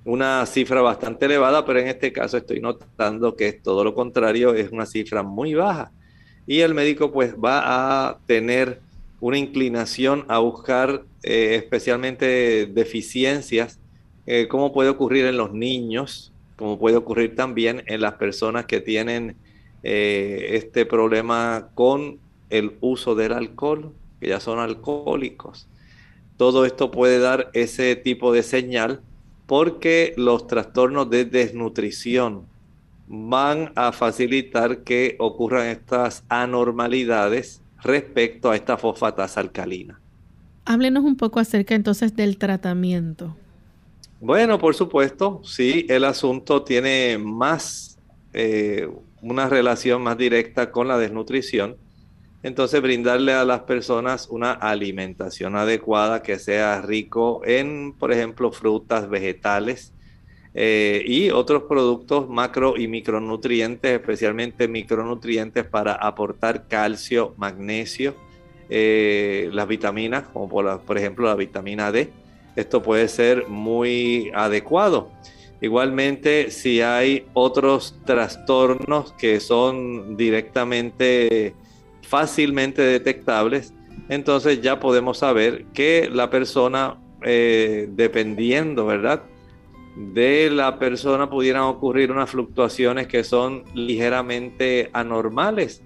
una 0.08 0.46
cifra 0.46 0.82
bastante 0.82 1.26
elevada, 1.26 1.66
pero 1.66 1.80
en 1.80 1.90
este 1.90 2.14
caso 2.14 2.38
estoy 2.38 2.62
notando 2.62 3.36
que 3.36 3.50
es 3.50 3.62
todo 3.62 3.84
lo 3.84 3.94
contrario, 3.94 4.54
es 4.54 4.72
una 4.72 4.86
cifra 4.86 5.22
muy 5.22 5.54
baja. 5.54 5.92
Y 6.48 6.62
el 6.62 6.74
médico 6.74 7.12
pues 7.12 7.36
va 7.36 8.08
a 8.08 8.20
tener 8.26 8.80
una 9.20 9.38
inclinación 9.38 10.24
a 10.30 10.38
buscar 10.38 11.04
eh, 11.24 11.56
especialmente 11.62 12.68
deficiencias, 12.68 13.82
eh, 14.26 14.48
como 14.48 14.72
puede 14.72 14.90
ocurrir 14.90 15.26
en 15.26 15.36
los 15.36 15.52
niños, 15.52 16.32
como 16.56 16.80
puede 16.80 16.96
ocurrir 16.96 17.36
también 17.36 17.84
en 17.88 18.00
las 18.00 18.14
personas 18.14 18.66
que 18.66 18.80
tienen 18.80 19.36
eh, 19.84 20.52
este 20.52 20.86
problema 20.86 21.68
con 21.76 22.18
el 22.50 22.78
uso 22.82 23.16
del 23.16 23.34
alcohol, 23.34 23.94
que 24.20 24.30
ya 24.30 24.40
son 24.40 24.60
alcohólicos. 24.60 25.68
Todo 26.38 26.66
esto 26.66 26.92
puede 26.92 27.20
dar 27.20 27.50
ese 27.54 27.96
tipo 27.96 28.32
de 28.32 28.44
señal 28.44 29.02
porque 29.48 30.14
los 30.18 30.46
trastornos 30.48 31.10
de 31.10 31.26
desnutrición 31.26 32.46
van 33.08 33.72
a 33.76 33.92
facilitar 33.92 34.80
que 34.84 35.16
ocurran 35.20 35.68
estas 35.68 36.24
anormalidades 36.28 37.62
respecto 37.82 38.52
a 38.52 38.56
esta 38.56 38.78
fosfatasa 38.78 39.40
alcalina. 39.40 40.00
Háblenos 40.66 41.06
un 41.06 41.16
poco 41.16 41.40
acerca 41.40 41.76
entonces 41.76 42.16
del 42.16 42.38
tratamiento. 42.38 43.36
Bueno, 44.20 44.60
por 44.60 44.76
supuesto, 44.76 45.42
sí, 45.44 45.86
el 45.90 46.04
asunto 46.04 46.64
tiene 46.64 47.18
más, 47.18 47.98
eh, 48.34 48.90
una 49.22 49.48
relación 49.48 50.02
más 50.02 50.18
directa 50.18 50.72
con 50.72 50.88
la 50.88 50.98
desnutrición. 50.98 51.78
Entonces, 52.48 52.82
brindarle 52.82 53.34
a 53.34 53.44
las 53.44 53.64
personas 53.64 54.30
una 54.30 54.54
alimentación 54.54 55.58
adecuada 55.58 56.24
que 56.24 56.40
sea 56.40 56.82
rico 56.82 57.42
en, 57.44 57.92
por 57.92 58.14
ejemplo, 58.14 58.54
frutas, 58.54 59.10
vegetales, 59.10 59.92
eh, 60.54 61.04
y 61.06 61.30
otros 61.30 61.64
productos 61.64 62.30
macro 62.30 62.78
y 62.78 62.88
micronutrientes, 62.88 63.92
especialmente 63.92 64.70
micronutrientes 64.70 65.66
para 65.66 65.92
aportar 65.92 66.70
calcio, 66.70 67.34
magnesio, 67.36 68.16
eh, 68.70 69.50
las 69.52 69.68
vitaminas, 69.68 70.30
como 70.30 70.48
por, 70.48 70.82
por, 70.84 70.98
ejemplo 70.98 71.28
la 71.28 71.36
vitamina 71.36 71.92
D. 71.92 72.10
Esto 72.56 72.82
puede 72.82 73.10
ser 73.10 73.50
muy 73.50 74.32
adecuado. 74.34 75.12
Igualmente, 75.60 76.50
si 76.52 76.80
hay 76.80 77.26
otros 77.34 78.00
trastornos 78.06 79.12
que 79.14 79.42
son 79.42 80.16
directamente, 80.16 81.54
fácilmente 82.08 82.82
detectables, 82.82 83.74
entonces 84.10 84.62
ya 84.62 84.80
podemos 84.80 85.18
saber 85.18 85.66
que 85.74 86.10
la 86.12 86.30
persona, 86.30 86.98
eh, 87.24 87.88
dependiendo, 87.92 88.86
¿verdad? 88.86 89.24
de 89.98 90.52
la 90.52 90.78
persona 90.78 91.28
pudieran 91.28 91.64
ocurrir 91.64 92.12
unas 92.12 92.30
fluctuaciones 92.30 93.08
que 93.08 93.24
son 93.24 93.64
ligeramente 93.74 94.92
anormales, 94.94 95.82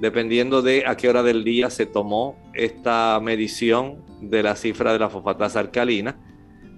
dependiendo 0.00 0.62
de 0.62 0.84
a 0.86 0.96
qué 0.96 1.10
hora 1.10 1.22
del 1.22 1.44
día 1.44 1.68
se 1.68 1.84
tomó 1.84 2.38
esta 2.54 3.20
medición 3.22 4.02
de 4.22 4.42
la 4.42 4.56
cifra 4.56 4.94
de 4.94 4.98
la 4.98 5.10
fosfatasa 5.10 5.60
alcalina, 5.60 6.18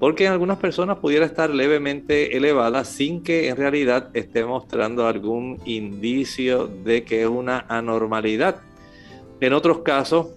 porque 0.01 0.27
en 0.27 0.33
algunas 0.33 0.59
personas 0.59 0.99
pudiera 0.99 1.25
estar 1.25 1.51
levemente 1.51 2.37
elevada 2.37 2.85
sin 2.85 3.23
que 3.23 3.49
en 3.49 3.57
realidad 3.57 4.11
esté 4.15 4.45
mostrando 4.45 5.07
algún 5.07 5.61
indicio 5.65 6.67
de 6.67 7.05
que 7.05 7.23
es 7.23 7.29
una 7.29 7.65
anormalidad. 7.69 8.57
En 9.43 9.55
otros 9.55 9.81
casos, 9.81 10.29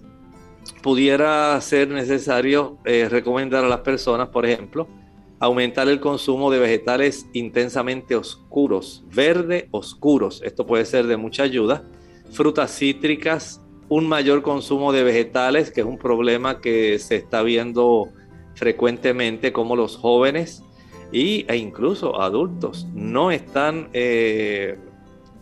pudiera 0.82 1.60
ser 1.60 1.86
necesario 1.86 2.78
eh, 2.84 3.08
recomendar 3.08 3.64
a 3.64 3.68
las 3.68 3.82
personas, 3.82 4.30
por 4.30 4.44
ejemplo, 4.44 4.88
aumentar 5.38 5.86
el 5.86 6.00
consumo 6.00 6.50
de 6.50 6.58
vegetales 6.58 7.28
intensamente 7.32 8.16
oscuros, 8.16 9.04
verde 9.14 9.68
oscuros. 9.70 10.42
Esto 10.42 10.66
puede 10.66 10.84
ser 10.86 11.06
de 11.06 11.16
mucha 11.16 11.44
ayuda. 11.44 11.84
Frutas 12.32 12.76
cítricas, 12.76 13.62
un 13.88 14.08
mayor 14.08 14.42
consumo 14.42 14.92
de 14.92 15.04
vegetales, 15.04 15.70
que 15.70 15.82
es 15.82 15.86
un 15.86 15.98
problema 15.98 16.60
que 16.60 16.98
se 16.98 17.14
está 17.14 17.44
viendo 17.44 18.08
frecuentemente 18.56 19.52
como 19.52 19.76
los 19.76 19.96
jóvenes 19.96 20.64
y, 21.12 21.46
e 21.46 21.56
incluso 21.58 22.20
adultos 22.20 22.88
no 22.92 23.30
están 23.30 23.88
eh, 23.92 24.76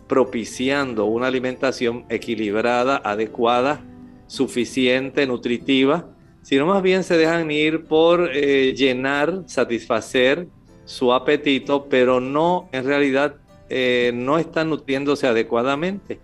propiciando 0.07 1.05
una 1.05 1.27
alimentación 1.27 2.05
equilibrada, 2.09 2.97
adecuada, 2.97 3.83
suficiente, 4.27 5.25
nutritiva, 5.25 6.09
sino 6.41 6.65
más 6.67 6.83
bien 6.83 7.03
se 7.03 7.17
dejan 7.17 7.49
ir 7.49 7.85
por 7.85 8.29
eh, 8.31 8.73
llenar, 8.75 9.43
satisfacer 9.47 10.47
su 10.85 11.11
apetito, 11.11 11.87
pero 11.89 12.19
no, 12.19 12.69
en 12.71 12.85
realidad, 12.85 13.35
eh, 13.69 14.11
no 14.13 14.37
están 14.37 14.69
nutriéndose 14.69 15.25
adecuadamente. 15.27 16.19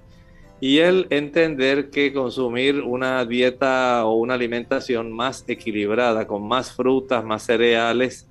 Y 0.59 0.77
el 0.77 1.07
entender 1.09 1.89
que 1.89 2.13
consumir 2.13 2.81
una 2.81 3.25
dieta 3.25 4.05
o 4.05 4.13
una 4.13 4.35
alimentación 4.35 5.11
más 5.11 5.43
equilibrada, 5.47 6.27
con 6.27 6.47
más 6.47 6.71
frutas, 6.71 7.25
más 7.25 7.43
cereales, 7.43 8.27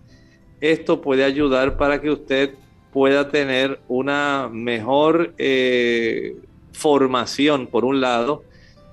esto 0.61 1.01
puede 1.01 1.24
ayudar 1.24 1.76
para 1.76 2.01
que 2.01 2.11
usted 2.11 2.55
pueda 2.93 3.30
tener 3.30 3.80
una 3.88 4.49
mejor 4.53 5.34
eh, 5.38 6.36
formación, 6.72 7.66
por 7.66 7.84
un 7.84 8.01
lado, 8.01 8.45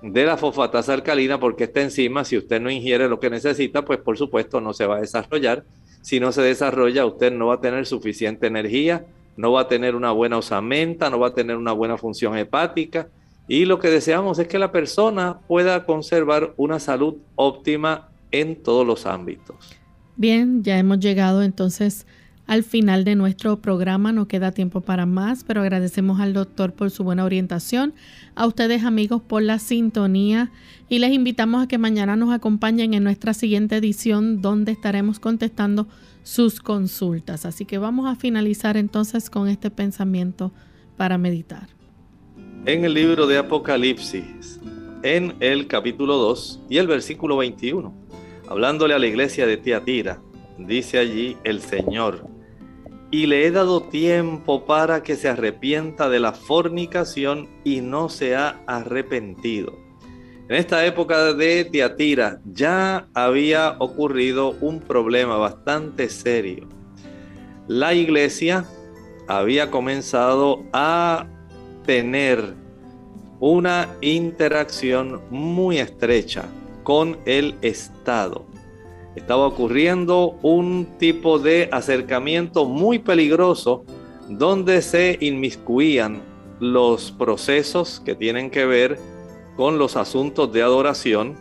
de 0.01 0.25
la 0.25 0.37
fosfatasa 0.37 0.93
alcalina, 0.93 1.39
porque 1.39 1.65
esta 1.65 1.81
enzima, 1.81 2.23
si 2.23 2.37
usted 2.37 2.61
no 2.61 2.69
ingiere 2.69 3.09
lo 3.09 3.19
que 3.19 3.29
necesita, 3.29 3.83
pues 3.83 3.99
por 3.99 4.17
supuesto 4.17 4.61
no 4.61 4.73
se 4.73 4.85
va 4.85 4.97
a 4.97 5.01
desarrollar. 5.01 5.63
Si 6.01 6.19
no 6.19 6.31
se 6.31 6.41
desarrolla, 6.41 7.05
usted 7.05 7.31
no 7.31 7.47
va 7.47 7.55
a 7.55 7.61
tener 7.61 7.85
suficiente 7.85 8.47
energía, 8.47 9.05
no 9.35 9.51
va 9.51 9.61
a 9.61 9.67
tener 9.67 9.95
una 9.95 10.11
buena 10.11 10.37
osamenta, 10.37 11.09
no 11.09 11.19
va 11.19 11.27
a 11.27 11.33
tener 11.33 11.57
una 11.57 11.73
buena 11.73 11.97
función 11.97 12.37
hepática. 12.37 13.07
Y 13.47 13.65
lo 13.65 13.79
que 13.79 13.89
deseamos 13.89 14.39
es 14.39 14.47
que 14.47 14.59
la 14.59 14.71
persona 14.71 15.39
pueda 15.47 15.85
conservar 15.85 16.53
una 16.57 16.79
salud 16.79 17.15
óptima 17.35 18.09
en 18.31 18.61
todos 18.61 18.85
los 18.85 19.05
ámbitos. 19.05 19.75
Bien, 20.15 20.63
ya 20.63 20.77
hemos 20.77 20.99
llegado 20.99 21.43
entonces 21.43 22.05
al 22.47 22.63
final 22.63 23.03
de 23.03 23.15
nuestro 23.15 23.61
programa. 23.61 24.11
No 24.11 24.27
queda 24.27 24.51
tiempo 24.51 24.81
para 24.81 25.05
más, 25.05 25.43
pero 25.43 25.61
agradecemos 25.61 26.19
al 26.19 26.33
doctor 26.33 26.73
por 26.73 26.89
su 26.89 27.03
buena 27.03 27.25
orientación, 27.25 27.93
a 28.35 28.47
ustedes 28.47 28.83
amigos 28.83 29.21
por 29.21 29.43
la 29.43 29.59
sintonía 29.59 30.51
y 30.89 30.99
les 30.99 31.11
invitamos 31.11 31.63
a 31.63 31.67
que 31.67 31.77
mañana 31.77 32.15
nos 32.15 32.33
acompañen 32.33 32.93
en 32.93 33.03
nuestra 33.03 33.33
siguiente 33.33 33.75
edición 33.75 34.41
donde 34.41 34.71
estaremos 34.71 35.19
contestando 35.19 35.87
sus 36.23 36.59
consultas. 36.59 37.45
Así 37.45 37.65
que 37.65 37.77
vamos 37.77 38.07
a 38.07 38.15
finalizar 38.15 38.77
entonces 38.77 39.29
con 39.29 39.47
este 39.47 39.69
pensamiento 39.69 40.51
para 40.95 41.17
meditar. 41.17 41.67
En 42.65 42.83
el 42.83 42.93
libro 42.93 43.27
de 43.27 43.37
Apocalipsis, 43.37 44.59
en 45.03 45.35
el 45.39 45.67
capítulo 45.67 46.17
2 46.17 46.61
y 46.69 46.77
el 46.77 46.87
versículo 46.87 47.37
21, 47.37 47.93
hablándole 48.49 48.93
a 48.93 48.99
la 48.99 49.07
iglesia 49.07 49.45
de 49.45 49.57
Tiatira, 49.57 50.19
dice 50.57 50.97
allí 50.97 51.37
el 51.43 51.61
Señor, 51.61 52.27
y 53.09 53.25
le 53.25 53.45
he 53.45 53.51
dado 53.51 53.81
tiempo 53.81 54.65
para 54.65 55.01
que 55.01 55.15
se 55.15 55.29
arrepienta 55.29 56.09
de 56.09 56.19
la 56.19 56.33
fornicación 56.33 57.47
y 57.63 57.81
no 57.81 58.09
se 58.09 58.35
ha 58.35 58.61
arrepentido. 58.67 59.77
En 60.49 60.55
esta 60.55 60.85
época 60.85 61.33
de 61.33 61.65
Tiatira 61.65 62.39
ya 62.45 63.07
había 63.13 63.75
ocurrido 63.79 64.51
un 64.61 64.79
problema 64.79 65.37
bastante 65.37 66.09
serio. 66.09 66.67
La 67.67 67.93
iglesia 67.93 68.65
había 69.27 69.71
comenzado 69.71 70.63
a 70.71 71.27
tener 71.85 72.53
una 73.39 73.89
interacción 74.01 75.21
muy 75.29 75.79
estrecha 75.79 76.45
con 76.83 77.17
el 77.25 77.55
Estado 77.61 78.45
estaba 79.17 79.47
ocurriendo 79.47 80.37
un 80.43 80.85
tipo 80.99 81.39
de 81.39 81.69
acercamiento 81.71 82.65
muy 82.65 82.99
peligroso 82.99 83.83
donde 84.29 84.83
se 84.83 85.17
inmiscuían 85.19 86.21
los 86.59 87.11
procesos 87.11 87.99
que 88.05 88.13
tienen 88.13 88.51
que 88.51 88.65
ver 88.65 88.99
con 89.55 89.79
los 89.79 89.95
asuntos 89.95 90.53
de 90.53 90.61
adoración 90.61 91.35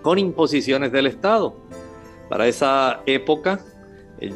con 0.00 0.18
imposiciones 0.18 0.90
del 0.90 1.06
Estado. 1.06 1.54
Para 2.30 2.46
esa 2.46 3.02
época 3.04 3.60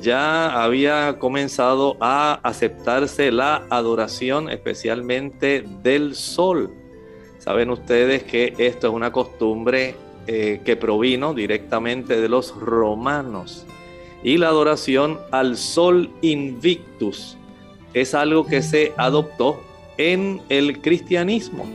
ya 0.02 0.62
había 0.62 1.18
comenzado 1.18 1.96
a 2.00 2.34
aceptarse 2.42 3.32
la 3.32 3.66
adoración 3.70 4.50
especialmente 4.50 5.64
del 5.82 6.14
sol. 6.14 6.70
Saben 7.38 7.70
ustedes 7.70 8.24
que 8.24 8.52
esto 8.58 8.88
es 8.88 8.92
una 8.92 9.10
costumbre 9.10 9.94
eh, 10.26 10.60
que 10.64 10.76
provino 10.76 11.34
directamente 11.34 12.20
de 12.20 12.28
los 12.28 12.54
romanos. 12.54 13.66
Y 14.22 14.38
la 14.38 14.48
adoración 14.48 15.18
al 15.32 15.56
sol 15.56 16.10
invictus 16.22 17.36
es 17.92 18.14
algo 18.14 18.46
que 18.46 18.62
se 18.62 18.92
adoptó 18.96 19.60
en 19.98 20.40
el 20.48 20.80
cristianismo 20.80 21.66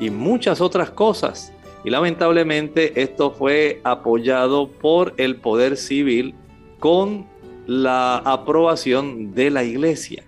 y 0.00 0.10
muchas 0.10 0.60
otras 0.60 0.90
cosas. 0.90 1.52
Y 1.84 1.90
lamentablemente 1.90 3.00
esto 3.00 3.30
fue 3.30 3.80
apoyado 3.84 4.68
por 4.68 5.14
el 5.16 5.36
poder 5.36 5.76
civil 5.76 6.34
con 6.78 7.26
la 7.66 8.16
aprobación 8.16 9.34
de 9.34 9.50
la 9.50 9.64
iglesia. 9.64 10.24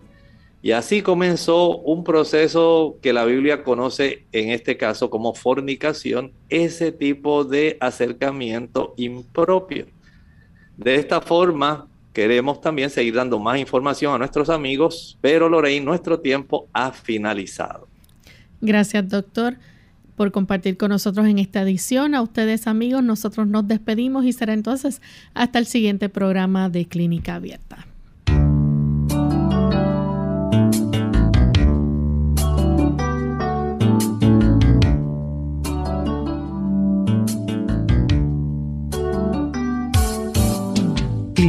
Y 0.65 0.71
así 0.71 1.03
comenzó 1.03 1.79
un 1.79 2.05
proceso 2.05 2.97
que 3.03 3.13
la 3.13 3.25
Biblia 3.25 3.65
conoce 3.65 4.27
en 4.31 4.51
este 4.51 4.77
caso 4.77 5.11
como 5.11 5.35
fornicación, 5.35 6.33
ese 6.49 6.93
tipo 6.93 7.43
de 7.43 7.77
acercamiento 7.81 8.95
impropio. 8.97 9.87
De 10.77 10.95
esta 10.95 11.21
forma, 11.21 11.89
queremos 12.13 12.61
también 12.61 12.91
seguir 12.91 13.15
dando 13.15 13.41
más 13.41 13.59
información 13.59 14.15
a 14.15 14.19
nuestros 14.19 14.51
amigos, 14.51 15.19
pero 15.21 15.49
Lorraine, 15.49 15.85
nuestro 15.85 16.21
tiempo 16.21 16.69
ha 16.73 16.93
finalizado. 16.93 17.89
Gracias, 18.61 19.09
doctor, 19.09 19.57
por 20.15 20.31
compartir 20.31 20.77
con 20.77 20.91
nosotros 20.91 21.27
en 21.27 21.41
esta 21.41 21.63
edición. 21.63 22.15
A 22.15 22.23
ustedes, 22.23 22.69
amigos, 22.69 23.03
nosotros 23.03 23.49
nos 23.49 23.67
despedimos 23.67 24.25
y 24.25 24.33
será 24.33 24.53
entonces 24.53 25.03
hasta 25.35 25.59
el 25.59 25.67
siguiente 25.67 26.09
programa 26.09 26.69
de 26.69 26.87
Clínica 26.87 27.35
Abierta. 27.35 27.87